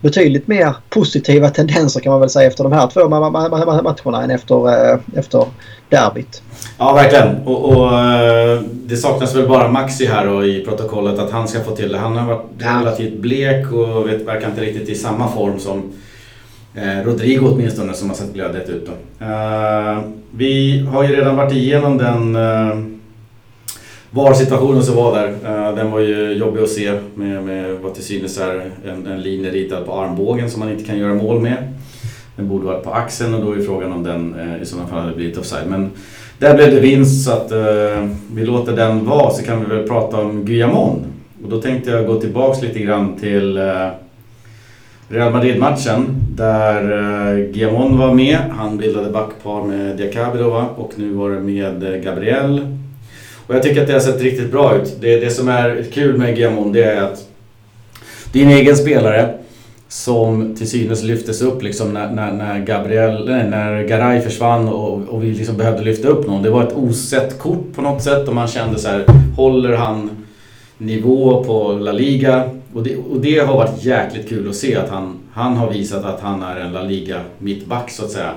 [0.04, 4.70] betydligt mer positiva tendenser kan man väl säga efter de här två matcherna än efter,
[4.70, 5.46] eh, efter
[5.90, 6.42] derbyt.
[6.78, 7.38] Ja, verkligen.
[7.46, 11.64] Och, och, eh, det saknas väl bara Maxi här då i protokollet att han ska
[11.64, 11.98] få till det.
[11.98, 15.84] Han har varit relativt blek och vet, verkar inte riktigt i samma form som
[16.76, 18.88] eh, Rodrigo åtminstone som har sett glödhet ut.
[18.88, 19.26] Då.
[19.26, 20.00] Eh,
[20.32, 22.93] vi har ju redan varit igenom den eh,
[24.14, 28.04] VAR-situationen som var där, eh, den var ju jobbig att se med, med vad till
[28.04, 31.58] synes är en, en linje ritad på armbågen som man inte kan göra mål med.
[32.36, 35.00] Den borde varit på axeln och då är frågan om den eh, i sådana fall
[35.00, 35.68] hade blivit offside.
[35.68, 35.92] Men
[36.40, 39.88] där blev det vinst så att eh, vi låter den vara så kan vi väl
[39.88, 41.06] prata om Guillamon.
[41.44, 43.88] Och då tänkte jag gå tillbaks lite grann till eh,
[45.08, 46.06] Real Madrid-matchen
[46.36, 48.38] där eh, Guillamon var med.
[48.58, 50.44] Han bildade backpar med Diakabi
[50.76, 52.83] och nu var det med Gabriel
[53.48, 54.96] och jag tycker att det har sett riktigt bra ut.
[55.02, 57.28] Det, det som är kul med Giamon det är att
[58.34, 59.34] en egen spelare
[59.88, 65.10] som till synes lyftes upp liksom när, när, när Gabriel, nej, när Garay försvann och,
[65.10, 66.44] och vi liksom behövde lyfta upp någon.
[66.44, 70.10] Det var ett osett kort på något sätt och man kände så här, håller han
[70.78, 72.50] nivå på La Liga?
[72.74, 76.06] Och det, och det har varit jäkligt kul att se att han, han har visat
[76.06, 78.34] att han är en La Liga mittback så att säga.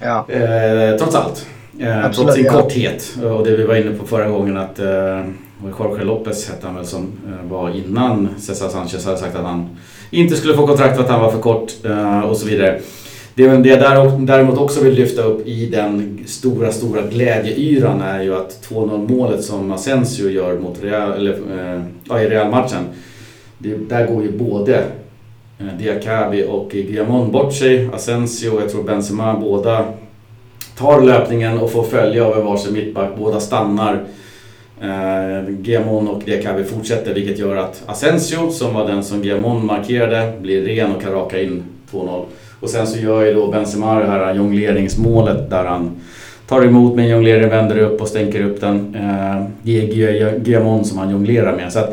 [0.00, 0.26] Ja.
[0.28, 1.46] Eh, trots allt.
[1.78, 5.24] Eh, trots sin korthet och det vi var inne på förra gången att eh,
[5.78, 9.68] Jorge Lopez hette han väl som eh, var innan Cesar Sanchez hade sagt att han
[10.10, 12.80] inte skulle få kontrakt för att han var för kort eh, och så vidare.
[13.34, 18.68] Det, jag däremot också vill lyfta upp i den stora, stora glädjeyran är ju att
[18.68, 21.38] 2-0 målet som Asensio gör mot Real, eller,
[22.08, 22.84] ja, i Real-matchen.
[23.58, 24.84] där går ju både
[25.78, 27.88] Diakabi och Guillamon bort sig.
[27.92, 29.84] Asensio, jag tror Benzema, båda
[30.78, 33.08] tar löpningen och får följa över varsin mittback.
[33.18, 34.04] Båda stannar.
[34.82, 40.32] Eh, Gemon och Diakabi fortsätter vilket gör att Asensio, som var den som Gemon markerade,
[40.40, 42.24] blir ren och kan raka in 2-0.
[42.60, 45.90] Och sen så gör ju då Benzema det här jongleringsmålet där han
[46.48, 48.94] tar emot med en jonglering, vänder upp och stänker upp den.
[48.94, 49.46] Eh,
[50.38, 51.72] Guillamon som han jonglerar med.
[51.72, 51.88] Så att,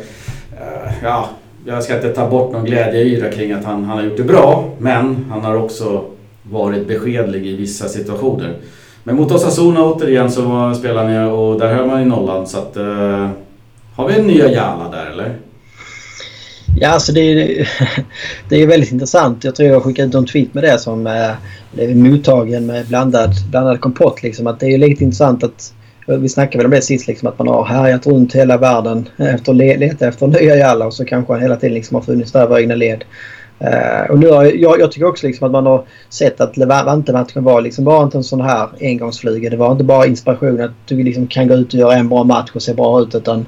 [0.52, 1.30] eh, ja,
[1.66, 4.70] jag ska inte ta bort någon glädjeyra kring att han, han har gjort det bra.
[4.78, 6.04] Men han har också
[6.52, 8.56] varit beskedlig i vissa situationer.
[9.04, 12.48] Men mot Osasuna återigen så spelar ni och där hör man ju nollan.
[12.48, 13.30] Så att, eh,
[13.96, 15.36] har vi en nya Jala där eller?
[16.80, 17.70] Ja, alltså det är,
[18.50, 19.44] det är väldigt intressant.
[19.44, 21.32] Jag tror jag skickade ut en tweet med det som eh,
[21.72, 24.24] blev mottagen med blandad, blandad kompott.
[24.24, 24.48] Liksom.
[24.48, 25.74] Att det är lite intressant att
[26.18, 29.52] vi snackade väl om det sist, liksom, att man har härjat runt hela världen efter
[29.52, 32.60] att leta efter nya Jalla och så kanske han hela tiden liksom har funnits där
[32.60, 33.04] i egna led.
[33.62, 37.44] Uh, och nu har, jag, jag tycker också liksom att man har sett att Levante-matchen
[37.44, 39.50] var liksom bara inte en sån här engångsflyga.
[39.50, 42.24] Det var inte bara inspiration att du liksom kan gå ut och göra en bra
[42.24, 43.16] match och se bra ut.
[43.16, 43.46] Utan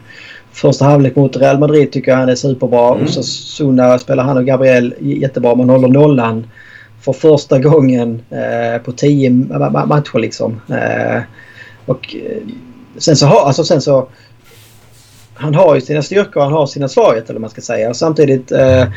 [0.52, 2.92] första halvlek mot Real Madrid tycker jag han är superbra.
[2.92, 3.04] Mm.
[3.04, 5.56] Och så Suna spelar han och Gabriel jättebra.
[5.56, 6.48] Man håller nollan
[7.02, 10.62] för första gången uh, på tio matcher liksom.
[10.70, 11.22] Uh,
[11.86, 12.16] och
[12.98, 14.08] sen så har, alltså sen så
[15.42, 17.94] han har ju sina styrkor och han har sina svagheter eller man ska säga.
[17.94, 18.88] Samtidigt eh,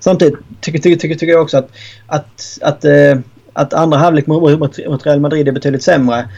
[0.00, 1.70] Samtidigt tycker, tycker, tycker, tycker jag också att,
[2.06, 3.18] att, att, eh,
[3.52, 6.28] att andra halvlek mot, mot Real Madrid är betydligt sämre.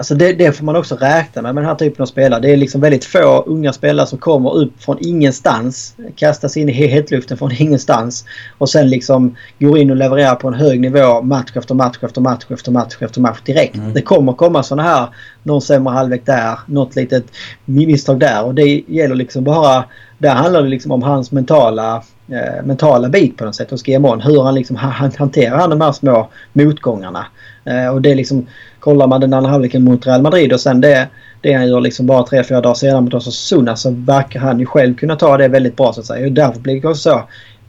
[0.00, 2.40] Alltså det, det, får man också räkna med med den här typen av spelare.
[2.40, 5.94] Det är liksom väldigt få unga spelare som kommer upp från ingenstans.
[6.16, 8.24] Kastas in i hetluften från ingenstans.
[8.58, 12.20] Och sen liksom går in och levererar på en hög nivå match efter match efter
[12.20, 13.76] match efter match efter match direkt.
[13.76, 13.92] Mm.
[13.94, 15.08] Det kommer komma sådana här
[15.42, 17.24] någon sämre halvlek där, något litet
[17.64, 18.44] misstag där.
[18.44, 19.84] Och det gäller liksom bara...
[20.18, 24.20] Där handlar det liksom om hans mentala eh, mentala bit på något sätt hos GMON.
[24.20, 27.26] Hur han liksom han, hanterar de här små motgångarna.
[27.64, 28.46] Eh, och det är liksom,
[28.80, 31.08] kollar man den andra halvleken mot Real Madrid och sen det,
[31.40, 34.66] det han gör liksom bara tre, fyra dagar senare mot Osasuna så verkar han ju
[34.66, 36.26] själv kunna ta det väldigt bra så att säga.
[36.26, 37.22] Och därför blir det också så.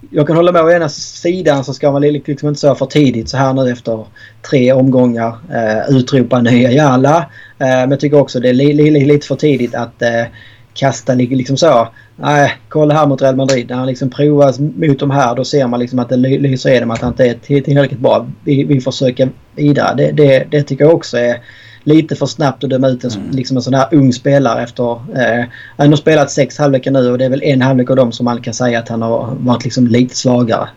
[0.10, 3.30] Jag kan hålla med å ena sidan så ska man liksom inte så för tidigt
[3.30, 4.06] så här nu efter
[4.50, 7.18] tre omgångar eh, utropa nya Jalla.
[7.60, 10.26] Eh, men jag tycker också det är li, li, li, lite för tidigt att eh,
[10.74, 11.88] kasta liksom så.
[12.24, 13.70] Nej, kolla här mot Real Madrid.
[13.70, 16.92] När han liksom provas mot de här då ser man liksom att det lyser igenom
[16.92, 18.28] att han inte är tillräckligt bra.
[18.44, 19.96] Vi, vi försöker vidare.
[19.96, 21.42] Det, det, det tycker jag också är
[21.84, 23.32] lite för snabbt att döma ut en, mm.
[23.32, 24.92] liksom en sån här ung spelare efter...
[24.92, 25.46] Eh,
[25.78, 28.24] han har spelat sex halvlekar nu och det är väl en halvlek av dem som
[28.24, 30.70] man kan säga att han har varit liksom lite svagare.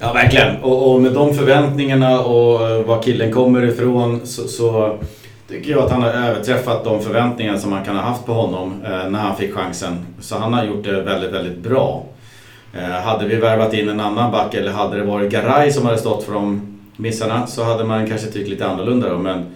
[0.00, 0.56] Ja, verkligen.
[0.56, 4.98] Och, och med de förväntningarna och eh, var killen kommer ifrån så, så
[5.48, 8.82] tycker jag att han har överträffat de förväntningar som man kan ha haft på honom
[8.84, 10.06] eh, när han fick chansen.
[10.20, 12.04] Så han har gjort det väldigt, väldigt bra.
[12.74, 15.98] Eh, hade vi värvat in en annan back eller hade det varit Garay som hade
[15.98, 16.60] stått för de
[16.96, 19.18] missarna så hade man kanske tyckt lite annorlunda då.
[19.18, 19.46] Men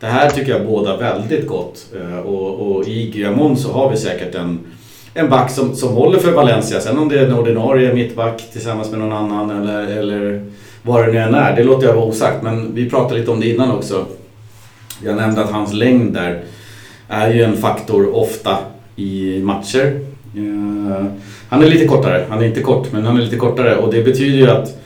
[0.00, 1.86] det här tycker jag båda väldigt gott.
[2.00, 4.60] Eh, och, och i Guillamon så har vi säkert en,
[5.14, 6.80] en back som, som håller för Valencia.
[6.80, 10.50] Sen om det är en ordinarie mittback tillsammans med någon annan eller, eller
[10.82, 12.42] vad det nu än är, det låter jag vara osagt.
[12.42, 14.06] Men vi pratade lite om det innan också.
[15.04, 16.40] Jag nämnde att hans längd där
[17.08, 18.58] är ju en faktor ofta
[18.96, 20.00] i matcher.
[20.36, 21.06] Eh,
[21.48, 24.02] han är lite kortare, han är inte kort men han är lite kortare och det
[24.02, 24.82] betyder ju att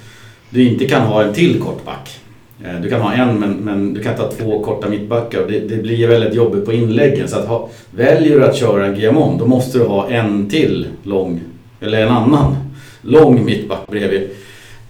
[0.50, 2.20] du inte kan ha en till kort back.
[2.64, 5.50] Eh, du kan ha en men, men du kan inte ha två korta mittbackar och
[5.50, 7.28] det, det blir väldigt jobbigt på inläggen.
[7.28, 11.40] Så att ha, väljer du att köra Guillamon då måste du ha en till lång,
[11.80, 12.56] eller en annan
[13.02, 14.22] lång mittback bredvid,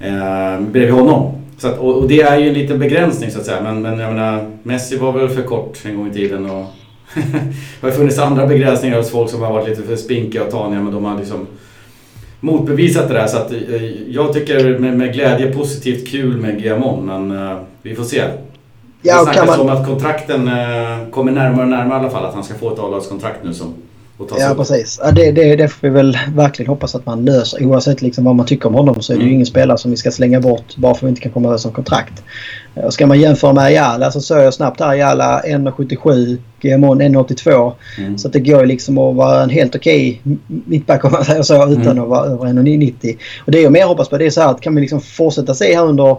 [0.01, 1.36] eh, bredvid honom.
[1.59, 3.63] Så att, och, och, det är ju en liten begränsning så att säga.
[3.63, 6.51] Men, men jag menar, Messi var väl för kort en gång i tiden.
[6.51, 6.65] Och
[7.81, 10.81] det har funnits andra begränsningar hos folk som har varit lite för spinkiga och taniga
[10.81, 11.47] men de har liksom
[12.41, 13.27] motbevisat det där.
[13.27, 17.95] Så att, eh, jag tycker med, med glädje positivt kul med Guillamon men uh, vi
[17.95, 18.23] får se.
[19.03, 19.61] Ja, det snackas man...
[19.61, 22.25] om att kontrakten uh, kommer närmare och närmare i alla fall.
[22.25, 23.75] Att han ska få ett avlagskontrakt nu som
[24.39, 25.01] ja, precis.
[25.03, 27.65] Ja, det, det, det får vi väl verkligen hoppas att man löser.
[27.65, 29.29] Oavsett liksom vad man tycker om honom så är det mm.
[29.29, 31.49] ju ingen spelare som vi ska slänga bort bara för att vi inte kan komma
[31.49, 32.23] överens om kontrakt.
[32.75, 37.73] Och ska man jämföra med Ayala så såg jag snabbt här Ayala 1,77, GMON 1,82.
[37.99, 38.19] Mm.
[38.19, 41.43] Så det går ju liksom att vara en helt okej okay mittback om man säger
[41.43, 42.03] så utan mm.
[42.03, 43.17] att vara över 1,90.
[43.45, 45.55] Och det jag mer hoppas på det är så här att kan vi liksom fortsätta
[45.55, 46.11] se här under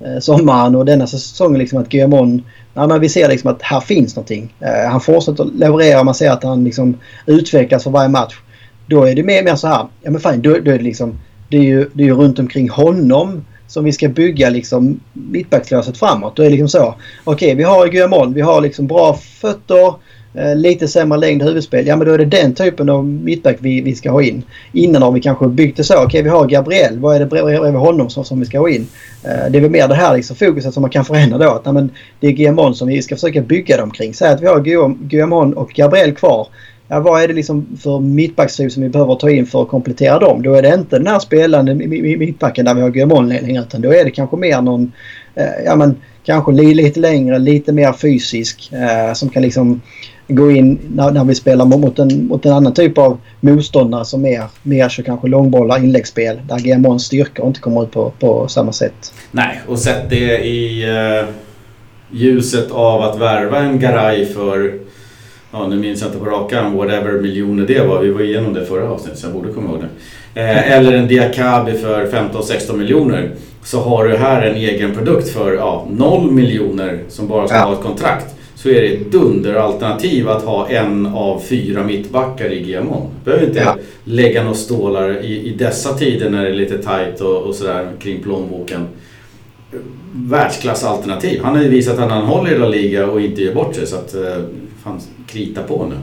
[0.00, 2.42] eh, sommaren och denna säsongen liksom att GMON
[2.78, 4.54] när men vi ser liksom att här finns någonting.
[4.60, 6.04] Eh, han fortsätter leverera.
[6.04, 6.96] Man ser att han liksom
[7.26, 8.34] utvecklas för varje match.
[8.86, 9.86] Då är det mer, mer så här.
[10.02, 11.18] Ja men fan, då, då är det liksom.
[11.48, 15.98] Det är ju, det är ju runt omkring honom som vi ska bygga liksom mittbackslöset
[15.98, 16.36] framåt.
[16.36, 16.94] Då är det liksom så.
[17.24, 18.34] Okej, okay, vi har Guillamon.
[18.34, 19.94] Vi har liksom bra fötter.
[20.34, 21.86] Eh, lite sämre längd huvudspel.
[21.86, 24.42] Ja men då är det den typen av mittback vi, vi ska ha in.
[24.72, 25.94] Innan har vi kanske byggt det så.
[25.94, 26.98] Okej okay, vi har Gabriel.
[26.98, 28.86] Vad är det bredvid honom som, som vi ska ha in?
[29.24, 31.50] Eh, det är väl mer det här liksom fokuset som man kan förändra då.
[31.50, 31.90] Att, nej, men
[32.20, 34.14] det är Guillamon som vi ska försöka bygga dem kring.
[34.14, 34.60] Säg att vi har
[35.08, 36.48] Guillamon och Gabriel kvar.
[36.88, 40.18] ja, vad är det liksom för mittbackstyp som vi behöver ta in för att komplettera
[40.18, 40.42] dem?
[40.42, 43.94] Då är det inte den här spelande mittbacken där vi har Guillamon längre utan då
[43.94, 44.92] är det kanske mer någon,
[45.34, 45.96] eh, ja men
[46.28, 49.80] kanske lite längre, lite mer fysisk eh, som kan liksom
[50.28, 54.22] gå in när, när vi spelar mot en, mot en annan typ av motståndare som
[54.22, 58.72] mer, mer kör kanske långbollar, inläggsspel där GMOns styrka inte kommer ut på, på samma
[58.72, 59.12] sätt.
[59.30, 61.28] Nej, och sett det i eh,
[62.10, 64.78] ljuset av att värva en Garay för
[65.52, 68.02] ja nu minns jag inte på rak arm, whatever miljoner det var.
[68.02, 70.40] Vi var igenom det förra avsnittet så jag borde komma ihåg det.
[70.40, 73.30] Eh, eller en Diakabi för 15-16 miljoner.
[73.68, 77.64] Så har du här en egen produkt för ja, 0 miljoner som bara ska ja.
[77.64, 78.34] ha ett kontrakt.
[78.54, 83.10] Så är det ett dunderalternativ att ha en av fyra mittbackar i GMO.
[83.24, 83.76] Behöver inte ja.
[84.04, 87.90] lägga några stålar i, i dessa tider när det är lite tight och, och sådär
[87.98, 88.88] kring plånboken.
[90.12, 91.40] Världsklassalternativ.
[91.42, 93.86] Han har ju visat att han håller i La Liga och inte ger bort sig.
[93.86, 94.42] Så att, eh,
[94.84, 95.96] fan, krita på nu.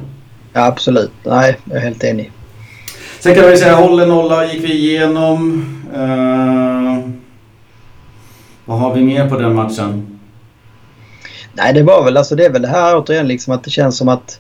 [0.53, 1.11] Ja, absolut.
[1.23, 2.31] Nej, jag är helt enig.
[3.19, 5.65] Sen kan vi säga håller nolla gick vi igenom.
[5.95, 6.64] Uh,
[8.65, 10.19] vad har vi mer på den matchen?
[11.53, 13.97] Nej, det var väl alltså det är väl det här återigen liksom att det känns
[13.97, 14.39] som att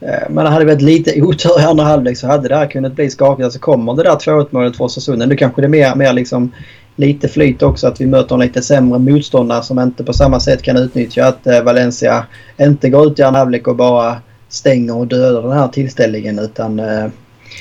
[0.00, 3.10] eh, man hade varit lite otur i andra halvlek så hade det här kunnat bli
[3.10, 3.44] skakigt.
[3.44, 6.52] Alltså kommer det där 2-1 målet för Oskarsund, nu kanske det är mer, mer liksom
[6.96, 10.62] lite flyt också att vi möter en lite sämre motståndare som inte på samma sätt
[10.62, 12.26] kan utnyttja att eh, Valencia
[12.60, 14.16] inte går ut i andra halvlek och bara
[14.48, 16.78] stänger och dödar den här tillställningen utan...
[16.78, 17.06] Eh,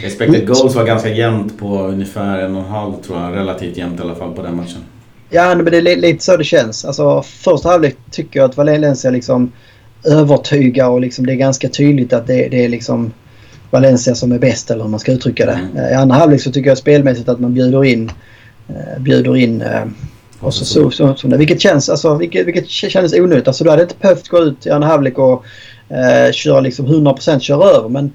[0.04, 3.36] Expected goals var ganska jämnt på ungefär en och en halv tror jag.
[3.36, 4.82] Relativt jämnt i alla fall på den matchen.
[5.34, 6.86] Ja, men det är lite så det känns.
[6.86, 9.52] Alltså första halvlek tycker jag att Valencia liksom
[10.04, 13.14] övertygar och liksom det är ganska tydligt att det, det är liksom
[13.72, 15.60] Valencia som är bäst eller hur man ska uttrycka det.
[15.76, 15.92] Mm.
[15.92, 18.12] I andra halvlek så tycker jag spelmässigt att man bjuder in
[18.68, 19.84] Eh, bjuder in eh,
[20.40, 23.48] och så, så, så, så, vilket, känns, alltså, vilket, vilket kändes onödigt.
[23.48, 25.46] Alltså, du hade inte behövt gå ut i andra halvlek och
[25.90, 27.90] eh, köra liksom 100% köra över.
[27.90, 28.12] Men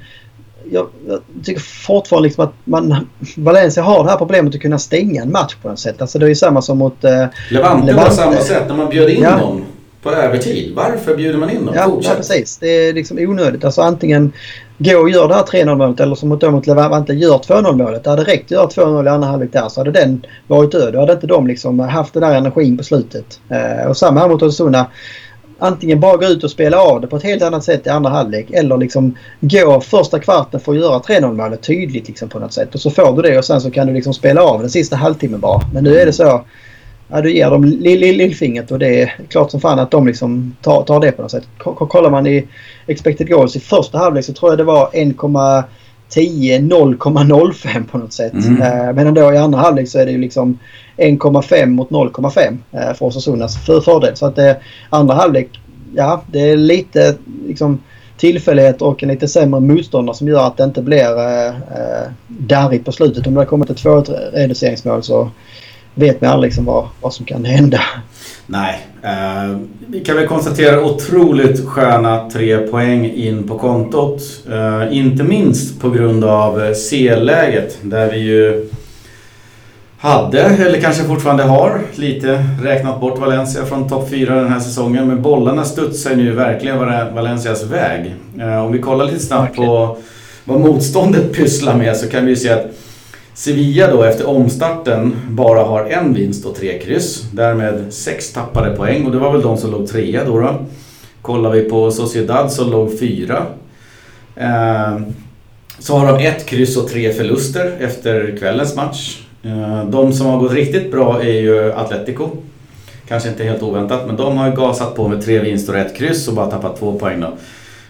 [0.70, 5.22] jag, jag, tycker fortfarande liksom att man, Valencia har det här problemet att kunna stänga
[5.22, 6.00] en match på något sätt.
[6.00, 7.04] Alltså, det är ju samma som mot...
[7.04, 9.38] Eh, Levante, Levante på samma sätt när man bjöd in ja.
[9.38, 9.64] dem
[10.02, 10.72] på övertid.
[10.74, 11.74] Varför bjuder man in dem?
[11.74, 12.58] Ja, ja, precis.
[12.58, 13.64] Det är liksom onödigt.
[13.64, 14.32] Alltså antingen
[14.78, 18.04] gå och gör det här 3-0 målet eller som mot, mot Levante gör 2-0 målet.
[18.04, 20.92] Det hade räckt att göra 2-0 i andra halvlek där så hade den varit död.
[20.92, 23.40] Då hade inte de liksom haft den där energin på slutet.
[23.48, 24.86] Eh, och samma här mot Osasuna.
[25.58, 28.10] Antingen bara gå ut och spela av det på ett helt annat sätt i andra
[28.10, 32.52] halvlek eller liksom gå första kvarten för att göra 3-0 målet tydligt liksom på något
[32.52, 32.74] sätt.
[32.74, 34.96] Och så får du det och sen så kan du liksom spela av den sista
[34.96, 35.60] halvtimmen bara.
[35.72, 36.44] Men nu är det så
[37.08, 40.82] ja, du ger dem lillfingret och det är klart som fan att de liksom tar,
[40.82, 41.44] tar det på något sätt.
[41.64, 42.46] kollar man i
[42.86, 44.90] expected goals i första halvlek så tror jag det var
[46.14, 48.32] 1,10 0,05 på något sätt.
[48.32, 48.62] Mm.
[48.62, 50.58] Eh, men ändå i andra halvlek så är det ju liksom
[50.96, 54.16] 1,5 mot 0,5 eh, för Osasundas för fördel.
[54.16, 54.52] Så att eh,
[54.90, 55.60] andra halvlek,
[55.94, 57.14] ja det är lite
[57.46, 57.78] liksom
[58.16, 61.54] tillfällighet och en lite sämre motståndare som gör att det inte blir eh,
[62.28, 63.26] darrigt på slutet.
[63.26, 64.00] Om det har kommit ett 2
[64.32, 65.30] reduceringsmål så
[65.94, 67.80] vet man aldrig liksom vad, vad som kan hända.
[68.50, 74.22] Nej, eh, vi kan väl konstatera otroligt sköna tre poäng in på kontot.
[74.50, 78.68] Eh, inte minst på grund av C-läget där vi ju
[79.98, 85.08] hade, eller kanske fortfarande har, lite räknat bort Valencia från topp 4 den här säsongen.
[85.08, 86.78] Men bollarna studsar nu verkligen
[87.14, 88.14] Valencias väg.
[88.40, 89.96] Eh, om vi kollar lite snabbt på
[90.44, 92.66] vad motståndet pysslar med så kan vi se att
[93.38, 97.24] Sevilla då efter omstarten bara har en vinst och tre kryss.
[97.32, 100.40] Därmed sex tappade poäng och det var väl de som låg trea då.
[100.40, 100.54] då.
[101.22, 103.46] Kollar vi på Sociedad som låg fyra.
[104.36, 105.00] Eh,
[105.78, 109.20] så har de ett kryss och tre förluster efter kvällens match.
[109.42, 112.28] Eh, de som har gått riktigt bra är ju Atletico.
[113.08, 116.28] Kanske inte helt oväntat men de har gasat på med tre vinster och ett kryss
[116.28, 117.32] och bara tappat två poäng då.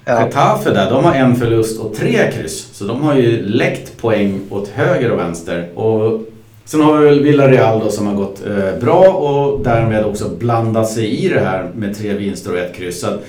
[0.08, 2.68] Getafe där, de har en förlust och tre kryss.
[2.72, 5.68] Så de har ju läckt poäng åt höger och vänster.
[5.74, 6.20] Och
[6.64, 10.90] sen har vi väl Villarreal då som har gått eh, bra och därmed också blandat
[10.90, 13.00] sig i det här med tre vinster och ett kryss.
[13.00, 13.24] Så att,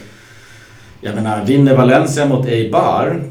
[1.01, 3.22] jag menar, vinner Valencia mot Eibar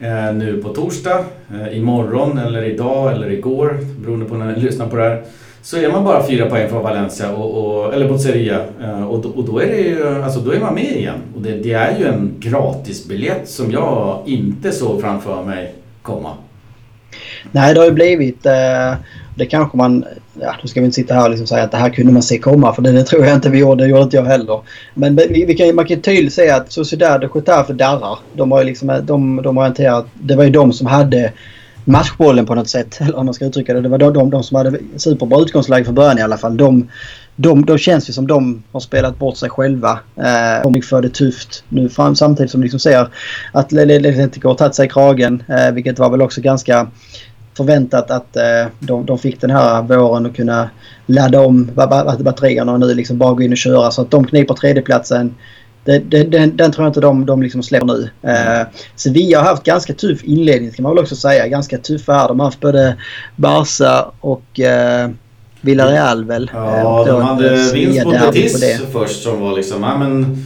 [0.00, 1.24] eh, nu på torsdag,
[1.54, 5.22] eh, imorgon eller idag eller igår beroende på när ni lyssnar på det här
[5.64, 8.60] så är man bara fyra poäng från Valencia, och, och, eller mot Sevilla.
[8.82, 11.14] Eh, och, och då, är det ju, alltså då är man med igen.
[11.36, 16.30] Och det, det är ju en gratisbiljett som jag inte såg framför mig komma.
[17.52, 18.46] Nej, det har ju blivit...
[18.46, 18.94] Eh,
[19.36, 20.04] det kanske man...
[20.40, 22.22] Ja, nu ska vi inte sitta här och liksom säga att det här kunde man
[22.22, 23.84] se komma för det, det tror jag inte vi gjorde.
[23.84, 24.60] Det gjorde inte jag heller.
[24.94, 28.18] Men vi, vi kan, man kan tydligt säga att Sociedad och Getafe darrar.
[28.32, 28.90] De har ju liksom...
[28.90, 30.06] Eh, de, de har hanterat...
[30.14, 31.32] Det var ju de som hade
[31.84, 32.98] matchbollen på något sätt.
[33.00, 33.80] Eller om man ska uttrycka det.
[33.80, 36.56] Det var de, de, de som hade superbra utgångsläge från början i alla fall.
[36.56, 36.88] De,
[37.36, 39.98] de, de känns ju som de har spelat bort sig själva.
[40.16, 43.08] Eh, de för det tufft nu fram, samtidigt som vi liksom ser
[43.52, 45.42] att Atletico har tagit sig i kragen.
[45.48, 46.86] Eh, vilket var väl också ganska
[47.56, 50.70] förväntat att eh, de, de fick den här våren att kunna
[51.06, 51.70] ladda om
[52.18, 53.90] batterierna och nu liksom bara gå in och köra.
[53.90, 55.34] Så att de kniper tredjeplatsen.
[55.84, 58.10] Det, det, den, den tror jag inte de, de liksom släpper nu.
[58.22, 58.66] Eh,
[58.96, 61.48] Sevilla har haft ganska tuff inledning kan man väl också säga.
[61.48, 62.28] Ganska tuffa här.
[62.28, 62.96] De har haft både
[63.36, 65.10] Barca och eh,
[65.60, 66.50] Villarreal väl.
[66.54, 70.44] Ja, eh, de hade vinst mot Betis först som var liksom, ja men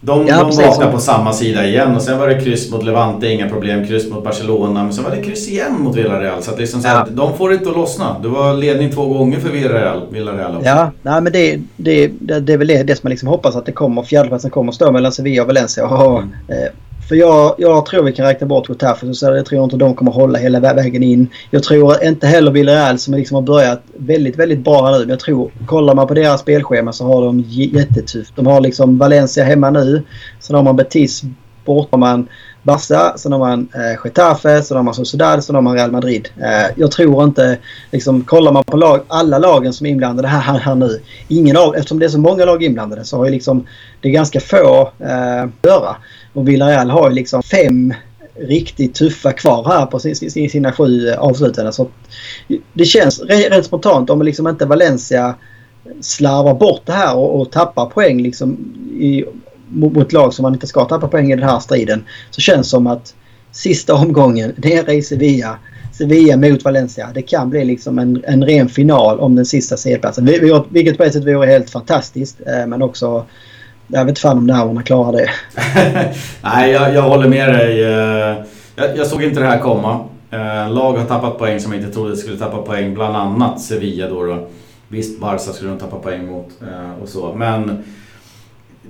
[0.00, 3.28] de, ja, de vaknade på samma sida igen och sen var det kryss mot Levante,
[3.28, 3.86] inga problem.
[3.86, 6.42] Kryss mot Barcelona, men sen var det kryss igen mot Villarreal.
[6.42, 7.02] Så att liksom så ja.
[7.02, 8.16] att de får inte att lossna.
[8.22, 10.68] Det var ledning två gånger för Villarreal, Villarreal också.
[10.68, 13.56] Ja, nej, men det, det, det, det är väl det, det som man liksom hoppas
[13.56, 14.02] att det kommer.
[14.02, 15.86] Fjärdeplatsen kommer att stå mellan Sevilla och Valencia.
[15.86, 16.32] Och, mm.
[16.48, 16.72] eh,
[17.08, 20.12] för jag, jag tror vi kan räkna bort Getafe så jag tror inte de kommer
[20.12, 21.28] hålla hela vägen in.
[21.50, 24.98] Jag tror inte heller Villarreal som liksom har börjat väldigt, väldigt bra nu.
[24.98, 28.36] Men jag tror, kollar man på deras spelschema så har de jättetufft.
[28.36, 30.02] De har liksom Valencia hemma nu.
[30.40, 31.22] Sen har man Betis
[31.64, 31.96] borta.
[31.96, 32.28] Man
[32.62, 36.28] Barca, sen har man eh, Getafe, sen har man Sociedad, sen har man Real Madrid.
[36.36, 37.58] Eh, jag tror inte,
[37.90, 41.00] liksom, kollar man på lag, alla lagen som är inblandade här, här, här nu.
[41.28, 43.66] Ingen av, eftersom det är så många lag inblandade så har ju liksom,
[44.00, 45.96] det är ganska få eh, göra.
[46.38, 47.94] Och Villarreal har ju liksom fem
[48.40, 49.98] riktigt tuffa kvar här på
[50.50, 51.72] sina sju avslutande.
[51.72, 51.88] Så
[52.72, 55.34] det känns rätt spontant om liksom inte Valencia
[56.00, 58.52] slarvar bort det här och, och tappar poäng liksom
[59.00, 59.24] i,
[59.68, 62.04] mot lag som man inte ska tappa poäng i den här striden.
[62.30, 63.14] Så känns det som att
[63.52, 65.58] sista omgången nere i Sevilla
[65.92, 67.10] Sevilla mot Valencia.
[67.14, 70.24] Det kan bli liksom en, en ren final om den sista C-platsen.
[70.70, 72.40] Vilket på ett sätt vore helt fantastiskt.
[72.46, 73.26] Eh, men också
[73.88, 75.30] jag vet fan om nerverna klarar det.
[76.42, 77.84] Nej, jag, jag, håller med dig.
[77.84, 78.36] Eh,
[78.76, 80.04] jag, jag, såg inte det här komma.
[80.30, 82.94] Eh, lag har tappat poäng som jag inte trodde skulle tappa poäng.
[82.94, 84.22] Bland annat Sevilla då.
[84.22, 84.48] då.
[84.88, 87.34] Visst, Barca skulle de tappa poäng mot eh, och så.
[87.34, 87.84] Men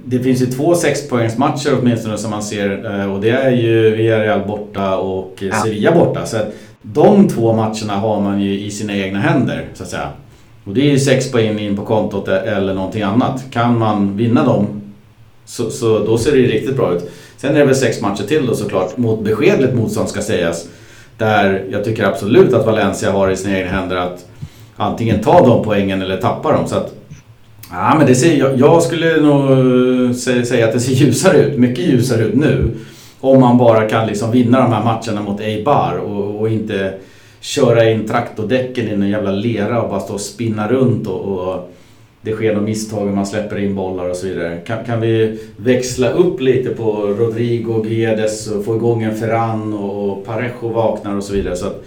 [0.05, 3.09] det finns ju två sexpoängsmatcher åtminstone som man ser.
[3.09, 5.43] Och det är ju Villarreal borta och.
[5.65, 6.27] Sevilla borta.
[6.27, 6.37] Så
[6.83, 10.09] de två matcherna har man ju i sina egna händer, så att säga.
[10.65, 13.45] Och det är ju sex poäng in på kontot eller någonting annat.
[13.51, 14.78] Kan man vinna dem
[15.49, 17.11] så, så då ser det ju riktigt bra ut.
[17.37, 20.69] Sen är det väl sex matcher till då såklart mot beskedligt motstånd ska sägas.
[21.19, 24.27] Där jag tycker absolut att Valencia har i sina egna händer att
[24.77, 26.69] antingen ta de poängen eller tappa dem.
[26.69, 26.95] Så att,
[27.71, 29.51] ja, men det ser, jag, jag skulle nog
[30.07, 30.13] eh,
[30.45, 32.71] säga att det ser ljusare ut, mycket ljusare ut nu.
[33.21, 36.95] Om man bara kan liksom vinna de här matcherna mot Eibar och, och inte
[37.41, 41.73] köra in traktordäcken i någon jävla lera och bara stå och spinna runt och, och
[42.29, 44.57] det sker något misstag och man släpper in bollar och så vidare.
[44.57, 50.27] Kan, kan vi växla upp lite på Rodrigo, Guedes och få igång en Ferran och
[50.27, 51.57] Parejo vaknar och så vidare.
[51.57, 51.85] Så att,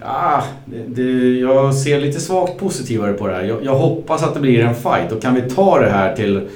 [0.00, 3.42] ja, det, det, jag ser lite svagt positivare på det här.
[3.42, 6.48] Jag, jag, hoppas att det blir en fight och kan vi ta det här till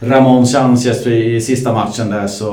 [0.00, 2.46] Ramon Sanchez i sista matchen där så...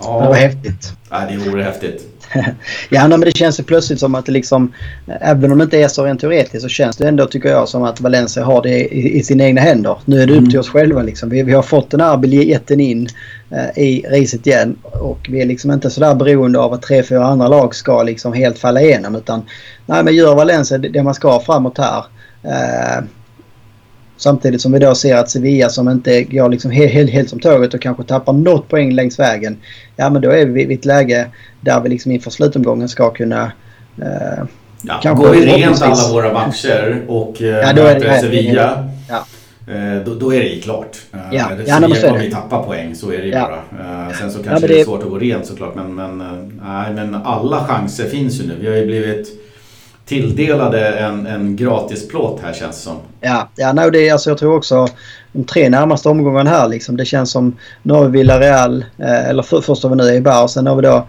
[0.00, 0.92] Ja, det var häftigt.
[1.10, 2.15] Ja, det vore häftigt.
[2.90, 4.72] ja, men det känns ju plötsligt som att det liksom,
[5.06, 7.82] även om det inte är så rent teoretiskt så känns det ändå tycker jag som
[7.82, 9.98] att Valencia har det i, i sina egna händer.
[10.04, 10.60] Nu är det upp till mm.
[10.60, 11.28] oss själva liksom.
[11.28, 13.08] Vi, vi har fått den här biljetten in
[13.50, 17.26] eh, i racet igen och vi är liksom inte sådär beroende av att tre, fyra
[17.26, 19.42] andra lag ska liksom helt falla igenom utan
[19.86, 22.04] nej men gör Valencia det, det man ska framåt här.
[22.42, 23.04] Eh,
[24.16, 27.40] Samtidigt som vi då ser att Sevilla som inte går liksom helt, helt, helt som
[27.40, 29.56] tåget och kanske tappar något poäng längs vägen.
[29.96, 31.26] Ja men då är vi i ett läge
[31.60, 33.52] där vi liksom inför slutomgången ska kunna
[34.02, 34.44] eh,
[34.82, 38.88] Ja, kanske går vi rent alla våra matcher och eh, ja, möter Sevilla.
[39.08, 39.26] Ja.
[39.74, 40.96] Eh, då, då, är det ju klart.
[41.12, 41.50] Eh, ja.
[41.66, 43.62] Ja, Sevilla kommer vi tappa poäng, så är det ju ja.
[43.70, 44.14] bara.
[44.14, 44.74] Sen så kanske ja, det...
[44.74, 46.18] det är svårt att gå rent såklart men, men,
[46.62, 48.54] nej, men alla chanser finns ju nu.
[48.60, 49.45] Vi har ju blivit
[50.06, 52.96] tilldelade en, en gratisplåt här känns det som.
[53.20, 54.88] Ja, ja no, det, alltså, jag tror också
[55.32, 56.96] de tre närmaste omgångarna här liksom.
[56.96, 60.42] Det känns som nu har vi Villarreal, eh, eller för, först har vi nu Eibar
[60.42, 61.06] och sen har vi då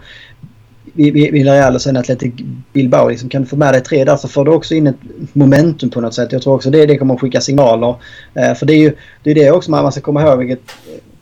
[0.94, 2.34] Villarreal och sen Atletic
[2.72, 3.08] Bilbao.
[3.08, 4.96] Liksom, kan du få med dig tre där så får du också in ett
[5.32, 6.32] momentum på något sätt.
[6.32, 7.94] Jag tror också det, det kommer att skicka signaler.
[8.34, 8.92] Eh, för det är ju
[9.22, 10.62] det, är det också man ska komma ihåg vilket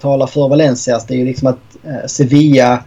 [0.00, 1.00] talar för Valencia.
[1.08, 2.84] Det är ju liksom att eh, Sevilla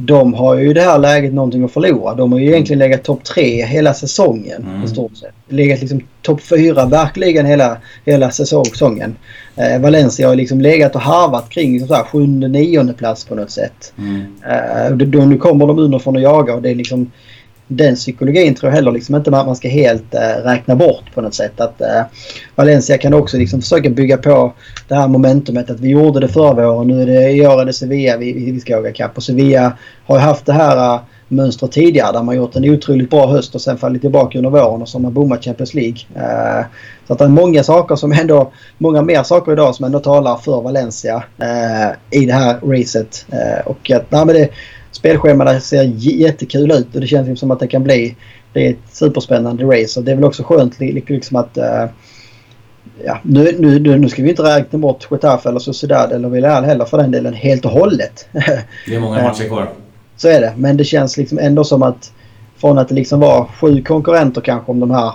[0.00, 2.14] de har ju i det här läget någonting att förlora.
[2.14, 4.84] De har ju egentligen legat topp tre hela säsongen mm.
[4.84, 5.34] i stort sett.
[5.48, 9.16] Legat liksom topp fyra verkligen hela, hela säsongen.
[9.56, 13.24] Eh, Valencia har ju liksom legat och harvat kring liksom så här, sjunde, nionde plats
[13.24, 13.92] på något sätt.
[13.98, 14.34] Mm.
[14.48, 17.10] Eh, då, nu kommer de underifrån och jagar och det är liksom
[17.68, 21.34] den psykologin tror jag heller liksom inte man ska helt äh, räkna bort på något
[21.34, 21.60] sätt.
[21.60, 22.02] Att äh,
[22.54, 24.52] Valencia kan också liksom försöka bygga på
[24.88, 26.88] det här momentumet att vi gjorde det förra våren.
[26.88, 29.16] Nu är det, i år är det Sevilla vi, vi ska åka kapp.
[29.16, 29.72] Och Sevilla
[30.06, 33.54] har ju haft det här äh, mönstret tidigare där man gjort en otroligt bra höst
[33.54, 35.98] och sen fallit tillbaka under våren och så har man bommat Champions League.
[36.14, 36.66] Eh,
[37.06, 40.36] så att det är många saker som ändå, många mer saker idag som ändå talar
[40.36, 43.26] för Valencia eh, i det här racet.
[43.32, 44.48] Eh, och att, nej, men det,
[44.98, 48.16] spelschemat ser jättekul ut och det känns som att det kan bli
[48.52, 51.84] det är ett superspännande race och det är väl också skönt liksom att uh,
[53.04, 56.84] ja, nu, nu, nu ska vi inte räkna bort Getafe eller Sociedad eller Villarreal heller
[56.84, 58.28] för den delen helt och hållet.
[58.86, 59.68] det är många matcher kvar.
[60.16, 60.52] Så är det.
[60.56, 62.12] Men det känns liksom ändå som att
[62.56, 65.12] från att det liksom var sju konkurrenter kanske om de här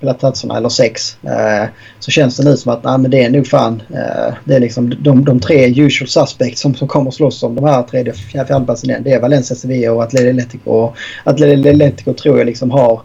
[0.00, 1.16] platserna eller sex.
[1.22, 1.68] Eh,
[1.98, 4.60] så känns det nu som att nej, men det är nog fan eh, det är
[4.60, 8.18] liksom de, de tre usual suspects som, som kommer slåss om de här tredje och
[8.18, 9.02] fjärdeplatsen igen.
[9.04, 10.70] Det är Valencia, Sevilla och Atletico.
[10.70, 13.00] Och Atletico tror jag liksom har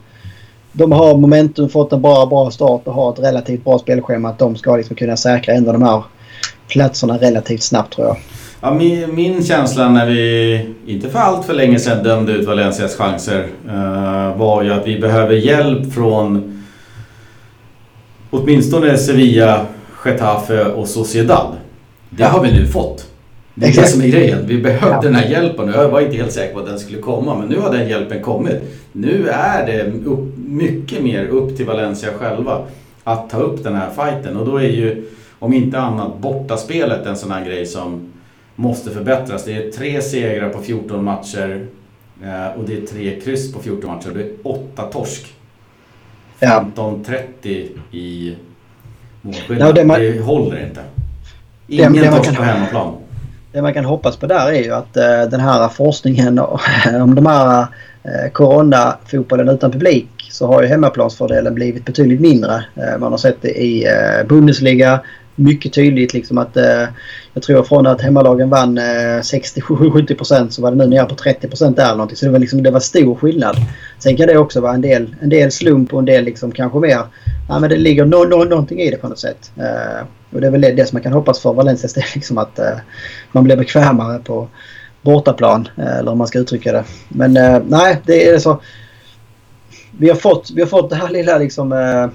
[0.73, 4.29] de har momentum, fått en bra, bra start och har ett relativt bra spelschema.
[4.29, 6.03] Att de ska liksom kunna säkra en av de här
[6.67, 8.17] platserna relativt snabbt tror jag.
[8.61, 12.95] Ja, min, min känsla när vi, inte för allt för länge sedan, dömde ut Valencias
[12.95, 16.52] chanser uh, var ju att vi behöver hjälp från
[18.33, 19.65] åtminstone Sevilla,
[20.05, 21.55] Getafe och Sociedad.
[22.09, 23.09] Det har vi nu fått.
[23.55, 23.87] Det är Exakt.
[23.87, 24.47] det som är grejen.
[24.47, 25.01] Vi behövde ja.
[25.01, 27.39] den här hjälpen jag var inte helt säker på att den skulle komma.
[27.39, 28.55] Men nu har den hjälpen kommit.
[28.91, 32.65] Nu är det upp, mycket mer upp till Valencia själva
[33.03, 34.37] att ta upp den här fighten.
[34.37, 35.05] Och då är ju,
[35.39, 38.13] om inte annat, bortaspelet en sån här grej som
[38.55, 39.45] måste förbättras.
[39.45, 41.65] Det är tre segrar på 14 matcher
[42.23, 44.09] eh, och det är tre kryss på 14 matcher.
[44.13, 45.33] Det är åtta torsk
[46.43, 48.35] 15-30 i
[49.21, 49.67] målskillnad.
[49.67, 50.81] Ja, det, man, det håller inte.
[51.67, 52.93] Ingen det, torsk på hemmaplan.
[53.51, 56.39] Det man kan hoppas på där är ju att uh, den här forskningen
[57.01, 62.65] om de här uh, coronafotbollen utan publik så har ju hemmaplansfördelen blivit betydligt mindre.
[62.77, 63.85] Uh, man har sett det i
[64.27, 64.99] Bundesliga
[65.35, 66.85] mycket tydligt liksom att eh,
[67.33, 71.75] jag tror från att hemmalagen vann eh, 60-70% så var det nu nere på 30%
[71.75, 72.17] där eller någonting.
[72.17, 73.55] Så det var, liksom, det var stor skillnad.
[73.99, 76.79] Sen kan det också vara en del, en del slump och en del liksom kanske
[76.79, 76.99] mer...
[77.49, 79.51] Ja, men det ligger no, no, någonting i det på något sätt.
[79.57, 82.03] Eh, och det är väl det, det som man kan hoppas för Valencias del.
[82.15, 82.77] Liksom att eh,
[83.31, 84.47] man blir bekvämare på
[85.01, 85.67] bortaplan.
[85.77, 86.83] Eh, eller hur man ska uttrycka det.
[87.07, 88.61] Men eh, nej, det är så...
[89.97, 92.07] Vi har fått, vi har fått det här lilla liksom eh,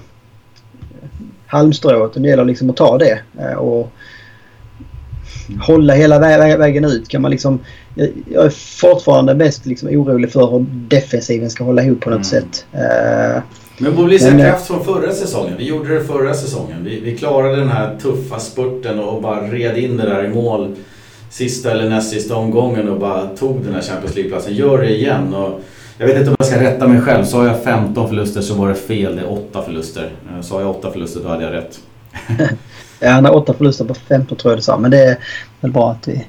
[1.49, 3.19] halmstrået och det gäller liksom att ta det.
[3.39, 3.91] Eh, och
[5.61, 6.19] hålla hela
[6.57, 7.07] vägen ut.
[7.07, 7.59] Kan man liksom,
[8.31, 8.49] jag är
[8.79, 12.43] fortfarande mest liksom orolig för hur defensiven ska hålla ihop på något mm.
[12.43, 12.65] sätt.
[12.73, 13.41] Eh,
[13.77, 15.53] men mobilisera kraft från förra säsongen.
[15.57, 16.83] Vi gjorde det förra säsongen.
[16.83, 20.75] Vi, vi klarade den här tuffa spurten och bara red in det där i mål
[21.29, 24.55] sista eller näst sista omgången och bara tog den här Champions League-platsen.
[24.55, 25.33] Gör det igen.
[25.33, 25.61] Och
[25.99, 27.23] jag vet inte om jag ska rätta mig själv.
[27.23, 29.15] Sa jag 15 förluster så var det fel.
[29.15, 30.09] Det är 8 förluster.
[30.29, 31.79] Eh, sa jag 8 förluster då hade jag rätt.
[32.99, 34.77] ja, har 8 förluster på 15 tror jag du sa.
[34.77, 35.17] Men det är
[35.61, 36.25] väl bra att vi är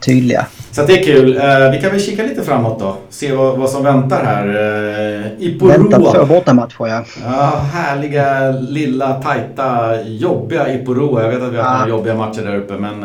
[0.00, 0.46] tydliga.
[0.70, 1.36] Så det är kul.
[1.36, 2.96] Eh, vi kan väl kika lite framåt då.
[3.10, 4.48] Se vad, vad som väntar här.
[4.48, 5.78] Eh, I Poroa.
[5.78, 7.04] Väntar två bortamatcher ja.
[7.24, 7.60] ja.
[7.72, 11.22] Härliga, lilla, tajta, jobbiga Iporoa.
[11.22, 11.86] Jag vet att vi har haft ja.
[11.86, 13.04] några jobbiga matcher där uppe men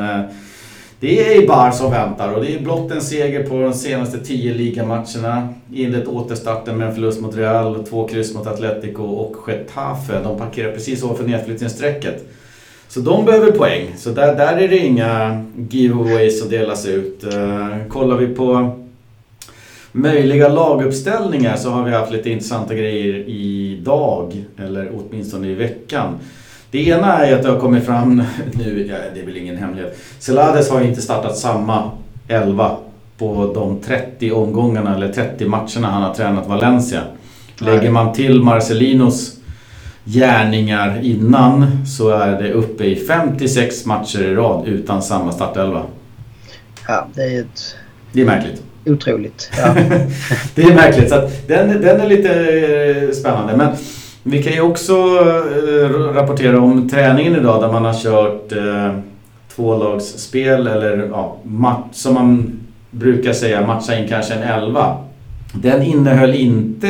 [1.00, 4.54] det är Eibar som väntar och det är blott en seger på de senaste tio
[4.54, 5.54] ligamatcherna.
[5.74, 10.20] Inlett återstarten med en förlust mot Real, två kryss mot Atletico och Getafe.
[10.24, 12.26] De parkerar precis ovanför nedflyttningsstrecket.
[12.88, 13.94] Så de behöver poäng.
[13.98, 17.24] Så där, där är det inga giveaways att delas ut.
[17.34, 18.76] Uh, kollar vi på
[19.92, 26.20] möjliga laguppställningar så har vi haft lite intressanta grejer idag, eller åtminstone i veckan.
[26.72, 28.16] Det ena är att det har kommit fram
[28.54, 30.00] nu, ja, det är väl ingen hemlighet.
[30.20, 31.92] Celades har inte startat samma
[32.28, 32.78] 11
[33.18, 37.02] på de 30 omgångarna eller 30 matcherna han har tränat Valencia.
[37.58, 39.36] Lägger man till Marcelinos
[40.06, 45.84] gärningar innan så är det uppe i 56 matcher i rad utan samma startelva.
[46.88, 47.76] Ja, det är ett...
[48.12, 48.64] Det är märkligt.
[48.86, 49.52] Otroligt.
[49.58, 49.74] Ja.
[50.56, 51.10] det är märkligt.
[51.10, 53.58] Så den, den är lite eh, spännande.
[53.58, 53.76] Men
[54.30, 59.00] vi kan ju också eh, rapportera om träningen idag där man har kört eh,
[59.56, 62.60] tvålagsspel eller ja, match, som man
[62.92, 64.98] brukar säga matcha in kanske en elva.
[65.54, 66.90] Den innehöll inte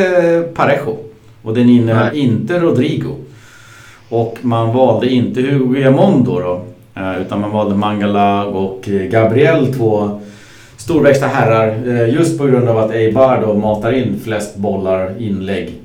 [0.55, 0.97] Parejo
[1.43, 2.19] och den innehöll Nej.
[2.19, 3.15] inte Rodrigo.
[4.09, 6.61] Och man valde inte Hugo Guillamon då, då
[7.01, 10.19] eh, utan man valde Mangala och Gabriel, två
[10.77, 12.05] storväxta herrar.
[12.05, 15.79] Just på grund av att Eibar då matar in flest bollar, inlägg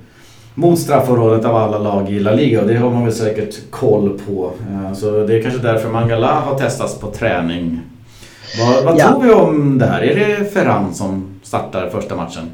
[0.54, 4.20] mot straffområdet av alla lag i La Liga och det har man väl säkert koll
[4.26, 4.50] på.
[4.70, 7.80] Eh, så det är kanske därför Mangala har testats på träning.
[8.58, 9.08] Vad, vad ja.
[9.08, 10.02] tror vi om det här?
[10.02, 12.50] Är det Ferran som startar första matchen?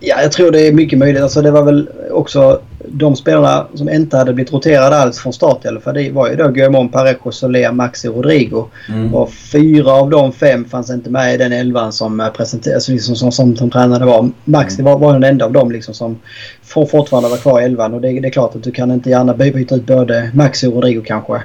[0.00, 1.22] Ja, jag tror det är mycket möjligt.
[1.22, 2.60] Alltså det var väl också
[2.96, 6.30] de spelarna som inte hade blivit roterade alls från start i alla fall det var
[6.30, 8.64] ju då Guillermo, Parejo, Soler, Maxi Rodrigo.
[8.88, 9.14] Mm.
[9.14, 13.32] Och fyra av de fem fanns inte med i den elvan som presenterades, liksom, som,
[13.32, 14.30] som, som tränade var.
[14.44, 14.92] Maxi mm.
[14.92, 16.18] var, var den enda av dem liksom, som
[16.62, 19.34] fortfarande var kvar i elvan och det, det, är klart att du kan inte gärna
[19.34, 21.42] byta ut både Maxi och Rodrigo kanske.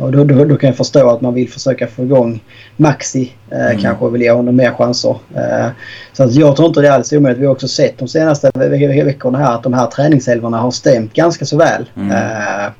[0.00, 2.40] Och då, då, då, kan jag förstå att man vill försöka få igång
[2.76, 3.78] Maxi eh, mm.
[3.78, 5.16] kanske och vill ge honom mer chanser.
[5.34, 5.68] Eh,
[6.12, 7.42] så att jag tror inte det är alls omöjligt.
[7.42, 11.12] Vi har också sett de senaste ve veckorna här att de här träningsälvorna har stämt
[11.12, 11.90] ganska så väl.
[11.96, 12.10] Mm.
[12.10, 12.72] Eh,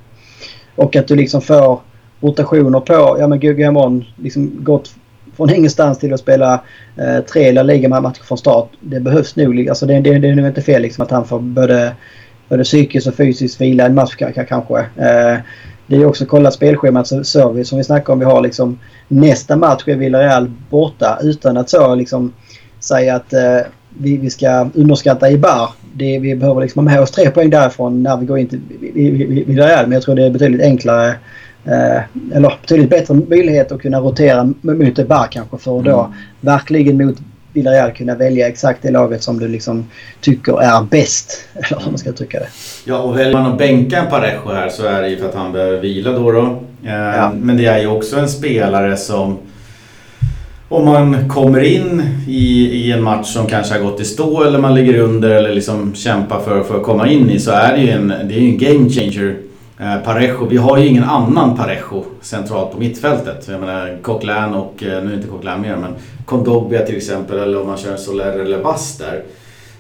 [0.77, 1.81] och att du liksom får
[2.21, 4.91] rotationer på, ja men Gugamon liksom gått
[5.37, 6.63] från ingenstans till att spela
[6.97, 8.69] eh, tre La Liga-matcher från start.
[8.81, 9.69] Det behövs nog.
[9.69, 11.93] Alltså det, det, det är nog inte fel liksom att han får både,
[12.49, 14.79] både psykiskt och fysiskt vila en match kanske.
[14.97, 15.39] Eh,
[15.89, 18.19] det är också kolla spelschemat så ser vi som vi snackade om.
[18.19, 18.79] Vi har liksom
[19.09, 22.33] nästa match är Villarreal borta utan att så liksom
[22.81, 25.71] säga att eh, vi, vi ska underskatta Ibar.
[25.95, 28.61] Det, vi behöver liksom ha med oss tre poäng därifrån när vi går in till
[29.47, 29.87] Villarreal.
[29.87, 31.09] Men jag tror det är betydligt enklare
[31.65, 32.01] eh,
[32.33, 36.13] eller betydligt bättre möjlighet att kunna rotera mot Ibar kanske för att då mm.
[36.41, 37.17] verkligen mot
[37.59, 39.87] Villarreal kunna välja exakt det laget som du liksom
[40.21, 41.45] tycker är bäst.
[41.55, 42.49] Eller hur man ska uttrycka det.
[42.85, 45.35] Ja, och väljer man att bänka en Parejo här så är det ju för att
[45.35, 46.33] han behöver vila då.
[46.33, 46.63] då.
[46.85, 47.33] Eh, ja.
[47.41, 49.39] Men det är ju också en spelare som
[50.69, 54.59] om man kommer in i, i en match som kanske har gått i stå eller
[54.59, 57.83] man ligger under eller liksom kämpar för, för att komma in i så är det
[57.83, 59.37] ju en, det är en game changer
[59.79, 63.49] Parejo, vi har ju ingen annan Parejo centralt på mittfältet.
[63.49, 65.95] Jag menar Coquelin och, eh, nu är inte Coquelin mer, men
[66.25, 69.23] Kondogbia till exempel eller om man kör Soler eller Bass där.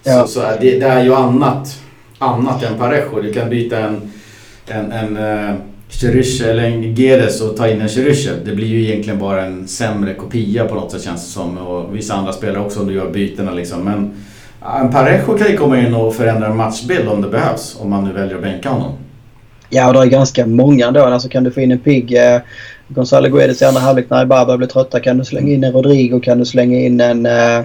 [0.05, 0.23] Ja.
[0.23, 1.81] Så, så det, det, är ju annat,
[2.19, 3.21] annat än Parejo.
[3.23, 4.13] Du kan byta en,
[4.67, 5.55] en, en uh,
[6.49, 8.31] eller en Gedes och ta in en Cheryshe.
[8.45, 11.59] Det blir ju egentligen bara en sämre kopia på något sätt känns det som.
[11.59, 13.85] Och vissa andra spelare också om du gör bytena liksom.
[13.85, 14.15] Men
[14.81, 17.77] en Parejo kan ju komma in och förändra en matchbild om det behövs.
[17.81, 18.93] Om man nu väljer att bänka honom.
[19.71, 21.05] Ja, och det är ganska många ändå.
[21.05, 22.41] Alltså kan du få in en pigg eh,
[22.89, 25.73] Gonzalo Guedes i andra halvlek när Ibarra börjar bli trötta kan du slänga in en
[25.73, 27.27] Rodrigo, kan du slänga in en...
[27.27, 27.59] Eh,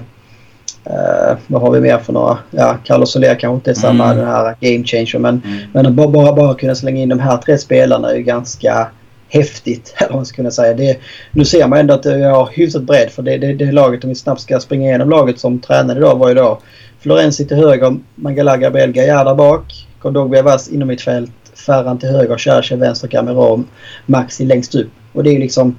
[0.86, 2.38] eh, vad har vi mer för några?
[2.52, 4.18] Ja, Carlos Soler kanske inte är samma mm.
[4.18, 5.60] den här game changer men, mm.
[5.74, 8.88] men att bara, bara, bara kunna slänga in de här tre spelarna är ju ganska
[9.30, 9.96] häftigt.
[9.98, 10.74] Eller man ska kunna säga.
[10.74, 10.98] Det,
[11.32, 14.10] nu ser man ändå att vi har hyfsat bredd för det, det, det laget om
[14.10, 16.60] vi snabbt ska springa igenom laget som tränade idag var ju då
[17.00, 22.10] Florenzi till höger, Mangala Gabriel Gaillard där bak, Kondogbia Vass inom mitt fält Ferran till
[22.10, 23.68] höger, Cherche vänster, Cameron,
[24.06, 24.92] Maxi längst upp.
[25.14, 25.76] Och det är ju liksom...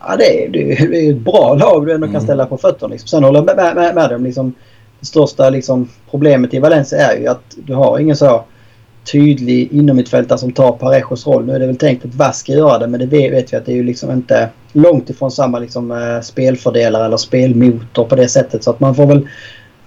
[0.00, 2.24] Ja, det är, det är ett bra lag du ändå kan mm.
[2.24, 2.92] ställa på fötterna.
[2.92, 3.08] Liksom.
[3.08, 4.24] Sen håller jag med, med, med dem.
[4.24, 4.54] Liksom,
[5.00, 8.44] det största liksom, problemet i Valencia är ju att du har ingen så
[9.12, 11.46] tydlig inomhittfältare som tar Parejos roll.
[11.46, 13.66] Nu är det väl tänkt att Vass ska göra det men det vet vi att
[13.66, 18.28] det är ju liksom inte långt ifrån samma liksom, äh, spelfördelare eller spelmotor på det
[18.28, 18.64] sättet.
[18.64, 19.28] Så att man får väl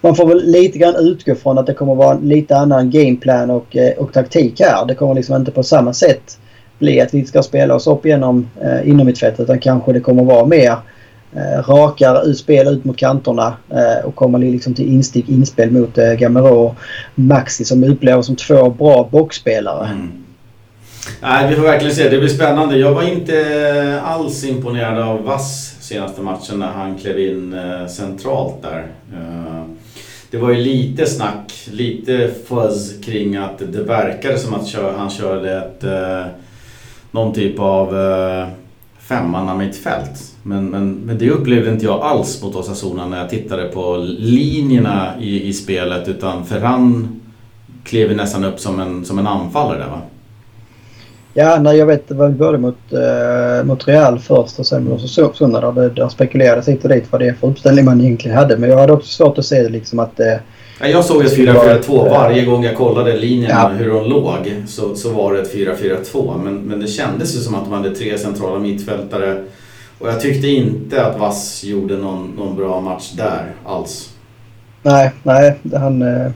[0.03, 3.49] man får väl lite grann utgå från att det kommer vara en lite annan gameplan
[3.49, 4.85] och, eh, och taktik här.
[4.85, 6.37] Det kommer liksom inte på samma sätt
[6.79, 10.45] bli att vi ska spela oss upp genom eh, innermittfältet utan kanske det kommer vara
[10.45, 10.75] mer
[11.35, 16.13] eh, rakare spel ut mot kanterna eh, och komma liksom till instick inspel mot eh,
[16.13, 16.75] Gamero och
[17.15, 19.87] Maxi som upplever som två bra boxspelare.
[19.87, 20.23] Mm.
[21.21, 22.09] Nej, vi får verkligen se.
[22.09, 22.77] Det blir spännande.
[22.77, 27.87] Jag var inte eh, alls imponerad av Vass senaste matchen när han klev in eh,
[27.87, 28.87] centralt där.
[29.13, 29.63] Uh,
[30.33, 35.57] det var ju lite snack, lite fuzz kring att det verkade som att han körde
[35.57, 36.25] ett, eh,
[37.11, 38.47] någon typ av eh,
[38.99, 40.35] femmanna mittfält.
[40.43, 45.13] Men, men, men det upplevde inte jag alls mot Osasuna när jag tittade på linjerna
[45.19, 47.21] i, i spelet utan Ferran
[47.83, 50.01] klev nästan upp som en, som en anfallare där va?
[51.35, 55.03] Ja, nej, jag vet vad vi började mot, uh, mot Real först och sen mot
[55.03, 58.37] Osasuna där det där spekulerades hit och dit vad det är för uppställning man egentligen
[58.37, 58.57] hade.
[58.57, 60.39] Men jag hade också svårt att se liksom att det...
[60.79, 63.67] Ja, jag såg ett 4-4-2 varje gång jag kollade linjerna ja.
[63.77, 66.43] hur de låg så, så var det ett 4-4-2.
[66.43, 69.43] Men, men det kändes ju som att de hade tre centrala mittfältare.
[69.99, 74.09] Och jag tyckte inte att Vass gjorde någon, någon bra match där alls.
[74.81, 75.59] Nej, nej.
[75.73, 76.31] Han, eh,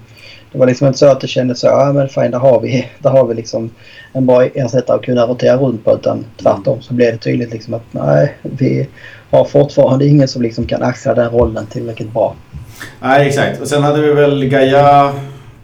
[0.57, 2.87] det var liksom inte så att det kändes så, ja men fine, där har vi,
[2.99, 3.69] där har vi liksom
[4.13, 5.93] en bra ersättare att kunna rotera runt på.
[5.93, 8.87] Utan tvärtom så blev det tydligt liksom att nej, vi
[9.31, 12.35] har fortfarande ingen som liksom kan axla den rollen tillräckligt bra.
[12.99, 13.61] Nej, exakt.
[13.61, 15.13] Och sen hade vi väl Gaia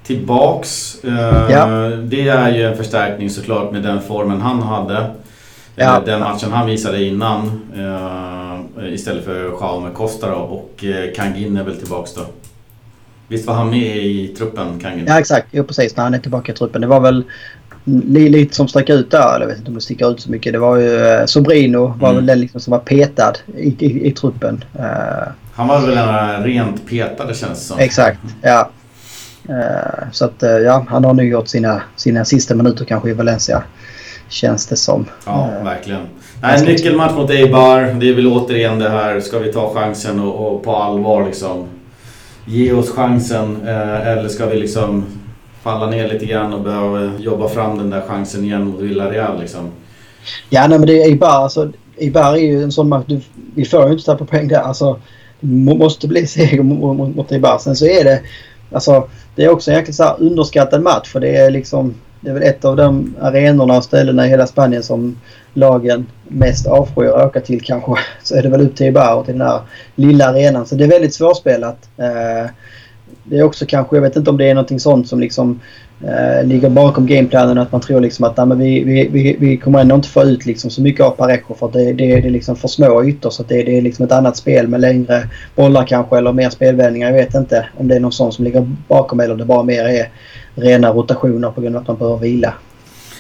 [0.04, 0.98] tillbaks.
[1.06, 1.66] Uh, ja.
[2.04, 5.06] Det är ju en förstärkning såklart med den formen han hade.
[5.76, 6.02] Ja.
[6.06, 7.62] Den matchen han visade innan.
[7.78, 10.36] Uh, istället för Jaume Costa då.
[10.36, 10.84] Och
[11.16, 12.22] Kangin är väl tillbaks då.
[13.28, 15.06] Visst var han med i truppen, Kangin?
[15.08, 15.48] Ja, exakt.
[15.52, 15.98] Jo, precis.
[15.98, 16.82] När han är tillbaka i truppen.
[16.82, 17.24] Det var väl
[17.86, 19.40] lite som stack ut där.
[19.40, 20.54] Jag vet inte om det sticker ut så mycket.
[20.54, 22.16] Det var ju eh, Sobrino var mm.
[22.16, 24.64] väl den liksom som var petad i, i, i truppen.
[24.80, 24.86] Uh,
[25.54, 27.80] han var väl den rent petade känns det som.
[27.80, 28.70] Exakt, ja.
[29.50, 33.64] Uh, så att ja, han har nu gjort sina, sina sista minuter kanske i Valencia.
[34.30, 35.06] Känns det som.
[35.26, 36.02] Ja, verkligen.
[36.42, 37.82] Nej, nyckelmatch mot Eibar.
[38.00, 41.68] Det är väl återigen det här, ska vi ta chansen och, och på allvar liksom
[42.46, 45.06] ge oss chansen eh, eller ska vi liksom
[45.62, 49.72] falla ner lite grann och behöva jobba fram den där chansen igen mot Villarreal liksom?
[50.50, 53.22] Ja, nej men det är Eibar, alltså Eibar är ju en sån match, du,
[53.56, 54.60] vi får ju inte tappa poäng där.
[54.60, 55.00] Alltså,
[55.40, 57.58] det måste bli seger mot, mot, mot Eibar.
[57.58, 58.22] Sen så är det,
[58.72, 61.94] alltså det är också en jäkligt så underskattad match för det är liksom
[62.24, 65.18] det är väl ett av de arenorna och ställena i hela Spanien som
[65.54, 67.92] lagen mest avskyr att åka till kanske.
[68.24, 69.62] Så är det väl upp till Ibar och till den här
[69.96, 70.66] lilla arenan.
[70.66, 71.90] Så det är väldigt svårspelat.
[71.98, 72.50] Eh,
[73.24, 75.60] det är också kanske, jag vet inte om det är någonting sånt som liksom
[76.02, 77.58] eh, ligger bakom gameplanen.
[77.58, 80.46] Att man tror liksom att nej, vi, vi, vi, vi kommer ändå inte få ut
[80.46, 83.30] liksom så mycket av Parejo för att det, det, det är liksom för små ytor.
[83.30, 87.12] Så det, det är liksom ett annat spel med längre bollar kanske eller mer spelvändningar.
[87.12, 89.64] Jag vet inte om det är någon sån som ligger bakom eller om det bara
[89.64, 90.10] mer är
[90.56, 92.54] rena rotationer på grund av att man behöver vila.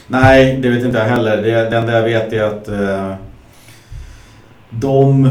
[0.07, 1.37] Nej, det vet inte jag heller.
[1.37, 3.13] Det, det enda jag vet är att eh,
[4.69, 5.29] de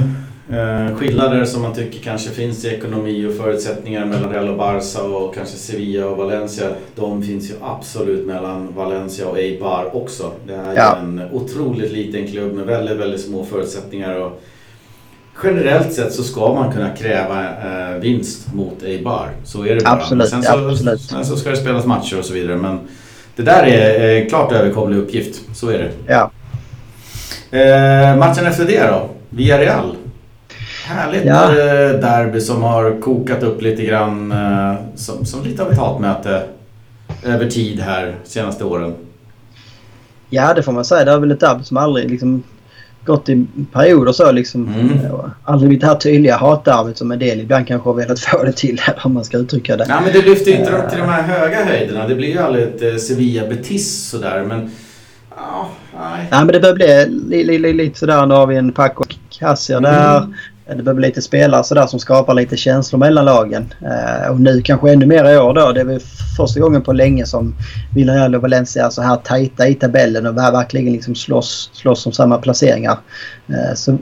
[0.53, 5.03] Eh, skillnader som man tycker kanske finns i ekonomi och förutsättningar mellan Real och Barca
[5.03, 6.69] och kanske Sevilla och Valencia.
[6.95, 10.33] De finns ju absolut mellan Valencia och Eibar också.
[10.47, 10.97] Det är ja.
[10.97, 14.21] en otroligt liten klubb med väldigt, väldigt små förutsättningar.
[14.21, 14.43] Och
[15.43, 19.31] generellt sett så ska man kunna kräva eh, vinst mot Eibar.
[19.45, 19.95] Så är det bara.
[19.95, 21.01] Absolut, sen, så, absolut.
[21.01, 22.57] sen så ska det spelas matcher och så vidare.
[22.57, 22.81] Men
[23.37, 25.41] det där är eh, klart överkomlig uppgift.
[25.55, 25.91] Så är det.
[26.07, 26.31] Ja.
[27.59, 29.09] Eh, matchen efter det då?
[29.29, 29.97] Villarreal.
[30.85, 31.51] Härligt ja.
[31.51, 36.43] Eh, derby som har kokat upp lite grann eh, som, som lite av ett hatmöte
[37.25, 38.95] över tid här senaste åren.
[40.31, 41.05] Ja det får man säga.
[41.05, 42.43] Det är väl ett derby som aldrig liksom
[43.05, 44.69] gått i perioder så liksom.
[44.69, 44.99] Mm.
[45.45, 48.53] Aldrig blivit det här tydliga hatderbyt som en del ibland kanske har velat få det
[48.53, 49.87] till om man ska uttrycka det.
[49.89, 52.09] Nej men det lyfter inte upp till de här höga höjderna.
[52.09, 54.71] Det blir ju aldrig ett eh, Sevilla-Betis sådär men...
[55.37, 56.29] Ja, nej.
[56.31, 57.07] nej men det börjar bli
[57.37, 58.27] lite li, li, li, sådär.
[58.27, 59.93] Nu har vi en Paco Cassier mm.
[59.93, 60.27] där.
[60.77, 63.75] Det behöver lite spelare sådär som skapar lite känslor mellan lagen.
[63.81, 65.73] Eh, och nu kanske ännu mer i år då.
[65.73, 66.01] Det är väl
[66.37, 67.55] första gången på länge som
[67.95, 72.13] Villarreal och Valencia är så här tajta i tabellen och verkligen liksom slåss, slåss om
[72.13, 72.99] samma placeringar.
[73.49, 73.99] Eh, så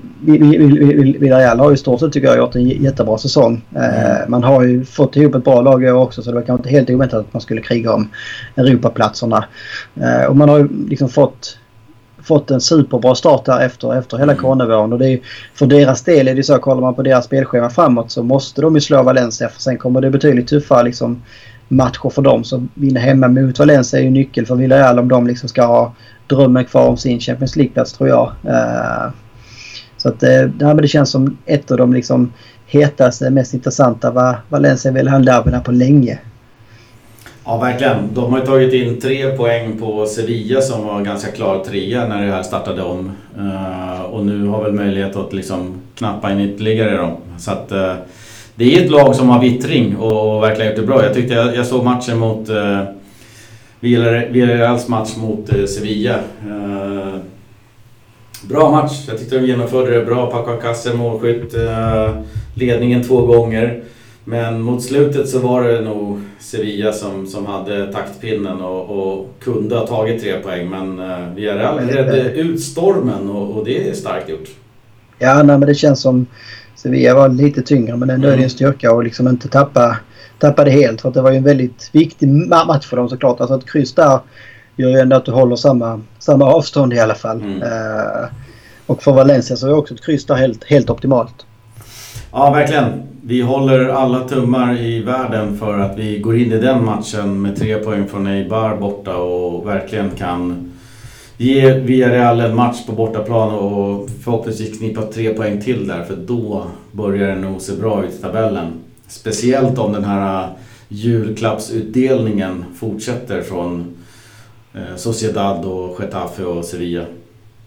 [1.20, 3.64] Villarreal har ju stort sett tycker jag gjort en jättebra säsong.
[3.76, 4.30] Eh, mm.
[4.30, 6.60] Man har ju fått ihop ett bra lag i år också så det var kanske
[6.60, 8.10] inte helt oväntat att man skulle kriga om
[8.56, 9.44] Europaplatserna.
[10.00, 11.59] Eh, och man har ju liksom fått
[12.24, 14.42] fått en superbra start här efter, efter hela mm.
[14.42, 14.92] coronavåren.
[14.92, 15.20] Och det är,
[15.54, 18.74] för deras del är det så, kollar man på deras spelschema framåt så måste de
[18.74, 21.22] ju slå Valencia för sen kommer det betydligt tuffare liksom,
[21.68, 22.44] matcher för dem.
[22.44, 25.94] Så vinna hemma mot Valencia är ju nyckel för Villarreal om de liksom ska ha
[26.26, 28.32] drömmen kvar om sin Champions League-plats tror jag.
[28.44, 29.12] Uh,
[29.96, 32.32] så att uh, det känns som ett av de liksom
[32.66, 36.18] hetaste, mest intressanta vad Valencia vill ha derbyna på länge.
[37.44, 38.14] Ja, verkligen.
[38.14, 42.26] De har ju tagit in tre poäng på Sevilla som var ganska klar trea när
[42.26, 43.12] det här startade om.
[43.38, 47.16] Eh, och nu har väl möjlighet att liksom knappa in ytterligare dem.
[47.38, 47.94] Så att, eh,
[48.54, 51.04] det är ett lag som har vittring och, verkligen gjort det bra.
[51.04, 52.82] Jag tyckte jag, jag såg matchen mot uh,
[54.88, 56.18] match mot Sevilla.
[58.48, 58.92] Bra match.
[59.08, 60.30] Jag tyckte de genomförde det bra.
[60.30, 61.54] Paco Alcacer målskytt.
[62.54, 63.82] ledningen två gånger.
[64.30, 69.76] Men mot slutet så var det nog Sevilla som, som hade taktpinnen och, och kunde
[69.76, 70.70] ha tagit tre poäng.
[70.70, 74.48] Men uh, Villarreal redde ut stormen och, och, det är starkt gjort.
[75.18, 76.26] Ja, nej, men det känns som
[76.76, 78.34] Sevilla var lite tyngre men ändå mm.
[78.34, 79.96] är det en styrka att liksom inte tappa,
[80.38, 81.00] tappa det helt.
[81.00, 82.28] För att det var ju en väldigt viktig
[82.66, 83.40] match för dem såklart.
[83.40, 84.18] Alltså ett kryss där
[84.76, 87.40] gör ju ändå att du håller samma, samma avstånd i alla fall.
[87.40, 87.62] Mm.
[87.62, 88.28] Uh,
[88.86, 91.46] och för Valencia så är också ett kryss där helt, helt optimalt.
[92.32, 93.02] Ja, verkligen.
[93.22, 97.56] Vi håller alla tummar i världen för att vi går in i den matchen med
[97.56, 100.72] tre poäng från Eibar borta och verkligen kan
[101.36, 106.66] ge Villarreal en match på bortaplan och förhoppningsvis knipa tre poäng till där för då
[106.92, 108.72] börjar det nog se bra ut i tabellen.
[109.08, 110.48] Speciellt om den här äh,
[110.88, 113.96] julklappsutdelningen fortsätter från
[114.74, 117.04] äh, Sociedad och Getafe och Sevilla.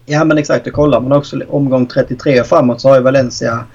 [0.06, 3.66] Ja men exakt, och kollar man också omgång 33 och framåt så har ju Valencia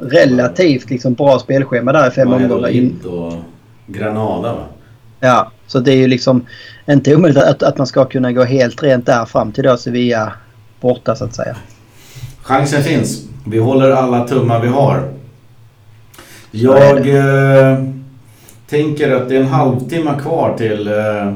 [0.00, 2.68] relativt liksom bra spelschema där i fem omgångar.
[2.68, 3.00] In...
[3.04, 3.32] och
[3.86, 4.64] Granada va?
[5.20, 6.46] Ja, så det är ju liksom
[6.88, 10.32] inte omöjligt att, att man ska kunna gå helt rent där fram till då Sevilla
[10.80, 11.56] borta så att säga.
[12.42, 13.28] Chansen finns.
[13.46, 15.08] Vi håller alla tummar vi har.
[16.50, 17.84] Jag eh,
[18.68, 21.34] tänker att det är en halvtimme kvar till eh,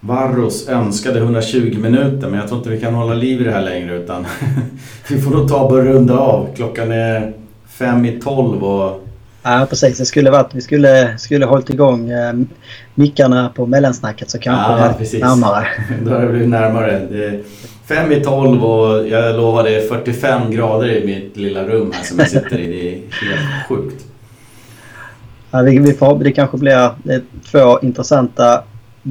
[0.00, 3.62] Varros önskade 120 minuter men jag tror inte vi kan hålla liv i det här
[3.62, 4.26] längre utan
[5.08, 6.48] vi får nog ta och börja runda av.
[6.56, 7.32] Klockan är
[7.78, 9.04] fem i tolv och
[9.42, 9.98] Ja, precis.
[9.98, 12.34] Det skulle varit, vi skulle, skulle hållit igång eh,
[12.94, 15.66] mickarna på mellansnacket så kanske ja, det är närmare.
[16.04, 17.06] Då har det blivit närmare.
[17.10, 17.44] Det
[17.88, 22.04] fem i tolv och jag lovar det är 45 grader i mitt lilla rum här
[22.04, 22.66] som jag sitter i.
[22.66, 24.04] Det är helt sjukt.
[25.50, 28.62] Ja, vi, vi får, det kanske blir det två intressanta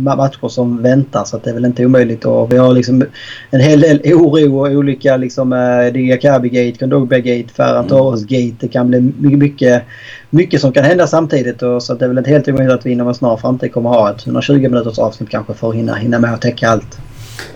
[0.03, 2.25] matcher som väntar så det är väl inte omöjligt.
[2.25, 3.05] Och vi har liksom
[3.49, 7.87] en hel del oro och olika liksom eh, Diakabi-gate, Kondogbia-gate, Ferran mm.
[7.87, 8.55] Torres-gate.
[8.59, 9.01] Det kan bli
[9.35, 9.83] mycket,
[10.29, 11.61] mycket som kan hända samtidigt.
[11.61, 13.89] Och, så det är väl inte helt omöjligt att vi inom en snar framtid kommer
[13.89, 16.97] ha ett 120 minuters avsnitt kanske för att hinna, hinna med att täcka allt.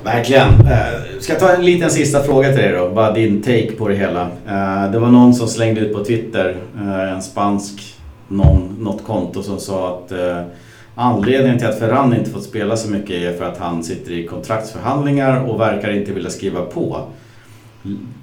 [0.04, 0.48] Verkligen.
[0.48, 2.90] Uh, ska jag ta en liten sista fråga till dig då?
[2.90, 4.24] Bara din take på det hela.
[4.24, 7.96] Uh, det var någon som slängde ut på Twitter, uh, en spansk
[8.28, 10.12] någon, något konto som sa att
[10.96, 14.28] Anledningen till att Ferran inte fått spela så mycket är för att han sitter i
[14.28, 17.02] kontraktsförhandlingar och verkar inte vilja skriva på.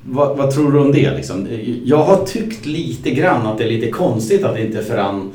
[0.05, 1.11] Vad, vad, tror du om det?
[1.11, 1.47] Liksom?
[1.85, 5.31] Jag har tyckt lite grann att det är lite konstigt att inte Ferran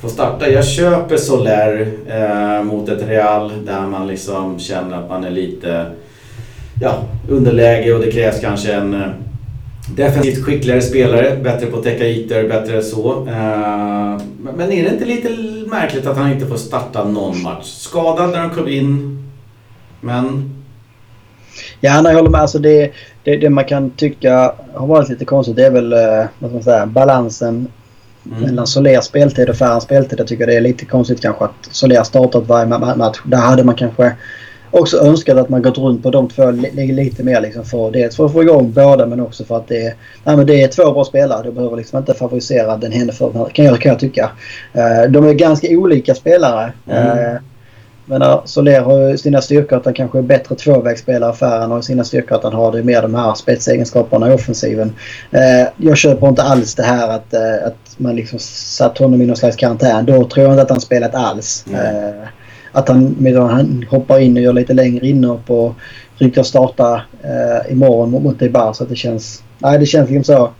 [0.00, 0.50] får starta.
[0.50, 5.86] Jag köper Soler eh, mot ett Real där man liksom känner att man är lite
[6.82, 9.08] ja, underläge och det krävs kanske en eh,
[9.96, 13.26] defensivt skickligare spelare, bättre på att täcka ytor, bättre så.
[13.26, 15.28] Eh, men är det inte lite
[15.70, 17.66] märkligt att han inte får starta någon match?
[17.66, 19.22] Skadad när han kom in,
[20.00, 20.54] men...
[21.80, 22.40] Ja, nej, jag håller med.
[22.40, 22.92] Alltså det,
[23.24, 26.54] det, det, man kan tycka har varit lite konstigt det är väl eh, vad ska
[26.54, 27.68] man säga, balansen
[28.26, 28.40] mm.
[28.40, 30.20] mellan Solers speltid och Ferrans speltid.
[30.20, 33.18] Jag tycker det är lite konstigt kanske att Soler startat varje match.
[33.24, 34.12] Där hade man kanske
[34.70, 37.40] också önskat att man gått runt på de två lite mer.
[37.40, 39.94] Liksom för, dels för att få igång båda men också för att det är,
[40.24, 41.42] nej, men det är två bra spelare.
[41.42, 44.30] Du behöver liksom inte favorisera den ena för kan jag, kan jag tycka.
[44.76, 46.72] Uh, de är ganska olika spelare.
[46.86, 47.18] Mm.
[47.18, 47.40] Uh,
[48.10, 51.32] men Soler har ju sina styrkor att han kanske är bättre tvåvägsspelare.
[51.32, 54.92] Ferran har sina styrkor att han har det mer de här spetsegenskaperna i offensiven.
[55.30, 59.26] Eh, jag köper inte alls det här att, eh, att man liksom satt honom i
[59.26, 60.06] någon slags karantän.
[60.06, 61.64] Då tror jag inte att han spelat alls.
[61.68, 62.12] Mm.
[62.72, 65.74] Att han, medan han hoppar in och gör lite längre inhopp och
[66.18, 68.72] ryktas starta eh, imorgon mot Eibar.
[68.72, 69.42] Så att det känns...
[69.58, 70.50] Nej, det känns liksom så.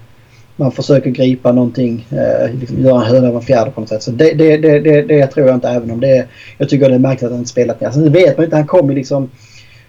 [0.57, 4.03] Man försöker gripa någonting, eh, liksom göra en höna av en fjärde på något sätt.
[4.03, 6.27] Så det, det, det, det, det tror jag inte även om det är...
[6.59, 7.91] Jag tycker det är märkligt att han inte spelat mer.
[7.91, 8.57] Sen vet man inte.
[8.57, 9.31] Han kom ju liksom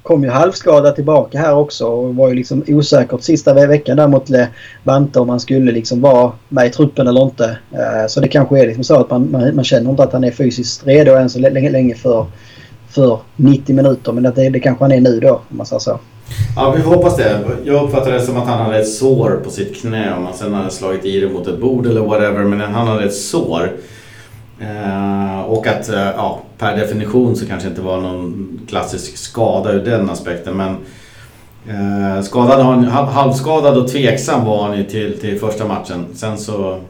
[0.04, 4.30] kom ju halvskadad tillbaka här också och var ju liksom osäkert sista veckan där mot
[4.30, 7.58] Levante om han skulle liksom vara med i truppen eller inte.
[7.72, 10.24] Eh, så det kanske är liksom så att man, man, man känner inte att han
[10.24, 12.26] är fysiskt redo än så länge, länge för,
[12.90, 14.12] för 90 minuter.
[14.12, 16.00] Men det, det kanske han är nu då om man säger så.
[16.56, 17.40] Ja, vi får hoppas det.
[17.64, 20.54] Jag uppfattar det som att han hade ett sår på sitt knä om han sen
[20.54, 22.44] hade slagit i det mot ett bord eller whatever.
[22.44, 23.72] Men han hade ett sår.
[24.62, 29.86] Eh, och att eh, ja, per definition så kanske inte var någon klassisk skada ur
[29.86, 30.58] den aspekten.
[30.58, 30.78] Men
[31.68, 36.06] eh, skadad, halvskadad och tveksam var han ju till, till första matchen.
[36.14, 36.82] Sen så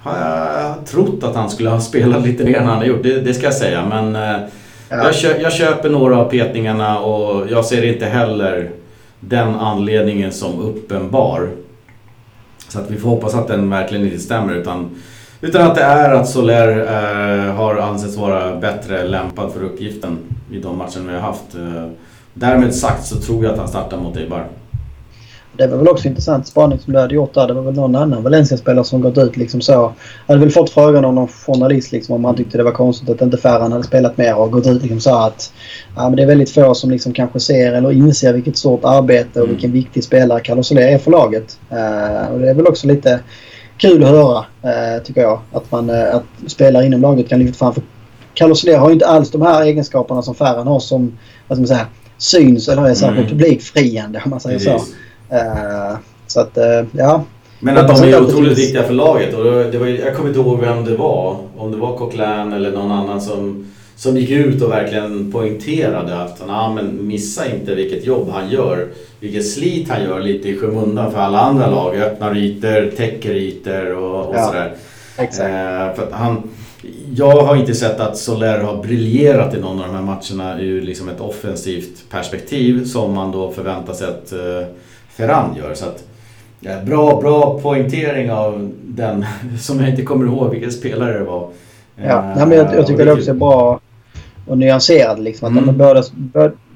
[0.00, 3.20] har jag trott att han skulle ha spelat lite mer än han har gjort, det,
[3.20, 3.86] det ska jag säga.
[3.86, 4.48] Men eh,
[4.88, 4.96] ja.
[4.96, 8.70] jag, köper, jag köper några av petningarna och jag ser inte heller
[9.20, 11.48] den anledningen som uppenbar.
[12.68, 14.54] Så att vi får hoppas att den verkligen inte stämmer.
[14.54, 14.90] utan
[15.44, 20.18] utan att det är att Soler eh, har ansetts vara bättre lämpad för uppgiften
[20.52, 21.54] i de matcherna vi har haft.
[21.54, 21.88] Eh,
[22.34, 24.46] därmed sagt så tror jag att han startar mot Eibar.
[25.56, 27.46] Det var väl också intressant spaning som du hade gjort där.
[27.46, 29.72] Det var väl någon annan Valencia-spelare som gått ut liksom så.
[29.72, 33.08] Jag hade väl fått frågan av någon journalist liksom om han tyckte det var konstigt
[33.10, 35.52] att inte Ferran hade spelat mer och gått ut liksom så att
[35.96, 39.40] ja, men det är väldigt få som liksom kanske ser eller inser vilket stort arbete
[39.40, 39.50] och mm.
[39.50, 41.58] vilken viktig spelare Carlos Soler är för laget.
[41.72, 43.20] Uh, och det är väl också lite
[43.78, 45.40] kul att höra eh, tycker jag.
[45.52, 47.74] Att, man, eh, att spelare inom laget kan lyfta fram.
[47.74, 47.82] För
[48.34, 51.18] Carlos Soler har ju inte alls de här egenskaperna som Ferran har som
[51.48, 51.86] vad ska man säga,
[52.18, 53.26] syns eller är mm.
[53.26, 54.94] publikfriande om man säger Precis.
[55.28, 55.34] så.
[55.36, 55.96] Eh,
[56.26, 56.58] så att
[56.92, 57.24] ja.
[57.60, 59.34] Men att de är otroligt viktiga för laget.
[59.34, 61.38] Och det var, jag kommer inte ihåg vem det var.
[61.56, 66.42] Om det var Coquelin eller någon annan som som gick ut och verkligen poängterade att
[66.48, 68.88] ah, men missa inte vilket jobb han gör.
[69.20, 71.96] Vilket slit han gör lite i skymundan för alla andra lag.
[71.96, 74.72] Öppnar ytor, täcker ytor och, och ja, sådär.
[75.18, 75.48] Exakt.
[75.48, 76.42] Eh, för han,
[77.14, 80.82] jag har inte sett att Soler har briljerat i någon av de här matcherna ur
[80.82, 84.68] liksom ett offensivt perspektiv som man då förväntar sig att eh,
[85.08, 85.74] Ferran gör.
[85.74, 86.04] Så att,
[86.60, 89.24] ja, bra, bra poängtering av den,
[89.60, 91.48] som jag inte kommer ihåg vilken spelare det var.
[91.96, 93.80] Ja, men jag, jag tycker det också är bra
[94.46, 95.22] och nyanserad.
[95.22, 95.58] Liksom.
[95.58, 95.78] Att mm.
[95.78, 96.02] båda,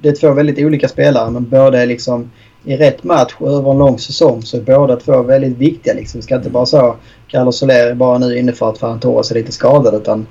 [0.01, 2.31] det är två väldigt olika spelare men båda är liksom
[2.63, 5.93] i rätt match över en lång säsong så är båda två väldigt viktiga.
[5.93, 6.19] Liksom.
[6.19, 6.95] Det ska inte bara så
[7.27, 10.27] Carlos Soler är bara nu inne för att Ferran Torres är lite skadad utan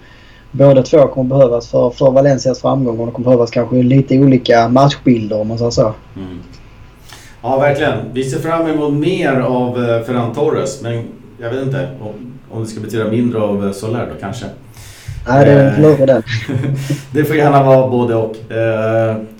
[0.50, 4.68] båda två kommer behövas för, för Valencias framgång och de kommer behövas kanske lite olika
[4.68, 5.94] matchbilder om man säger så.
[6.16, 6.38] Mm.
[7.42, 7.98] Ja, verkligen.
[8.12, 11.04] Vi ser fram emot mer av eh, Ferran Torres men
[11.40, 11.88] jag vet inte.
[12.50, 14.46] Om det ska betyda mindre av Soler då kanske.
[15.28, 16.22] Nej, det är inte den.
[17.12, 18.36] det får gärna vara både och.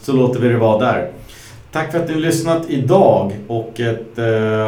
[0.02, 1.10] Så låter vi det vara där.
[1.72, 4.18] Tack för att ni har lyssnat idag och ett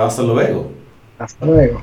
[0.00, 0.64] hasta luego.
[1.18, 1.80] Hasta luego.